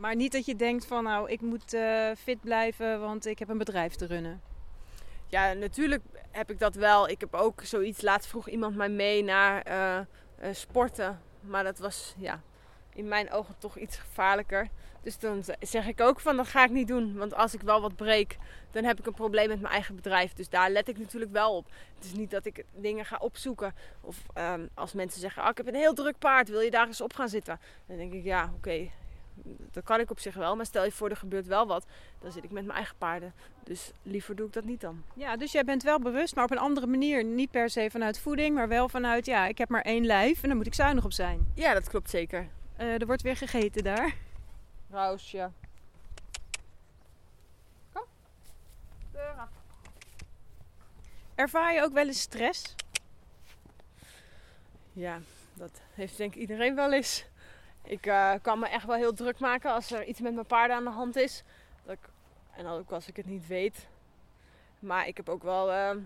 Maar 0.00 0.16
niet 0.16 0.32
dat 0.32 0.46
je 0.46 0.56
denkt 0.56 0.86
van 0.86 1.04
nou, 1.04 1.30
ik 1.30 1.40
moet 1.40 1.74
eh, 1.74 2.10
fit 2.18 2.40
blijven, 2.40 3.00
want 3.00 3.26
ik 3.26 3.38
heb 3.38 3.48
een 3.48 3.58
bedrijf 3.58 3.94
te 3.94 4.06
runnen. 4.06 4.40
Ja, 5.26 5.52
natuurlijk 5.52 6.02
heb 6.30 6.50
ik 6.50 6.58
dat 6.58 6.74
wel. 6.74 7.08
Ik 7.08 7.20
heb 7.20 7.34
ook 7.34 7.62
zoiets. 7.62 8.02
Laatst 8.02 8.28
vroeg 8.28 8.48
iemand 8.48 8.76
mij 8.76 8.88
mee 8.88 9.24
naar 9.24 9.62
eh, 9.62 9.98
eh, 9.98 10.04
sporten. 10.52 11.20
Maar 11.40 11.64
dat 11.64 11.78
was 11.78 12.14
ja, 12.18 12.42
in 12.94 13.08
mijn 13.08 13.30
ogen 13.32 13.54
toch 13.58 13.78
iets 13.78 13.96
gevaarlijker. 13.96 14.68
Dus 15.02 15.18
dan 15.18 15.44
zeg 15.60 15.86
ik 15.86 16.00
ook 16.00 16.20
van 16.20 16.36
dat 16.36 16.48
ga 16.48 16.64
ik 16.64 16.70
niet 16.70 16.88
doen. 16.88 17.16
Want 17.16 17.34
als 17.34 17.54
ik 17.54 17.60
wel 17.60 17.80
wat 17.80 17.96
breek, 17.96 18.36
dan 18.70 18.84
heb 18.84 18.98
ik 18.98 19.06
een 19.06 19.14
probleem 19.14 19.48
met 19.48 19.60
mijn 19.60 19.72
eigen 19.72 19.94
bedrijf. 19.94 20.32
Dus 20.32 20.48
daar 20.48 20.70
let 20.70 20.88
ik 20.88 20.98
natuurlijk 20.98 21.32
wel 21.32 21.56
op. 21.56 21.66
Het 21.94 22.04
is 22.04 22.12
niet 22.12 22.30
dat 22.30 22.44
ik 22.44 22.64
dingen 22.74 23.04
ga 23.04 23.16
opzoeken. 23.16 23.74
Of 24.00 24.22
ehm, 24.34 24.66
als 24.74 24.92
mensen 24.92 25.20
zeggen, 25.20 25.42
ah, 25.42 25.50
ik 25.50 25.56
heb 25.56 25.66
een 25.66 25.74
heel 25.74 25.94
druk 25.94 26.18
paard, 26.18 26.48
wil 26.48 26.60
je 26.60 26.70
daar 26.70 26.86
eens 26.86 27.00
op 27.00 27.14
gaan 27.14 27.28
zitten? 27.28 27.60
Dan 27.86 27.96
denk 27.96 28.12
ik, 28.12 28.24
ja, 28.24 28.52
oké, 28.56 28.90
dat 29.70 29.84
kan 29.84 30.00
ik 30.00 30.10
op 30.10 30.18
zich 30.18 30.34
wel. 30.34 30.56
Maar 30.56 30.66
stel 30.66 30.84
je 30.84 30.92
voor, 30.92 31.10
er 31.10 31.16
gebeurt 31.16 31.46
wel 31.46 31.66
wat. 31.66 31.86
Dan 32.18 32.32
zit 32.32 32.44
ik 32.44 32.50
met 32.50 32.64
mijn 32.64 32.76
eigen 32.76 32.96
paarden. 32.98 33.32
Dus 33.64 33.92
liever 34.02 34.36
doe 34.36 34.46
ik 34.46 34.52
dat 34.52 34.64
niet 34.64 34.80
dan. 34.80 35.02
Ja, 35.14 35.36
dus 35.36 35.52
jij 35.52 35.64
bent 35.64 35.82
wel 35.82 35.98
bewust, 35.98 36.34
maar 36.34 36.44
op 36.44 36.50
een 36.50 36.58
andere 36.58 36.86
manier. 36.86 37.24
Niet 37.24 37.50
per 37.50 37.70
se 37.70 37.88
vanuit 37.90 38.18
voeding, 38.18 38.54
maar 38.54 38.68
wel 38.68 38.88
vanuit 38.88 39.26
ja, 39.26 39.46
ik 39.46 39.58
heb 39.58 39.68
maar 39.68 39.82
één 39.82 40.06
lijf 40.06 40.42
en 40.42 40.48
daar 40.48 40.56
moet 40.56 40.66
ik 40.66 40.74
zuinig 40.74 41.04
op 41.04 41.12
zijn. 41.12 41.52
Ja, 41.54 41.74
dat 41.74 41.88
klopt 41.88 42.10
zeker. 42.10 42.48
Eh, 42.76 43.00
er 43.00 43.06
wordt 43.06 43.22
weer 43.22 43.36
gegeten 43.36 43.84
daar. 43.84 44.14
Roosje. 44.90 45.50
Kom. 47.92 48.04
Deur 49.12 49.34
af. 49.36 49.48
Ervaar 51.34 51.74
je 51.74 51.82
ook 51.82 51.92
wel 51.92 52.06
eens 52.06 52.20
stress? 52.20 52.74
Ja, 54.92 55.20
dat 55.54 55.80
heeft 55.94 56.16
denk 56.16 56.34
ik 56.34 56.40
iedereen 56.40 56.74
wel 56.74 56.92
eens. 56.92 57.26
Ik 57.82 58.06
eh, 58.06 58.32
kan 58.42 58.58
me 58.58 58.68
echt 58.68 58.86
wel 58.86 58.96
heel 58.96 59.12
druk 59.12 59.38
maken 59.38 59.72
als 59.72 59.90
er 59.90 60.04
iets 60.04 60.20
met 60.20 60.34
mijn 60.34 60.46
paarden 60.46 60.76
aan 60.76 60.84
de 60.84 60.90
hand 60.90 61.16
is. 61.16 61.42
Dat 61.84 61.94
ik, 61.94 62.08
en 62.50 62.66
ook 62.66 62.90
als 62.90 63.08
ik 63.08 63.16
het 63.16 63.26
niet 63.26 63.46
weet. 63.46 63.88
Maar 64.78 65.06
ik 65.06 65.16
heb 65.16 65.28
ook 65.28 65.42
wel 65.42 65.72
eh, 65.72 65.96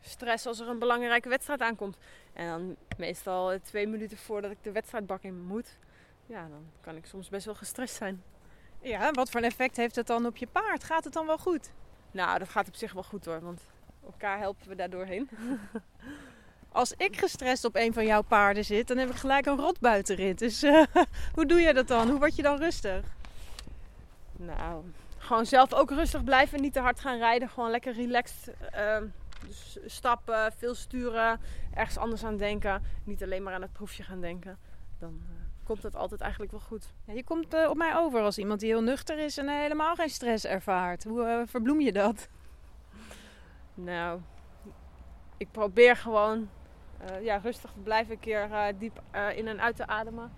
stress 0.00 0.46
als 0.46 0.60
er 0.60 0.68
een 0.68 0.78
belangrijke 0.78 1.28
wedstrijd 1.28 1.60
aankomt. 1.60 1.98
En 2.32 2.48
dan 2.48 2.76
meestal 2.96 3.52
eh, 3.52 3.60
twee 3.60 3.86
minuten 3.86 4.16
voordat 4.16 4.50
ik 4.50 4.58
de 4.62 4.72
wedstrijdbak 4.72 5.22
in 5.22 5.46
moet. 5.46 5.78
Ja, 6.26 6.48
dan 6.48 6.66
kan 6.80 6.96
ik 6.96 7.06
soms 7.06 7.28
best 7.28 7.46
wel 7.46 7.54
gestrest 7.54 7.94
zijn. 7.94 8.22
Ja, 8.80 9.10
wat 9.10 9.30
voor 9.30 9.40
een 9.40 9.46
effect 9.46 9.76
heeft 9.76 9.96
het 9.96 10.06
dan 10.06 10.26
op 10.26 10.36
je 10.36 10.46
paard? 10.46 10.84
Gaat 10.84 11.04
het 11.04 11.12
dan 11.12 11.26
wel 11.26 11.38
goed? 11.38 11.72
Nou, 12.10 12.38
dat 12.38 12.48
gaat 12.48 12.68
op 12.68 12.74
zich 12.74 12.92
wel 12.92 13.02
goed 13.02 13.24
hoor. 13.24 13.40
Want 13.40 13.62
elkaar 14.04 14.38
helpen 14.38 14.68
we 14.68 14.74
daar 14.74 14.90
doorheen. 14.90 15.28
Als 16.72 16.92
ik 16.96 17.18
gestrest 17.18 17.64
op 17.64 17.76
een 17.76 17.92
van 17.92 18.06
jouw 18.06 18.22
paarden 18.22 18.64
zit, 18.64 18.88
dan 18.88 18.96
heb 18.96 19.10
ik 19.10 19.16
gelijk 19.16 19.46
een 19.46 19.56
rotbuitenrit. 19.56 20.38
Dus 20.38 20.62
eh, 20.62 20.82
hoe 21.34 21.46
doe 21.46 21.60
je 21.60 21.74
dat 21.74 21.88
dan? 21.88 22.08
Hoe 22.08 22.18
word 22.18 22.36
je 22.36 22.42
dan 22.42 22.58
rustig? 22.58 23.04
Nou, 24.36 24.84
gewoon 25.18 25.46
zelf 25.46 25.74
ook 25.74 25.90
rustig 25.90 26.24
blijven. 26.24 26.60
Niet 26.60 26.72
te 26.72 26.80
hard 26.80 27.00
gaan 27.00 27.18
rijden. 27.18 27.48
Gewoon 27.48 27.70
lekker 27.70 27.92
relaxed. 27.92 28.54
ehm, 28.70 29.06
dus 29.46 29.78
stappen, 29.86 30.52
veel 30.56 30.74
sturen. 30.74 31.40
Ergens 31.74 31.96
anders 31.96 32.24
aan 32.24 32.36
denken. 32.36 32.82
Niet 33.04 33.22
alleen 33.22 33.42
maar 33.42 33.54
aan 33.54 33.62
het 33.62 33.72
proefje 33.72 34.02
gaan 34.02 34.20
denken. 34.20 34.58
Dan 34.98 35.20
eh, 35.28 35.34
komt 35.64 35.82
het 35.82 35.96
altijd 35.96 36.20
eigenlijk 36.20 36.50
wel 36.52 36.60
goed. 36.60 36.92
Ja, 37.04 37.12
je 37.12 37.24
komt 37.24 37.54
eh, 37.54 37.70
op 37.70 37.76
mij 37.76 37.96
over 37.96 38.20
als 38.20 38.38
iemand 38.38 38.60
die 38.60 38.68
heel 38.68 38.82
nuchter 38.82 39.18
is 39.18 39.38
en 39.38 39.48
helemaal 39.48 39.94
geen 39.94 40.10
stress 40.10 40.44
ervaart. 40.44 41.04
Hoe 41.04 41.44
verbloem 41.46 41.80
je 41.80 41.92
dat? 41.92 42.28
Nou, 43.74 44.20
ik 45.36 45.50
probeer 45.50 45.96
gewoon 45.96 46.48
eh, 46.98 47.24
ja, 47.24 47.36
rustig 47.36 47.72
blijven. 47.82 48.12
Een 48.12 48.20
keer 48.20 48.52
eh, 48.52 48.66
diep 48.78 49.02
eh, 49.10 49.36
in 49.36 49.48
en 49.48 49.60
uit 49.60 49.76
te 49.76 49.86
ademen. 49.86 50.32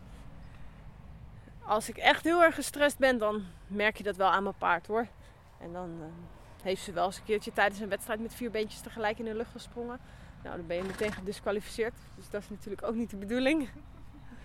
Als 1.64 1.88
ik 1.88 1.96
echt 1.96 2.24
heel 2.24 2.42
erg 2.42 2.54
gestrest 2.54 2.98
ben, 2.98 3.18
dan 3.18 3.44
merk 3.66 3.96
je 3.96 4.02
dat 4.02 4.16
wel 4.16 4.30
aan 4.30 4.42
mijn 4.42 4.58
paard 4.58 4.86
hoor. 4.86 5.06
En 5.58 5.72
dan, 5.72 6.12
heeft 6.62 6.82
ze 6.82 6.92
wel 6.92 7.06
eens 7.06 7.16
een 7.16 7.24
keertje 7.24 7.52
tijdens 7.52 7.80
een 7.80 7.88
wedstrijd 7.88 8.20
met 8.20 8.34
vier 8.34 8.50
beentjes 8.50 8.80
tegelijk 8.80 9.18
in 9.18 9.24
de 9.24 9.34
lucht 9.34 9.50
gesprongen. 9.50 10.00
Nou, 10.42 10.56
dan 10.56 10.66
ben 10.66 10.76
je 10.76 10.82
meteen 10.82 11.12
gedisqualificeerd. 11.12 11.94
Dus 12.16 12.30
dat 12.30 12.42
is 12.42 12.50
natuurlijk 12.50 12.82
ook 12.86 12.94
niet 12.94 13.10
de 13.10 13.16
bedoeling. 13.16 13.68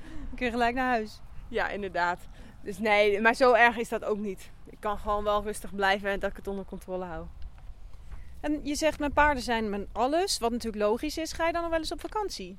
Dan 0.04 0.36
kun 0.36 0.46
je 0.46 0.52
gelijk 0.52 0.76
naar 0.76 0.90
huis. 0.90 1.20
Ja, 1.48 1.70
inderdaad. 1.70 2.20
Dus 2.62 2.78
nee, 2.78 3.22
maar 3.22 3.34
zo 3.34 3.54
erg 3.54 3.78
is 3.78 3.90
dat 3.90 4.04
ook 4.04 4.18
niet. 4.18 4.52
Ik 4.66 4.80
kan 4.80 4.98
gewoon 4.98 5.24
wel 5.24 5.44
rustig 5.44 5.76
blijven 5.76 6.10
en 6.10 6.20
dat 6.20 6.30
ik 6.30 6.36
het 6.36 6.48
onder 6.48 6.66
controle 6.66 7.06
hou. 7.06 7.26
En 8.46 8.60
je 8.64 8.76
zegt 8.76 9.00
mijn 9.00 9.14
paarden 9.14 9.44
zijn 9.44 9.70
mijn 9.70 9.88
alles, 9.92 10.38
wat 10.38 10.52
natuurlijk 10.52 10.84
logisch 10.84 11.18
is. 11.18 11.32
Ga 11.32 11.46
je 11.46 11.52
dan 11.52 11.62
nog 11.62 11.72
wel 11.72 11.80
eens 11.80 11.92
op 11.92 12.02
vakantie? 12.02 12.58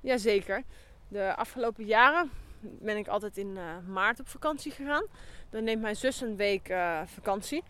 Jazeker. 0.00 0.62
De 1.08 1.34
afgelopen 1.36 1.84
jaren 1.84 2.30
ben 2.60 2.96
ik 2.96 3.08
altijd 3.08 3.36
in 3.36 3.56
uh, 3.56 3.62
maart 3.86 4.20
op 4.20 4.28
vakantie 4.28 4.72
gegaan. 4.72 5.04
Dan 5.50 5.64
neemt 5.64 5.82
mijn 5.82 5.96
zus 5.96 6.20
een 6.20 6.36
week 6.36 6.68
uh, 6.68 7.00
vakantie. 7.04 7.62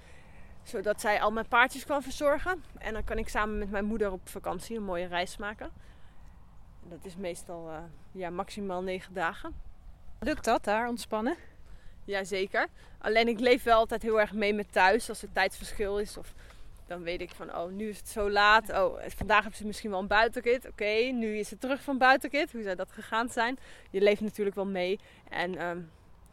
Zodat 0.62 1.00
zij 1.00 1.20
al 1.20 1.30
mijn 1.30 1.48
paardjes 1.48 1.84
kan 1.86 2.02
verzorgen. 2.02 2.64
En 2.78 2.92
dan 2.92 3.04
kan 3.04 3.18
ik 3.18 3.28
samen 3.28 3.58
met 3.58 3.70
mijn 3.70 3.84
moeder 3.84 4.12
op 4.12 4.28
vakantie 4.28 4.76
een 4.76 4.84
mooie 4.84 5.06
reis 5.06 5.36
maken. 5.36 5.70
Dat 6.82 7.04
is 7.04 7.16
meestal 7.16 7.70
uh, 7.70 7.78
ja, 8.12 8.30
maximaal 8.30 8.82
negen 8.82 9.14
dagen. 9.14 9.54
Lukt 10.20 10.44
dat 10.44 10.64
daar, 10.64 10.88
ontspannen? 10.88 11.36
Jazeker. 12.04 12.66
Alleen 12.98 13.28
ik 13.28 13.40
leef 13.40 13.62
wel 13.62 13.78
altijd 13.78 14.02
heel 14.02 14.20
erg 14.20 14.32
mee 14.32 14.54
met 14.54 14.72
thuis 14.72 15.08
als 15.08 15.22
er 15.22 15.32
tijdsverschil 15.32 15.98
is. 15.98 16.16
Of 16.16 16.34
dan 16.86 17.02
weet 17.02 17.20
ik 17.20 17.30
van, 17.30 17.56
oh, 17.56 17.70
nu 17.70 17.88
is 17.88 17.98
het 17.98 18.08
zo 18.08 18.30
laat. 18.30 18.70
Oh, 18.70 18.98
vandaag 19.06 19.40
hebben 19.40 19.58
ze 19.58 19.66
misschien 19.66 19.90
wel 19.90 20.00
een 20.00 20.06
buitenkit. 20.06 20.68
Oké, 20.68 20.94
nu 21.12 21.38
is 21.38 21.50
het 21.50 21.60
terug 21.60 21.82
van 21.82 21.98
buitenkit. 21.98 22.52
Hoe 22.52 22.62
zou 22.62 22.76
dat 22.76 22.92
gegaan 22.92 23.28
zijn? 23.28 23.58
Je 23.90 24.00
leeft 24.00 24.20
natuurlijk 24.20 24.56
wel 24.56 24.66
mee. 24.66 25.00
En 25.28 25.62
um, 25.62 25.90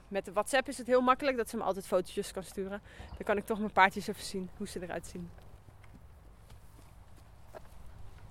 met 0.07 0.25
de 0.25 0.31
WhatsApp 0.31 0.67
is 0.67 0.77
het 0.77 0.87
heel 0.87 1.01
makkelijk 1.01 1.37
dat 1.37 1.49
ze 1.49 1.57
me 1.57 1.63
altijd 1.63 1.87
fotootjes 1.87 2.31
kan 2.31 2.43
sturen. 2.43 2.81
Dan 3.07 3.23
kan 3.23 3.37
ik 3.37 3.45
toch 3.45 3.59
mijn 3.59 3.71
paardjes 3.71 4.07
even 4.07 4.23
zien, 4.23 4.49
hoe 4.57 4.67
ze 4.67 4.81
eruit 4.81 5.07
zien. 5.07 5.29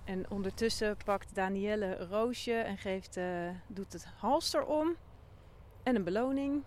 En 0.05 0.31
ondertussen 0.31 0.97
pakt 1.05 1.35
Danielle 1.35 1.97
een 1.97 2.09
roosje 2.09 2.55
en 2.55 2.79
geeft, 2.79 3.17
uh, 3.17 3.51
doet 3.67 3.93
het 3.93 4.05
halster 4.05 4.65
om. 4.65 4.97
En 5.83 5.97
een 5.97 6.05
beloning. 6.05 6.63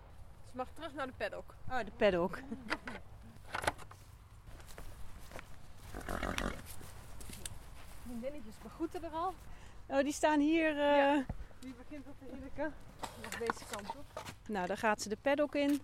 Ze 0.51 0.57
mag 0.57 0.71
terug 0.73 0.93
naar 0.93 1.07
de 1.07 1.13
paddock. 1.17 1.55
Oh, 1.69 1.77
de 1.77 1.91
paddock. 1.97 2.39
Vriendinnetjes 8.13 8.55
begroeten 8.63 9.03
er 9.03 9.11
al. 9.11 9.33
Oh, 9.87 10.03
die 10.03 10.13
staan 10.13 10.39
hier. 10.39 10.71
Uh... 10.71 10.77
Ja, 10.77 11.25
die 11.59 11.73
begint 11.77 12.07
op 12.07 12.15
de 12.19 12.25
Hilleke. 12.25 12.71
Nog 13.23 13.37
deze 13.37 13.65
kant 13.71 13.89
op. 13.89 14.23
Nou, 14.47 14.67
daar 14.67 14.77
gaat 14.77 15.01
ze 15.01 15.09
de 15.09 15.17
paddock 15.21 15.55
in. 15.55 15.81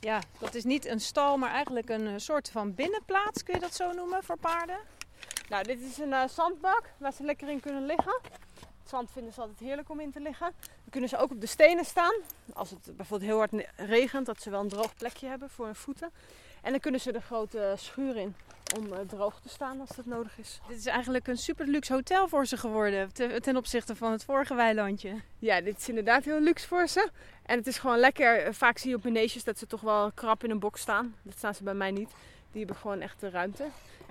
Ja, 0.00 0.20
dat 0.38 0.54
is 0.54 0.64
niet 0.64 0.86
een 0.86 1.00
stal, 1.00 1.36
maar 1.36 1.50
eigenlijk 1.50 1.88
een 1.88 2.06
eh, 2.06 2.14
soort 2.16 2.50
van 2.50 2.74
binnenplaats, 2.74 3.42
kun 3.42 3.54
je 3.54 3.60
dat 3.60 3.74
zo 3.74 3.92
noemen, 3.92 4.22
voor 4.24 4.38
paarden? 4.38 4.78
Nou, 5.48 5.64
dit 5.64 5.80
is 5.80 5.98
een 5.98 6.08
uh, 6.08 6.28
zandbak 6.28 6.92
waar 6.98 7.12
ze 7.12 7.24
lekker 7.24 7.48
in 7.48 7.60
kunnen 7.60 7.86
liggen. 7.86 8.18
Het 8.60 8.88
zand 8.88 9.10
vinden 9.10 9.32
ze 9.32 9.40
altijd 9.40 9.60
heerlijk 9.60 9.90
om 9.90 10.00
in 10.00 10.12
te 10.12 10.20
liggen. 10.20 10.52
Dan 10.60 10.90
kunnen 10.90 11.08
ze 11.08 11.16
ook 11.16 11.30
op 11.30 11.40
de 11.40 11.46
stenen 11.46 11.84
staan. 11.84 12.14
Als 12.52 12.70
het 12.70 12.96
bijvoorbeeld 12.96 13.30
heel 13.30 13.38
hard 13.38 13.66
regent, 13.76 14.26
dat 14.26 14.42
ze 14.42 14.50
wel 14.50 14.60
een 14.60 14.68
droog 14.68 14.94
plekje 14.94 15.28
hebben 15.28 15.50
voor 15.50 15.64
hun 15.64 15.74
voeten. 15.74 16.10
En 16.62 16.70
dan 16.70 16.80
kunnen 16.80 17.00
ze 17.00 17.12
de 17.12 17.20
grote 17.20 17.74
schuur 17.76 18.16
in 18.16 18.34
om 18.78 18.86
uh, 18.92 18.98
droog 18.98 19.40
te 19.40 19.48
staan 19.48 19.80
als 19.80 19.96
dat 19.96 20.06
nodig 20.06 20.38
is. 20.38 20.60
Dit 20.68 20.78
is 20.78 20.86
eigenlijk 20.86 21.28
een 21.28 21.36
super 21.36 21.66
luxe 21.66 21.92
hotel 21.92 22.28
voor 22.28 22.46
ze 22.46 22.56
geworden 22.56 23.12
te, 23.12 23.38
ten 23.40 23.56
opzichte 23.56 23.96
van 23.96 24.12
het 24.12 24.24
vorige 24.24 24.54
weilandje. 24.54 25.20
Ja, 25.38 25.60
dit 25.60 25.78
is 25.78 25.88
inderdaad 25.88 26.24
heel 26.24 26.40
luxe 26.40 26.66
voor 26.68 26.86
ze. 26.86 27.10
En 27.42 27.58
het 27.58 27.66
is 27.66 27.78
gewoon 27.78 27.98
lekker. 27.98 28.54
Vaak 28.54 28.78
zie 28.78 28.90
je 28.90 28.96
op 28.96 29.04
meneesjes 29.04 29.44
dat 29.44 29.58
ze 29.58 29.66
toch 29.66 29.80
wel 29.80 30.12
krap 30.12 30.44
in 30.44 30.50
een 30.50 30.58
box 30.58 30.80
staan. 30.80 31.14
Dat 31.22 31.36
staan 31.36 31.54
ze 31.54 31.62
bij 31.62 31.74
mij 31.74 31.90
niet. 31.90 32.10
Die 32.50 32.64
hebben 32.64 32.76
gewoon 32.76 33.00
echt 33.00 33.20
de 33.20 33.30
ruimte. 33.30 33.64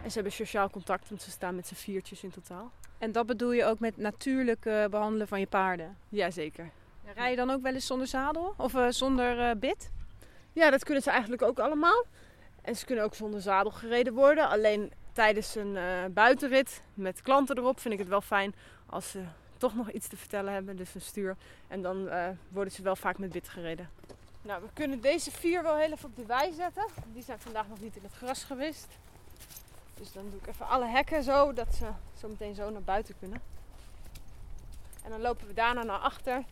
En 0.04 0.08
ze 0.08 0.14
hebben 0.14 0.32
sociaal 0.32 0.70
contact, 0.70 1.10
want 1.10 1.22
ze 1.22 1.32
staan 1.32 1.56
met 1.56 1.68
z'n 1.68 1.76
viertjes 1.76 2.24
in 2.24 2.32
totaal. 2.32 2.72
En 2.98 3.12
dat 3.12 3.26
bedoel 3.26 3.52
je 3.52 3.66
ook 3.66 3.80
met 3.80 3.98
natuurlijk 3.98 4.62
behandelen 4.90 5.28
van 5.28 5.40
je 5.40 5.48
paarden? 5.48 5.98
Jazeker. 6.10 6.70
Ja, 7.06 7.12
rij 7.12 7.30
je 7.30 7.36
dan 7.36 7.50
ook 7.50 7.62
wel 7.62 7.74
eens 7.74 7.86
zonder 7.86 8.08
zadel 8.08 8.54
of 8.58 8.74
uh, 8.74 8.88
zonder 8.90 9.58
bit? 9.58 9.92
Ja, 10.54 10.70
dat 10.70 10.84
kunnen 10.84 11.04
ze 11.04 11.10
eigenlijk 11.10 11.42
ook 11.42 11.60
allemaal. 11.60 12.06
En 12.62 12.76
ze 12.76 12.86
kunnen 12.86 13.04
ook 13.04 13.16
zonder 13.16 13.42
zadel 13.42 13.72
gereden 13.72 14.14
worden. 14.14 14.50
Alleen 14.50 14.92
tijdens 15.12 15.56
een 15.56 15.76
uh, 15.76 16.06
buitenrit 16.12 16.82
met 16.94 17.22
klanten 17.22 17.58
erop 17.58 17.80
vind 17.80 17.94
ik 17.94 18.00
het 18.00 18.10
wel 18.10 18.22
fijn 18.22 18.56
als 18.86 19.12
ze 19.12 19.24
toch 19.58 19.76
nog 19.76 19.92
iets 19.92 20.08
te 20.08 20.18
vertellen 20.18 20.54
hebben. 20.54 20.76
Dus 20.76 20.96
een 20.96 21.02
stuur. 21.02 21.36
En 21.68 21.82
dan 21.82 22.06
uh, 22.06 22.28
worden 22.50 22.74
ze 22.74 22.82
wel 22.82 22.96
vaak 22.96 23.18
met 23.18 23.32
bit 23.32 23.50
gereden. 23.50 23.90
Nou, 24.42 24.62
we 24.62 24.68
kunnen 24.74 25.02
deze 25.02 25.32
vier 25.32 25.64
wel 25.64 25.78
heel 25.78 25.92
even 25.92 26.10
op 26.10 26.16
de 26.16 26.26
wei 26.26 26.54
zetten. 26.54 26.86
Die 27.14 27.24
zijn 27.24 27.40
vandaag 27.40 27.68
nog 27.68 27.80
niet 27.80 27.96
in 27.96 28.04
het 28.04 28.14
gras 28.14 28.44
geweest. 28.44 28.88
Dus 29.94 30.12
dan 30.12 30.30
doe 30.30 30.40
ik 30.40 30.48
even 30.48 30.68
alle 30.68 30.86
hekken 30.86 31.24
zo, 31.24 31.54
dat 31.54 31.76
ze 31.76 31.88
zo 32.20 32.28
meteen 32.28 32.56
zo 32.56 32.70
naar 32.70 32.82
buiten 32.82 33.16
kunnen. 33.20 33.42
En 35.04 35.10
dan 35.10 35.22
lopen 35.22 35.48
we 35.48 35.54
daarna 35.54 35.84
naar 35.84 35.98
achter, 35.98 36.44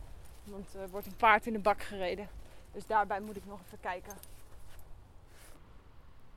want 0.44 0.74
er 0.74 0.88
wordt 0.88 1.06
een 1.06 1.16
paard 1.16 1.46
in 1.46 1.52
de 1.52 1.58
bak 1.58 1.82
gereden. 1.82 2.28
Dus 2.72 2.86
daarbij 2.86 3.20
moet 3.20 3.36
ik 3.36 3.46
nog 3.46 3.60
even 3.66 3.80
kijken. 3.80 4.12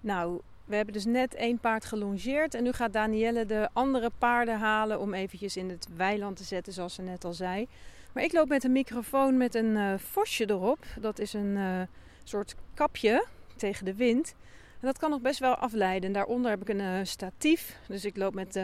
Nou, 0.04 0.42
we 0.66 0.76
hebben 0.76 0.94
dus 0.94 1.06
net 1.06 1.36
één 1.36 1.60
paard 1.60 1.86
gelongeerd 1.86 2.54
en 2.54 2.64
nu 2.64 2.72
gaat 2.72 2.94
Danielle 2.94 3.46
de 3.46 3.70
andere 3.74 4.12
paarden 4.18 4.60
halen 4.60 5.00
om 5.00 5.14
eventjes 5.14 5.58
in 5.58 5.70
het 5.70 5.88
weiland 5.96 6.38
te 6.38 6.44
zetten, 6.44 6.74
zoals 6.74 6.94
ze 6.94 7.02
net 7.02 7.26
al 7.26 7.34
zei. 7.34 7.68
Maar 8.14 8.24
ik 8.24 8.34
loop 8.34 8.48
met 8.48 8.64
een 8.64 8.72
microfoon 8.72 9.38
met 9.38 9.56
een 9.56 9.76
uh, 9.76 9.94
vosje 9.98 10.50
erop. 10.50 10.86
Dat 11.00 11.20
is 11.20 11.34
een 11.34 11.56
uh, 11.56 11.82
soort 12.24 12.56
kapje 12.74 13.26
tegen 13.56 13.86
de 13.86 13.96
wind. 13.96 14.36
En 14.80 14.88
dat 14.88 14.98
kan 14.98 15.10
nog 15.10 15.22
best 15.22 15.40
wel 15.40 15.56
afleiden. 15.56 16.08
En 16.08 16.14
daaronder 16.14 16.52
heb 16.52 16.62
ik 16.62 16.70
een 16.70 16.80
uh, 16.80 17.00
statief. 17.04 17.80
Dus 17.88 18.06
ik 18.06 18.18
loop 18.18 18.34
met 18.34 18.60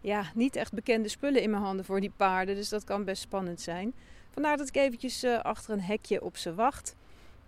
ja, 0.00 0.24
niet 0.34 0.56
echt 0.56 0.72
bekende 0.72 1.08
spullen 1.08 1.42
in 1.42 1.50
mijn 1.50 1.62
handen 1.62 1.84
voor 1.84 2.00
die 2.00 2.12
paarden. 2.16 2.54
Dus 2.54 2.68
dat 2.68 2.84
kan 2.84 3.04
best 3.04 3.22
spannend 3.22 3.60
zijn. 3.60 3.94
Vandaar 4.30 4.56
dat 4.56 4.68
ik 4.68 4.76
eventjes 4.76 5.24
achter 5.24 5.72
een 5.72 5.80
hekje 5.80 6.22
op 6.22 6.36
ze 6.36 6.54
wacht. 6.54 6.96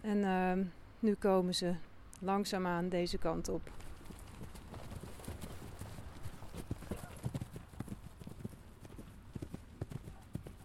En 0.01 0.25
ehm, 0.25 0.63
nu 0.99 1.15
komen 1.15 1.55
ze 1.55 1.75
langzaamaan 2.21 2.89
deze 2.89 3.19
kant 3.19 3.49
op. 3.49 3.71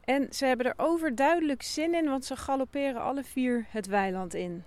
En 0.03 0.33
ze 0.33 0.45
hebben 0.45 0.65
er 0.65 0.73
overduidelijk 0.77 1.61
zin 1.61 1.93
in, 1.93 2.05
want 2.05 2.25
ze 2.25 2.35
galopperen 2.35 3.01
alle 3.01 3.23
vier 3.23 3.65
het 3.69 3.87
weiland 3.87 4.33
in. 4.33 4.63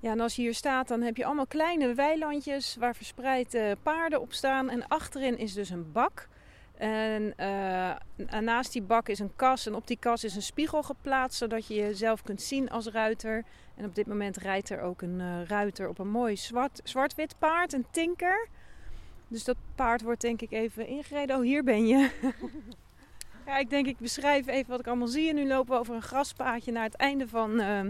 Ja, 0.00 0.10
en 0.10 0.20
als 0.20 0.36
je 0.36 0.42
hier 0.42 0.54
staat, 0.54 0.88
dan 0.88 1.02
heb 1.02 1.16
je 1.16 1.24
allemaal 1.24 1.46
kleine 1.46 1.94
weilandjes 1.94 2.76
waar 2.76 2.94
verspreid 2.94 3.58
paarden 3.82 4.20
op 4.20 4.32
staan. 4.32 4.70
En 4.70 4.88
achterin 4.88 5.38
is 5.38 5.52
dus 5.52 5.70
een 5.70 5.92
bak. 5.92 6.28
En 6.84 7.34
uh, 7.40 8.38
naast 8.40 8.72
die 8.72 8.82
bak 8.82 9.08
is 9.08 9.18
een 9.18 9.36
kas. 9.36 9.66
En 9.66 9.74
op 9.74 9.86
die 9.86 9.96
kas 9.96 10.24
is 10.24 10.36
een 10.36 10.42
spiegel 10.42 10.82
geplaatst, 10.82 11.38
zodat 11.38 11.66
je 11.66 11.74
jezelf 11.74 12.22
kunt 12.22 12.42
zien 12.42 12.70
als 12.70 12.86
ruiter. 12.86 13.44
En 13.76 13.84
op 13.84 13.94
dit 13.94 14.06
moment 14.06 14.36
rijdt 14.36 14.70
er 14.70 14.80
ook 14.80 15.02
een 15.02 15.20
uh, 15.20 15.44
ruiter 15.46 15.88
op 15.88 15.98
een 15.98 16.08
mooi 16.08 16.36
zwart, 16.36 16.80
zwart-wit 16.84 17.34
paard, 17.38 17.72
een 17.72 17.86
tinker. 17.90 18.48
Dus 19.28 19.44
dat 19.44 19.56
paard 19.74 20.02
wordt 20.02 20.20
denk 20.20 20.40
ik 20.40 20.50
even 20.50 20.86
ingereden. 20.86 21.36
Oh, 21.36 21.42
hier 21.42 21.64
ben 21.64 21.86
je. 21.86 22.10
ja, 23.46 23.56
ik 23.58 23.70
denk 23.70 23.86
ik 23.86 23.98
beschrijf 23.98 24.46
even 24.46 24.70
wat 24.70 24.80
ik 24.80 24.86
allemaal 24.86 25.08
zie. 25.08 25.28
En 25.28 25.34
nu 25.34 25.46
lopen 25.46 25.72
we 25.72 25.80
over 25.80 25.94
een 25.94 26.02
graspaadje 26.02 26.72
naar 26.72 26.84
het 26.84 26.96
einde 26.96 27.28
van 27.28 27.60
uh, 27.60 27.80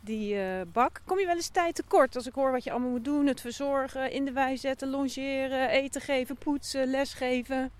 die 0.00 0.34
uh, 0.34 0.60
bak. 0.72 1.00
Kom 1.04 1.18
je 1.18 1.26
wel 1.26 1.34
eens 1.34 1.48
tijd 1.48 1.74
tekort 1.74 2.16
als 2.16 2.26
ik 2.26 2.34
hoor 2.34 2.50
wat 2.50 2.64
je 2.64 2.70
allemaal 2.70 2.90
moet 2.90 3.04
doen? 3.04 3.26
Het 3.26 3.40
verzorgen, 3.40 4.10
in 4.10 4.24
de 4.24 4.32
wei 4.32 4.56
zetten, 4.56 4.88
longeren, 4.88 5.68
eten 5.68 6.00
geven, 6.00 6.36
poetsen, 6.36 6.90
lesgeven. 6.90 7.70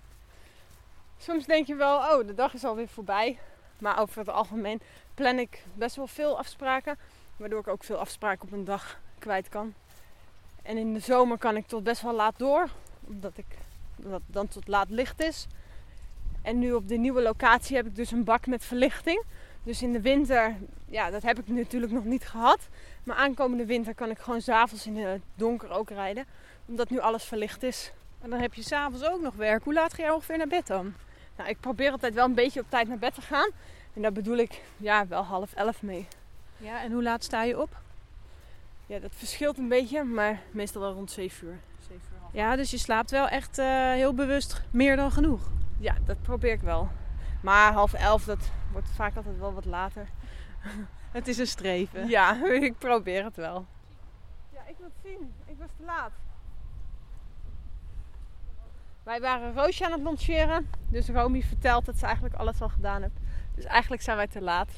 Soms 1.21 1.45
denk 1.45 1.67
je 1.67 1.75
wel, 1.75 1.97
oh, 1.97 2.27
de 2.27 2.33
dag 2.33 2.53
is 2.53 2.63
alweer 2.63 2.87
voorbij. 2.87 3.39
Maar 3.79 3.99
over 3.99 4.19
het 4.19 4.29
algemeen 4.29 4.81
plan 5.13 5.39
ik 5.39 5.63
best 5.73 5.95
wel 5.95 6.07
veel 6.07 6.37
afspraken. 6.37 6.97
Waardoor 7.37 7.59
ik 7.59 7.67
ook 7.67 7.83
veel 7.83 7.97
afspraken 7.97 8.47
op 8.47 8.51
een 8.51 8.65
dag 8.65 8.99
kwijt 9.19 9.49
kan. 9.49 9.73
En 10.61 10.77
in 10.77 10.93
de 10.93 10.99
zomer 10.99 11.37
kan 11.37 11.55
ik 11.55 11.67
tot 11.67 11.83
best 11.83 12.01
wel 12.01 12.13
laat 12.13 12.33
door. 12.37 12.69
Omdat 13.07 13.37
ik 13.37 13.45
dat 13.95 14.21
dan 14.25 14.47
tot 14.47 14.67
laat 14.67 14.89
licht 14.89 15.21
is. 15.21 15.47
En 16.41 16.59
nu 16.59 16.73
op 16.73 16.87
de 16.87 16.97
nieuwe 16.97 17.21
locatie 17.21 17.75
heb 17.75 17.85
ik 17.85 17.95
dus 17.95 18.11
een 18.11 18.23
bak 18.23 18.47
met 18.47 18.65
verlichting. 18.65 19.23
Dus 19.63 19.81
in 19.81 19.93
de 19.93 20.01
winter, 20.01 20.55
ja, 20.85 21.09
dat 21.09 21.21
heb 21.21 21.39
ik 21.39 21.47
natuurlijk 21.47 21.91
nog 21.91 22.05
niet 22.05 22.27
gehad. 22.27 22.67
Maar 23.03 23.15
aankomende 23.15 23.65
winter 23.65 23.95
kan 23.95 24.09
ik 24.09 24.19
gewoon 24.19 24.41
s'avonds 24.41 24.85
in 24.85 24.97
het 24.97 25.21
donker 25.35 25.69
ook 25.69 25.89
rijden. 25.89 26.25
Omdat 26.65 26.89
nu 26.89 26.99
alles 26.99 27.23
verlicht 27.23 27.63
is. 27.63 27.91
En 28.21 28.29
dan 28.29 28.39
heb 28.39 28.53
je 28.53 28.63
s'avonds 28.63 29.05
ook 29.05 29.21
nog 29.21 29.35
werk. 29.35 29.63
Hoe 29.63 29.73
laat 29.73 29.93
ga 29.93 30.03
je 30.03 30.13
ongeveer 30.13 30.37
naar 30.37 30.47
bed 30.47 30.67
dan? 30.67 30.93
Nou, 31.37 31.49
ik 31.49 31.59
probeer 31.59 31.91
altijd 31.91 32.13
wel 32.13 32.25
een 32.25 32.33
beetje 32.33 32.59
op 32.59 32.69
tijd 32.69 32.87
naar 32.87 32.97
bed 32.97 33.13
te 33.13 33.21
gaan. 33.21 33.49
En 33.93 34.01
daar 34.01 34.11
bedoel 34.11 34.37
ik 34.37 34.61
ja, 34.77 35.07
wel 35.07 35.23
half 35.23 35.53
elf 35.53 35.81
mee. 35.81 36.07
Ja, 36.57 36.83
en 36.83 36.91
hoe 36.91 37.03
laat 37.03 37.23
sta 37.23 37.43
je 37.43 37.61
op? 37.61 37.79
Ja, 38.85 38.99
dat 38.99 39.11
verschilt 39.15 39.57
een 39.57 39.67
beetje, 39.67 40.03
maar 40.03 40.41
meestal 40.51 40.81
wel 40.81 40.93
rond 40.93 41.11
7 41.11 41.47
uur. 41.47 41.59
7 41.79 41.95
uur 42.13 42.21
ja, 42.31 42.55
dus 42.55 42.71
je 42.71 42.77
slaapt 42.77 43.11
wel 43.11 43.27
echt 43.27 43.59
uh, 43.59 43.91
heel 43.91 44.13
bewust 44.13 44.61
meer 44.71 44.95
dan 44.95 45.11
genoeg. 45.11 45.41
Ja, 45.79 45.95
dat 46.05 46.21
probeer 46.21 46.51
ik 46.51 46.61
wel. 46.61 46.89
Maar 47.41 47.73
half 47.73 47.93
elf, 47.93 48.23
dat 48.23 48.51
wordt 48.71 48.89
vaak 48.89 49.15
altijd 49.15 49.39
wel 49.39 49.53
wat 49.53 49.65
later. 49.65 50.07
het 51.11 51.27
is 51.27 51.37
een 51.37 51.47
streven. 51.47 52.07
Ja, 52.07 52.45
ik 52.69 52.77
probeer 52.77 53.23
het 53.23 53.35
wel. 53.35 53.65
Ja, 54.53 54.61
ik 54.67 54.75
wil 54.77 54.87
het 54.87 55.11
zien. 55.11 55.33
Ik 55.45 55.55
was 55.57 55.69
te 55.77 55.83
laat. 55.83 56.11
Wij 59.11 59.21
waren 59.21 59.53
Roosje 59.53 59.85
aan 59.85 59.91
het 59.91 60.01
lanceren. 60.01 60.69
Dus 60.89 61.07
Romy 61.07 61.41
vertelt 61.41 61.85
dat 61.85 61.97
ze 61.97 62.05
eigenlijk 62.05 62.35
alles 62.35 62.61
al 62.61 62.69
gedaan 62.69 63.01
heeft. 63.01 63.19
Dus 63.55 63.63
eigenlijk 63.63 64.01
zijn 64.01 64.17
wij 64.17 64.27
te 64.27 64.41
laat. 64.41 64.69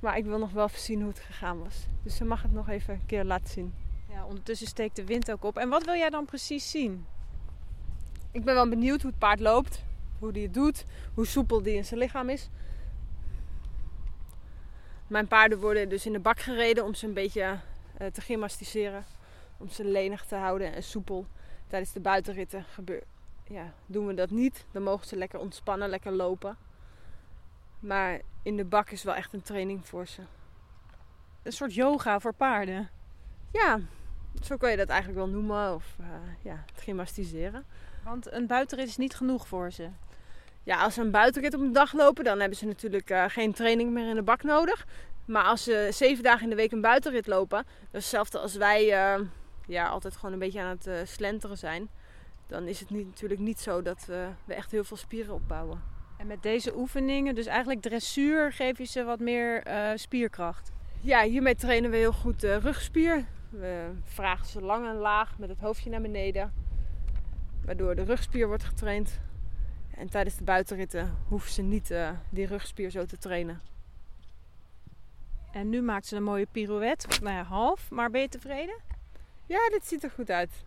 Maar 0.00 0.16
ik 0.16 0.24
wil 0.24 0.38
nog 0.38 0.50
wel 0.50 0.64
even 0.64 0.80
zien 0.80 1.00
hoe 1.00 1.08
het 1.08 1.18
gegaan 1.18 1.62
was. 1.62 1.86
Dus 2.02 2.16
ze 2.16 2.24
mag 2.24 2.42
het 2.42 2.52
nog 2.52 2.68
even 2.68 2.94
een 2.94 3.06
keer 3.06 3.24
laten 3.24 3.48
zien. 3.48 3.74
Ja, 4.08 4.24
ondertussen 4.24 4.66
steekt 4.66 4.96
de 4.96 5.04
wind 5.04 5.30
ook 5.30 5.44
op. 5.44 5.56
En 5.56 5.68
wat 5.68 5.84
wil 5.84 5.94
jij 5.94 6.10
dan 6.10 6.24
precies 6.24 6.70
zien? 6.70 7.06
Ik 8.32 8.44
ben 8.44 8.54
wel 8.54 8.68
benieuwd 8.68 9.02
hoe 9.02 9.10
het 9.10 9.18
paard 9.18 9.40
loopt. 9.40 9.84
Hoe 10.18 10.32
die 10.32 10.42
het 10.42 10.54
doet. 10.54 10.84
Hoe 11.14 11.26
soepel 11.26 11.62
die 11.62 11.74
in 11.74 11.84
zijn 11.84 12.00
lichaam 12.00 12.28
is. 12.28 12.48
Mijn 15.06 15.28
paarden 15.28 15.58
worden 15.58 15.88
dus 15.88 16.06
in 16.06 16.12
de 16.12 16.20
bak 16.20 16.40
gereden 16.40 16.84
om 16.84 16.94
ze 16.94 17.06
een 17.06 17.14
beetje 17.14 17.58
uh, 18.00 18.06
te 18.06 18.20
gymnastiseren. 18.20 19.04
Om 19.56 19.68
ze 19.68 19.84
lenig 19.84 20.24
te 20.24 20.34
houden 20.34 20.74
en 20.74 20.82
soepel. 20.82 21.26
Tijdens 21.66 21.92
de 21.92 22.00
buitenritten 22.00 22.64
gebeur, 22.64 23.02
ja, 23.48 23.72
doen 23.86 24.06
we 24.06 24.14
dat 24.14 24.30
niet. 24.30 24.66
Dan 24.72 24.82
mogen 24.82 25.06
ze 25.06 25.16
lekker 25.16 25.38
ontspannen, 25.38 25.88
lekker 25.88 26.12
lopen. 26.12 26.56
Maar 27.80 28.20
in 28.42 28.56
de 28.56 28.64
bak 28.64 28.90
is 28.90 29.02
wel 29.02 29.14
echt 29.14 29.32
een 29.32 29.42
training 29.42 29.86
voor 29.86 30.06
ze. 30.06 30.22
Een 31.42 31.52
soort 31.52 31.74
yoga 31.74 32.20
voor 32.20 32.34
paarden. 32.34 32.88
Ja, 33.52 33.80
zo 34.42 34.56
kan 34.56 34.70
je 34.70 34.76
dat 34.76 34.88
eigenlijk 34.88 35.18
wel 35.18 35.28
noemen. 35.28 35.74
Of 35.74 35.96
uh, 36.00 36.06
ja, 36.42 36.64
het 36.72 36.82
gymnastiseren. 36.82 37.64
Want 38.04 38.32
een 38.32 38.46
buitenrit 38.46 38.88
is 38.88 38.96
niet 38.96 39.14
genoeg 39.14 39.48
voor 39.48 39.70
ze. 39.70 39.88
Ja, 40.62 40.82
als 40.82 40.94
ze 40.94 41.00
een 41.00 41.10
buitenrit 41.10 41.54
op 41.54 41.60
een 41.60 41.72
dag 41.72 41.92
lopen, 41.92 42.24
dan 42.24 42.40
hebben 42.40 42.58
ze 42.58 42.66
natuurlijk 42.66 43.10
uh, 43.10 43.24
geen 43.28 43.52
training 43.52 43.90
meer 43.90 44.08
in 44.08 44.14
de 44.14 44.22
bak 44.22 44.42
nodig. 44.42 44.86
Maar 45.24 45.44
als 45.44 45.62
ze 45.64 45.88
zeven 45.92 46.24
dagen 46.24 46.42
in 46.42 46.50
de 46.50 46.56
week 46.56 46.72
een 46.72 46.80
buitenrit 46.80 47.26
lopen, 47.26 47.58
dat 47.58 47.66
is 47.90 48.02
hetzelfde 48.02 48.38
als 48.38 48.56
wij 48.56 49.16
uh, 49.18 49.26
ja, 49.66 49.88
altijd 49.88 50.16
gewoon 50.16 50.32
een 50.32 50.38
beetje 50.38 50.60
aan 50.60 50.78
het 50.78 51.08
slenteren 51.08 51.58
zijn. 51.58 51.88
Dan 52.46 52.66
is 52.66 52.80
het 52.80 52.90
niet, 52.90 53.06
natuurlijk 53.06 53.40
niet 53.40 53.60
zo 53.60 53.82
dat 53.82 54.04
we 54.06 54.54
echt 54.54 54.70
heel 54.70 54.84
veel 54.84 54.96
spieren 54.96 55.34
opbouwen. 55.34 55.82
En 56.16 56.26
met 56.26 56.42
deze 56.42 56.76
oefeningen, 56.76 57.34
dus 57.34 57.46
eigenlijk 57.46 57.82
dressuur, 57.82 58.52
geef 58.52 58.78
je 58.78 58.84
ze 58.84 59.04
wat 59.04 59.20
meer 59.20 59.62
spierkracht? 59.94 60.72
Ja, 61.00 61.22
hiermee 61.22 61.54
trainen 61.54 61.90
we 61.90 61.96
heel 61.96 62.12
goed 62.12 62.40
de 62.40 62.56
rugspier. 62.56 63.24
We 63.50 63.90
vragen 64.02 64.46
ze 64.46 64.60
lang 64.60 64.86
en 64.86 64.94
laag 64.94 65.38
met 65.38 65.48
het 65.48 65.60
hoofdje 65.60 65.90
naar 65.90 66.00
beneden. 66.00 66.52
Waardoor 67.64 67.94
de 67.94 68.02
rugspier 68.02 68.46
wordt 68.46 68.64
getraind. 68.64 69.20
En 69.96 70.08
tijdens 70.08 70.36
de 70.36 70.44
buitenritten 70.44 71.16
hoeven 71.28 71.50
ze 71.50 71.62
niet 71.62 71.90
uh, 71.90 72.10
die 72.30 72.46
rugspier 72.46 72.90
zo 72.90 73.04
te 73.04 73.18
trainen. 73.18 73.60
En 75.52 75.68
nu 75.68 75.82
maakt 75.82 76.06
ze 76.06 76.16
een 76.16 76.22
mooie 76.22 76.46
pirouette. 76.52 77.06
Nou 77.22 77.36
ja, 77.36 77.42
half. 77.42 77.90
Maar 77.90 78.10
ben 78.10 78.20
je 78.20 78.28
tevreden? 78.28 78.76
Ja, 79.46 79.68
dit 79.68 79.86
ziet 79.86 80.02
er 80.02 80.10
goed 80.10 80.30
uit. 80.30 80.64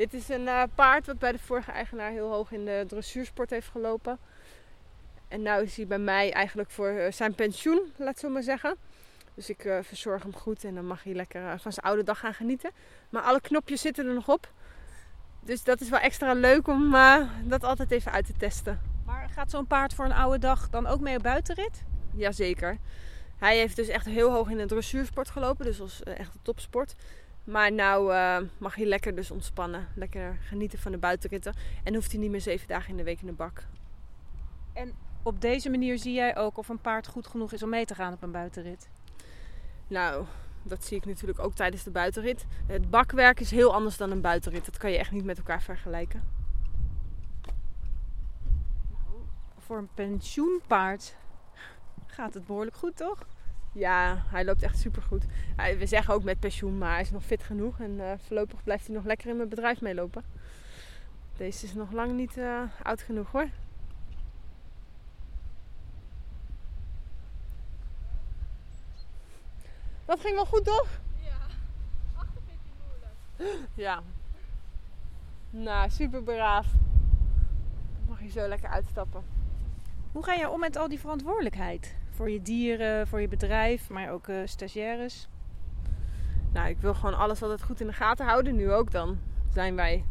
Dit 0.00 0.14
is 0.14 0.28
een 0.28 0.46
uh, 0.46 0.62
paard 0.74 1.06
wat 1.06 1.18
bij 1.18 1.32
de 1.32 1.38
vorige 1.38 1.70
eigenaar 1.70 2.10
heel 2.10 2.30
hoog 2.30 2.52
in 2.52 2.64
de 2.64 2.84
dressuursport 2.88 3.50
heeft 3.50 3.68
gelopen. 3.68 4.18
En 5.28 5.42
nu 5.42 5.50
is 5.50 5.76
hij 5.76 5.86
bij 5.86 5.98
mij 5.98 6.32
eigenlijk 6.32 6.70
voor 6.70 6.92
uh, 6.92 7.12
zijn 7.12 7.34
pensioen, 7.34 7.92
laat 7.96 8.18
zo 8.18 8.28
maar 8.28 8.42
zeggen. 8.42 8.76
Dus 9.34 9.50
ik 9.50 9.64
uh, 9.64 9.78
verzorg 9.82 10.22
hem 10.22 10.34
goed 10.34 10.64
en 10.64 10.74
dan 10.74 10.86
mag 10.86 11.02
hij 11.02 11.14
lekker 11.14 11.58
van 11.58 11.72
zijn 11.72 11.86
oude 11.86 12.02
dag 12.02 12.18
gaan 12.18 12.34
genieten. 12.34 12.70
Maar 13.10 13.22
alle 13.22 13.40
knopjes 13.40 13.80
zitten 13.80 14.06
er 14.06 14.14
nog 14.14 14.28
op. 14.28 14.52
Dus 15.40 15.64
dat 15.64 15.80
is 15.80 15.88
wel 15.88 16.00
extra 16.00 16.32
leuk 16.32 16.68
om 16.68 16.96
dat 17.44 17.64
altijd 17.64 17.90
even 17.90 18.12
uit 18.12 18.26
te 18.26 18.34
testen. 18.38 18.80
Maar 19.06 19.28
gaat 19.28 19.50
zo'n 19.50 19.66
paard 19.66 19.94
voor 19.94 20.04
een 20.04 20.12
oude 20.12 20.38
dag 20.38 20.70
dan 20.70 20.86
ook 20.86 21.00
mee 21.00 21.16
op 21.16 21.22
buitenrit? 21.22 21.82
Jazeker. 22.14 22.78
Hij 23.38 23.56
heeft 23.56 23.76
dus 23.76 23.88
echt 23.88 24.06
heel 24.06 24.30
hoog 24.32 24.50
in 24.50 24.58
de 24.58 24.66
dressuursport 24.66 25.30
gelopen, 25.30 25.64
dus 25.64 25.80
als 25.80 26.02
echt 26.02 26.34
een 26.34 26.42
topsport. 26.42 26.94
Maar 27.44 27.72
nou 27.72 28.12
uh, 28.12 28.38
mag 28.58 28.74
hij 28.74 28.86
lekker 28.86 29.14
dus 29.14 29.30
ontspannen, 29.30 29.88
lekker 29.94 30.38
genieten 30.40 30.78
van 30.78 30.92
de 30.92 30.98
buitenritten. 30.98 31.54
En 31.84 31.94
hoeft 31.94 32.10
hij 32.10 32.20
niet 32.20 32.30
meer 32.30 32.40
zeven 32.40 32.68
dagen 32.68 32.90
in 32.90 32.96
de 32.96 33.02
week 33.02 33.20
in 33.20 33.26
de 33.26 33.32
bak. 33.32 33.64
En 34.72 34.92
op 35.22 35.40
deze 35.40 35.70
manier 35.70 35.98
zie 35.98 36.12
jij 36.12 36.36
ook 36.36 36.56
of 36.56 36.68
een 36.68 36.80
paard 36.80 37.06
goed 37.06 37.26
genoeg 37.26 37.52
is 37.52 37.62
om 37.62 37.68
mee 37.68 37.84
te 37.84 37.94
gaan 37.94 38.12
op 38.12 38.22
een 38.22 38.30
buitenrit? 38.30 38.88
Nou, 39.88 40.24
dat 40.62 40.84
zie 40.84 40.96
ik 40.96 41.06
natuurlijk 41.06 41.38
ook 41.38 41.54
tijdens 41.54 41.82
de 41.82 41.90
buitenrit. 41.90 42.46
Het 42.66 42.90
bakwerk 42.90 43.40
is 43.40 43.50
heel 43.50 43.74
anders 43.74 43.96
dan 43.96 44.10
een 44.10 44.20
buitenrit. 44.20 44.64
Dat 44.64 44.76
kan 44.76 44.90
je 44.90 44.98
echt 44.98 45.10
niet 45.10 45.24
met 45.24 45.38
elkaar 45.38 45.62
vergelijken. 45.62 46.22
Nou, 48.90 49.22
voor 49.58 49.78
een 49.78 49.88
pensioenpaard 49.94 51.16
gaat 52.06 52.34
het 52.34 52.46
behoorlijk 52.46 52.76
goed, 52.76 52.96
toch? 52.96 53.26
Ja, 53.72 54.24
hij 54.26 54.44
loopt 54.44 54.62
echt 54.62 54.78
supergoed. 54.78 55.24
We 55.78 55.86
zeggen 55.86 56.14
ook 56.14 56.22
met 56.22 56.40
pensioen, 56.40 56.78
maar 56.78 56.92
hij 56.92 57.00
is 57.00 57.10
nog 57.10 57.24
fit 57.24 57.42
genoeg. 57.42 57.80
En 57.80 57.90
uh, 57.90 58.12
voorlopig 58.26 58.62
blijft 58.64 58.86
hij 58.86 58.96
nog 58.96 59.04
lekker 59.04 59.30
in 59.30 59.36
mijn 59.36 59.48
bedrijf 59.48 59.80
meelopen. 59.80 60.24
Deze 61.36 61.64
is 61.64 61.74
nog 61.74 61.92
lang 61.92 62.12
niet 62.12 62.36
uh, 62.36 62.62
oud 62.82 63.02
genoeg 63.02 63.32
hoor. 63.32 63.48
Dat 70.04 70.20
ging 70.20 70.34
wel 70.34 70.46
goed, 70.46 70.64
toch? 70.64 70.88
Ja, 71.18 71.36
achter 72.14 72.40
vind 72.46 72.58
je 72.64 72.70
moeilijk. 72.86 73.68
Ja. 73.74 74.02
Nou, 75.50 75.90
super 75.90 76.22
braaf. 76.22 76.66
Mag 78.08 78.20
je 78.20 78.30
zo 78.30 78.48
lekker 78.48 78.68
uitstappen. 78.68 79.24
Hoe 80.12 80.24
ga 80.24 80.34
je 80.34 80.50
om 80.50 80.60
met 80.60 80.76
al 80.76 80.88
die 80.88 80.98
verantwoordelijkheid? 81.00 81.98
Voor 82.20 82.30
je 82.30 82.42
dieren, 82.42 83.06
voor 83.06 83.20
je 83.20 83.28
bedrijf, 83.28 83.88
maar 83.88 84.10
ook 84.10 84.28
uh, 84.28 84.36
stagiaires? 84.44 85.28
Nou, 86.52 86.68
ik 86.68 86.78
wil 86.78 86.94
gewoon 86.94 87.18
alles 87.18 87.42
altijd 87.42 87.62
goed 87.62 87.80
in 87.80 87.86
de 87.86 87.92
gaten 87.92 88.26
houden. 88.26 88.56
Nu 88.56 88.72
ook 88.72 88.90
dan 88.90 89.18
zijn 89.52 89.76
wij, 89.76 90.04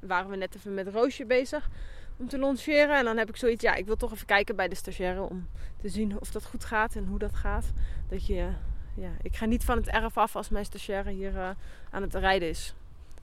waren 0.00 0.30
we 0.30 0.36
net 0.36 0.54
even 0.54 0.74
met 0.74 0.88
Roosje 0.88 1.26
bezig 1.26 1.68
om 2.16 2.28
te 2.28 2.38
lanceren. 2.38 2.98
En 2.98 3.04
dan 3.04 3.16
heb 3.16 3.28
ik 3.28 3.36
zoiets, 3.36 3.62
ja, 3.62 3.74
ik 3.74 3.86
wil 3.86 3.96
toch 3.96 4.12
even 4.12 4.26
kijken 4.26 4.56
bij 4.56 4.68
de 4.68 4.74
stagiaire 4.74 5.22
om 5.22 5.48
te 5.76 5.88
zien 5.88 6.20
of 6.20 6.30
dat 6.30 6.44
goed 6.44 6.64
gaat 6.64 6.96
en 6.96 7.06
hoe 7.06 7.18
dat 7.18 7.34
gaat. 7.34 7.72
Dat 8.08 8.26
je, 8.26 8.48
ja, 8.94 9.10
ik 9.22 9.36
ga 9.36 9.44
niet 9.44 9.64
van 9.64 9.76
het 9.76 9.88
erf 9.88 10.16
af 10.16 10.36
als 10.36 10.48
mijn 10.48 10.64
stagiaire 10.64 11.10
hier 11.10 11.34
uh, 11.34 11.50
aan 11.90 12.02
het 12.02 12.14
rijden 12.14 12.48
is. 12.48 12.74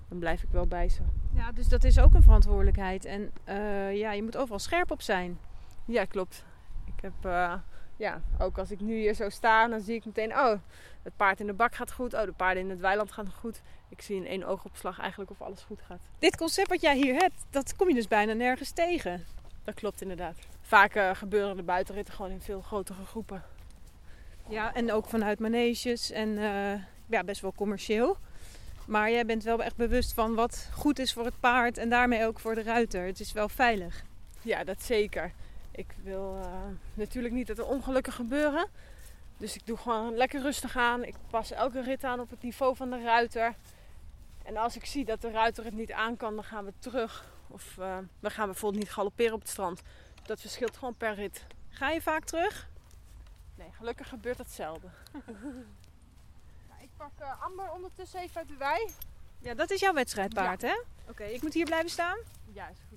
Dan 0.07 0.19
blijf 0.19 0.43
ik 0.43 0.49
wel 0.51 0.67
bij 0.67 0.89
ze. 0.89 1.01
Ja, 1.33 1.51
dus 1.51 1.67
dat 1.67 1.83
is 1.83 1.99
ook 1.99 2.13
een 2.13 2.23
verantwoordelijkheid. 2.23 3.05
En 3.05 3.31
uh, 3.49 3.97
ja, 3.97 4.11
je 4.11 4.23
moet 4.23 4.37
overal 4.37 4.59
scherp 4.59 4.91
op 4.91 5.01
zijn. 5.01 5.37
Ja, 5.85 6.05
klopt. 6.05 6.45
Ik 6.85 7.01
heb, 7.01 7.13
uh, 7.25 7.53
ja, 7.97 8.21
ook 8.39 8.57
als 8.57 8.71
ik 8.71 8.79
nu 8.79 8.95
hier 8.95 9.13
zo 9.13 9.29
sta, 9.29 9.67
dan 9.67 9.81
zie 9.81 9.95
ik 9.95 10.05
meteen, 10.05 10.31
oh, 10.31 10.53
het 11.03 11.15
paard 11.15 11.39
in 11.39 11.45
de 11.47 11.53
bak 11.53 11.75
gaat 11.75 11.91
goed. 11.91 12.13
Oh, 12.13 12.23
de 12.23 12.31
paarden 12.31 12.63
in 12.63 12.69
het 12.69 12.79
weiland 12.79 13.11
gaan 13.11 13.31
goed. 13.31 13.61
Ik 13.89 14.01
zie 14.01 14.15
in 14.15 14.27
één 14.27 14.43
oogopslag 14.43 14.99
eigenlijk 14.99 15.31
of 15.31 15.41
alles 15.41 15.61
goed 15.61 15.81
gaat. 15.87 16.01
Dit 16.19 16.37
concept 16.37 16.69
wat 16.69 16.81
jij 16.81 16.95
hier 16.95 17.15
hebt, 17.15 17.45
dat 17.49 17.75
kom 17.75 17.87
je 17.87 17.93
dus 17.93 18.07
bijna 18.07 18.33
nergens 18.33 18.71
tegen. 18.71 19.25
Dat 19.63 19.73
klopt 19.73 20.01
inderdaad. 20.01 20.37
Vaak 20.61 20.95
uh, 20.95 21.15
gebeuren 21.15 21.55
de 21.55 21.63
buitenritten 21.63 22.13
gewoon 22.13 22.31
in 22.31 22.41
veel 22.41 22.61
grotere 22.61 23.05
groepen. 23.05 23.43
Ja, 24.47 24.73
en 24.73 24.91
ook 24.91 25.05
vanuit 25.05 25.39
maneges 25.39 26.11
en 26.11 26.29
uh, 26.29 26.73
ja, 27.05 27.23
best 27.25 27.41
wel 27.41 27.53
commercieel. 27.55 28.17
Maar 28.87 29.11
jij 29.11 29.25
bent 29.25 29.43
wel 29.43 29.63
echt 29.63 29.75
bewust 29.75 30.13
van 30.13 30.35
wat 30.35 30.69
goed 30.73 30.99
is 30.99 31.13
voor 31.13 31.25
het 31.25 31.39
paard 31.39 31.77
en 31.77 31.89
daarmee 31.89 32.25
ook 32.25 32.39
voor 32.39 32.55
de 32.55 32.63
ruiter. 32.63 33.05
Het 33.05 33.19
is 33.19 33.31
wel 33.31 33.49
veilig. 33.49 34.03
Ja, 34.41 34.63
dat 34.63 34.83
zeker. 34.83 35.33
Ik 35.75 35.95
wil 36.03 36.39
uh, 36.39 36.45
natuurlijk 36.93 37.33
niet 37.33 37.47
dat 37.47 37.57
er 37.57 37.65
ongelukken 37.67 38.13
gebeuren. 38.13 38.67
Dus 39.37 39.55
ik 39.55 39.65
doe 39.65 39.77
gewoon 39.77 40.15
lekker 40.15 40.41
rustig 40.41 40.77
aan. 40.77 41.03
Ik 41.03 41.15
pas 41.29 41.51
elke 41.51 41.81
rit 41.81 42.03
aan 42.03 42.19
op 42.19 42.29
het 42.29 42.41
niveau 42.41 42.75
van 42.75 42.89
de 42.89 43.03
ruiter. 43.03 43.55
En 44.43 44.57
als 44.57 44.75
ik 44.75 44.85
zie 44.85 45.05
dat 45.05 45.21
de 45.21 45.31
ruiter 45.31 45.63
het 45.63 45.73
niet 45.73 45.91
aan 45.91 46.17
kan, 46.17 46.35
dan 46.35 46.43
gaan 46.43 46.65
we 46.65 46.73
terug. 46.79 47.31
Of 47.47 47.77
uh, 47.79 47.97
we 48.19 48.29
gaan 48.29 48.45
bijvoorbeeld 48.45 48.83
niet 48.83 48.91
galopperen 48.91 49.33
op 49.33 49.39
het 49.39 49.49
strand. 49.49 49.81
Dat 50.23 50.41
verschilt 50.41 50.77
gewoon 50.77 50.95
per 50.95 51.13
rit. 51.13 51.45
Ga 51.69 51.89
je 51.89 52.01
vaak 52.01 52.23
terug? 52.23 52.69
Nee, 53.55 53.71
gelukkig 53.71 54.09
gebeurt 54.09 54.37
dat 54.37 54.49
zelden. 54.49 54.93
nou, 56.69 56.81
ik 56.81 56.89
pak 56.97 57.11
uh, 57.21 57.43
Amber 57.43 57.71
ondertussen 57.71 58.19
even 58.19 58.37
uit 58.37 58.47
de 58.47 58.57
wei. 58.57 58.89
Ja, 59.39 59.53
dat 59.53 59.71
is 59.71 59.79
jouw 59.79 59.93
wedstrijdpaard, 59.93 60.61
ja. 60.61 60.67
hè? 60.67 60.73
Oké, 60.73 61.11
okay, 61.11 61.31
ik 61.31 61.41
moet 61.41 61.53
hier 61.53 61.65
blijven 61.65 61.89
staan? 61.89 62.17
Ja, 62.53 62.65
hoor. 62.65 62.92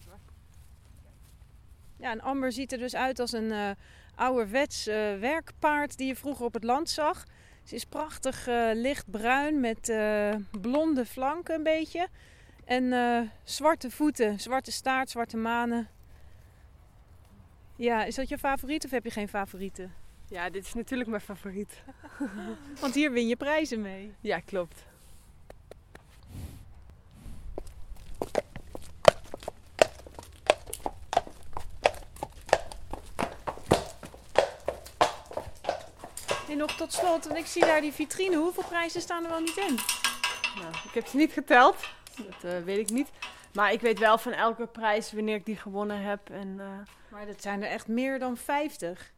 Ja, 1.97 2.11
en 2.11 2.21
Amber 2.21 2.53
ziet 2.53 2.73
er 2.73 2.79
dus 2.79 2.95
uit 2.95 3.19
als 3.19 3.33
een 3.33 3.51
uh, 3.51 3.71
ouderwets 4.15 4.89
uh, 4.89 4.95
werkpaard 5.19 5.97
die 5.97 6.07
je 6.07 6.17
vroeger 6.17 6.45
op 6.45 6.55
het 6.55 6.65
land 6.65 6.91
zag. 6.91 7.25
Ze 7.63 7.75
is 7.75 7.85
prachtig 7.85 8.49
uh, 8.49 8.71
lichtbruin 8.73 9.61
met 9.61 9.93
blonde 10.61 11.07
flanken 11.07 11.55
een 11.55 11.63
beetje. 11.63 12.09
En 12.65 13.31
zwarte 13.45 13.91
voeten, 13.91 14.41
zwarte 14.41 14.73
staart, 14.73 15.11
zwarte 15.11 15.37
manen. 15.37 15.89
Ja, 17.77 18.05
is 18.05 18.15
dat 18.15 18.29
je 18.29 18.39
favoriet 18.39 18.85
of 18.85 18.91
heb 18.91 19.05
je 19.05 19.11
geen 19.11 19.29
favorieten? 19.29 19.93
Ja, 20.29 20.51
dit 20.51 20.65
is 20.65 20.75
natuurlijk 20.75 21.09
mijn 21.09 21.23
favoriet. 21.23 21.83
Want 22.81 22.95
hier 22.95 23.13
win 23.13 23.29
je 23.29 23.37
prijzen 23.37 23.81
mee. 23.81 24.15
Ja, 24.21 24.41
klopt. 24.41 24.85
En 36.51 36.57
nog 36.57 36.77
tot 36.77 36.93
slot, 36.93 37.25
want 37.25 37.39
ik 37.39 37.47
zie 37.47 37.65
daar 37.65 37.81
die 37.81 37.93
vitrine. 37.93 38.37
Hoeveel 38.37 38.65
prijzen 38.65 39.01
staan 39.01 39.25
er 39.25 39.31
wel 39.31 39.41
niet 39.41 39.57
in? 39.57 39.75
Nou, 40.61 40.75
ik 40.85 40.91
heb 40.95 41.07
ze 41.07 41.17
niet 41.17 41.33
geteld. 41.33 41.77
Dat 42.17 42.53
uh, 42.53 42.65
weet 42.65 42.79
ik 42.79 42.91
niet. 42.91 43.09
Maar 43.53 43.73
ik 43.73 43.81
weet 43.81 43.99
wel 43.99 44.19
van 44.19 44.33
elke 44.33 44.67
prijs 44.67 45.13
wanneer 45.13 45.35
ik 45.35 45.47
die 45.47 45.57
gewonnen 45.57 46.03
heb. 46.03 46.31
En 46.31 46.57
eh, 46.61 46.67
Maar 47.09 47.27
dat 47.27 47.43
zijn 47.43 47.63
er 47.63 47.69
echt 47.69 47.89
meer 47.89 48.19
dan 48.19 48.37
50. 48.37 49.13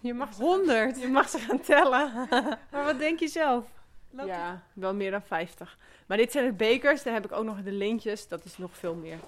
je, 0.00 0.14
mag 0.14 0.34
ze, 0.34 0.42
100. 0.42 1.00
je 1.00 1.08
mag 1.08 1.28
ze 1.28 1.38
gaan 1.38 1.60
tellen. 1.60 2.12
Maar 2.70 2.84
wat 2.84 2.98
denk 2.98 3.18
je 3.18 3.28
zelf? 3.28 3.64
Ja, 4.10 4.62
wel 4.72 4.94
meer 4.94 5.10
dan 5.10 5.22
50. 5.22 5.78
Maar 6.06 6.16
dit 6.16 6.32
zijn 6.32 6.46
de 6.46 6.52
bekers. 6.52 7.02
Dan 7.02 7.12
heb 7.14 7.24
ik 7.24 7.32
ook 7.32 7.44
nog 7.44 7.62
de 7.62 7.72
lintjes. 7.72 8.28
Dat 8.28 8.44
is 8.44 8.58
nog 8.58 8.70
veel 8.72 8.94
meer. 8.94 9.18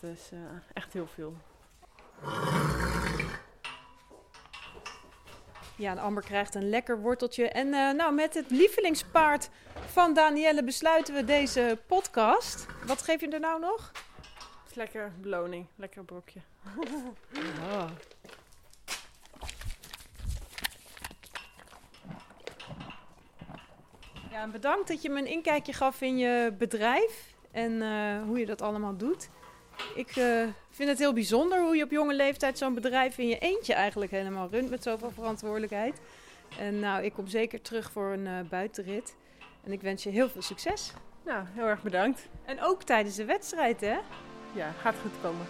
Dus 0.00 0.30
eh, 0.32 0.38
echt 0.72 0.92
heel 0.92 1.08
veel. 1.14 1.36
Ja, 5.82 5.90
en 5.90 5.98
Amber 5.98 6.22
krijgt 6.22 6.54
een 6.54 6.68
lekker 6.68 7.00
worteltje. 7.00 7.48
En 7.48 7.74
eh, 7.74 7.90
nou, 7.90 8.14
met 8.14 8.34
het 8.34 8.50
lievelingspaard 8.50 9.48
van 9.86 10.14
Danielle 10.14 10.64
besluiten 10.64 11.14
we 11.14 11.24
deze 11.24 11.78
podcast. 11.86 12.66
Wat 12.86 13.02
geef 13.02 13.20
je 13.20 13.28
er 13.28 13.40
nou 13.40 13.60
nog? 13.60 13.92
Is 14.68 14.74
lekker 14.74 15.12
beloning. 15.20 15.66
Lekker 15.76 16.04
brokje. 16.04 16.40
Oh. 16.76 17.90
Ja, 24.30 24.42
en 24.42 24.50
bedankt 24.50 24.88
dat 24.88 25.02
je 25.02 25.10
me 25.10 25.18
een 25.18 25.26
inkijkje 25.26 25.72
gaf 25.72 26.00
in 26.00 26.18
je 26.18 26.54
bedrijf 26.58 27.34
en 27.50 27.82
eh, 27.82 28.22
hoe 28.22 28.38
je 28.38 28.46
dat 28.46 28.62
allemaal 28.62 28.96
doet. 28.96 29.28
Ik 29.94 30.16
eh, 30.72 30.76
vind 30.76 30.88
het 30.88 30.98
heel 30.98 31.12
bijzonder 31.12 31.62
hoe 31.62 31.76
je 31.76 31.84
op 31.84 31.90
jonge 31.90 32.14
leeftijd 32.14 32.58
zo'n 32.58 32.74
bedrijf 32.74 33.18
in 33.18 33.28
je 33.28 33.38
eentje 33.38 33.74
eigenlijk 33.74 34.10
helemaal 34.10 34.48
runt 34.50 34.70
met 34.70 34.82
zoveel 34.82 35.10
verantwoordelijkheid. 35.10 36.00
En 36.58 36.80
nou, 36.80 37.02
ik 37.02 37.12
kom 37.12 37.26
zeker 37.26 37.60
terug 37.60 37.90
voor 37.90 38.12
een 38.12 38.26
eh, 38.26 38.40
buitenrit. 38.48 39.16
En 39.64 39.72
ik 39.72 39.80
wens 39.80 40.02
je 40.02 40.10
heel 40.10 40.28
veel 40.28 40.42
succes. 40.42 40.92
Nou, 41.24 41.44
heel 41.48 41.66
erg 41.66 41.82
bedankt. 41.82 42.28
En 42.44 42.62
ook 42.62 42.82
tijdens 42.82 43.16
de 43.16 43.24
wedstrijd, 43.24 43.80
hè? 43.80 43.96
Ja, 44.54 44.70
gaat 44.80 44.94
goed 45.02 45.20
komen. 45.22 45.46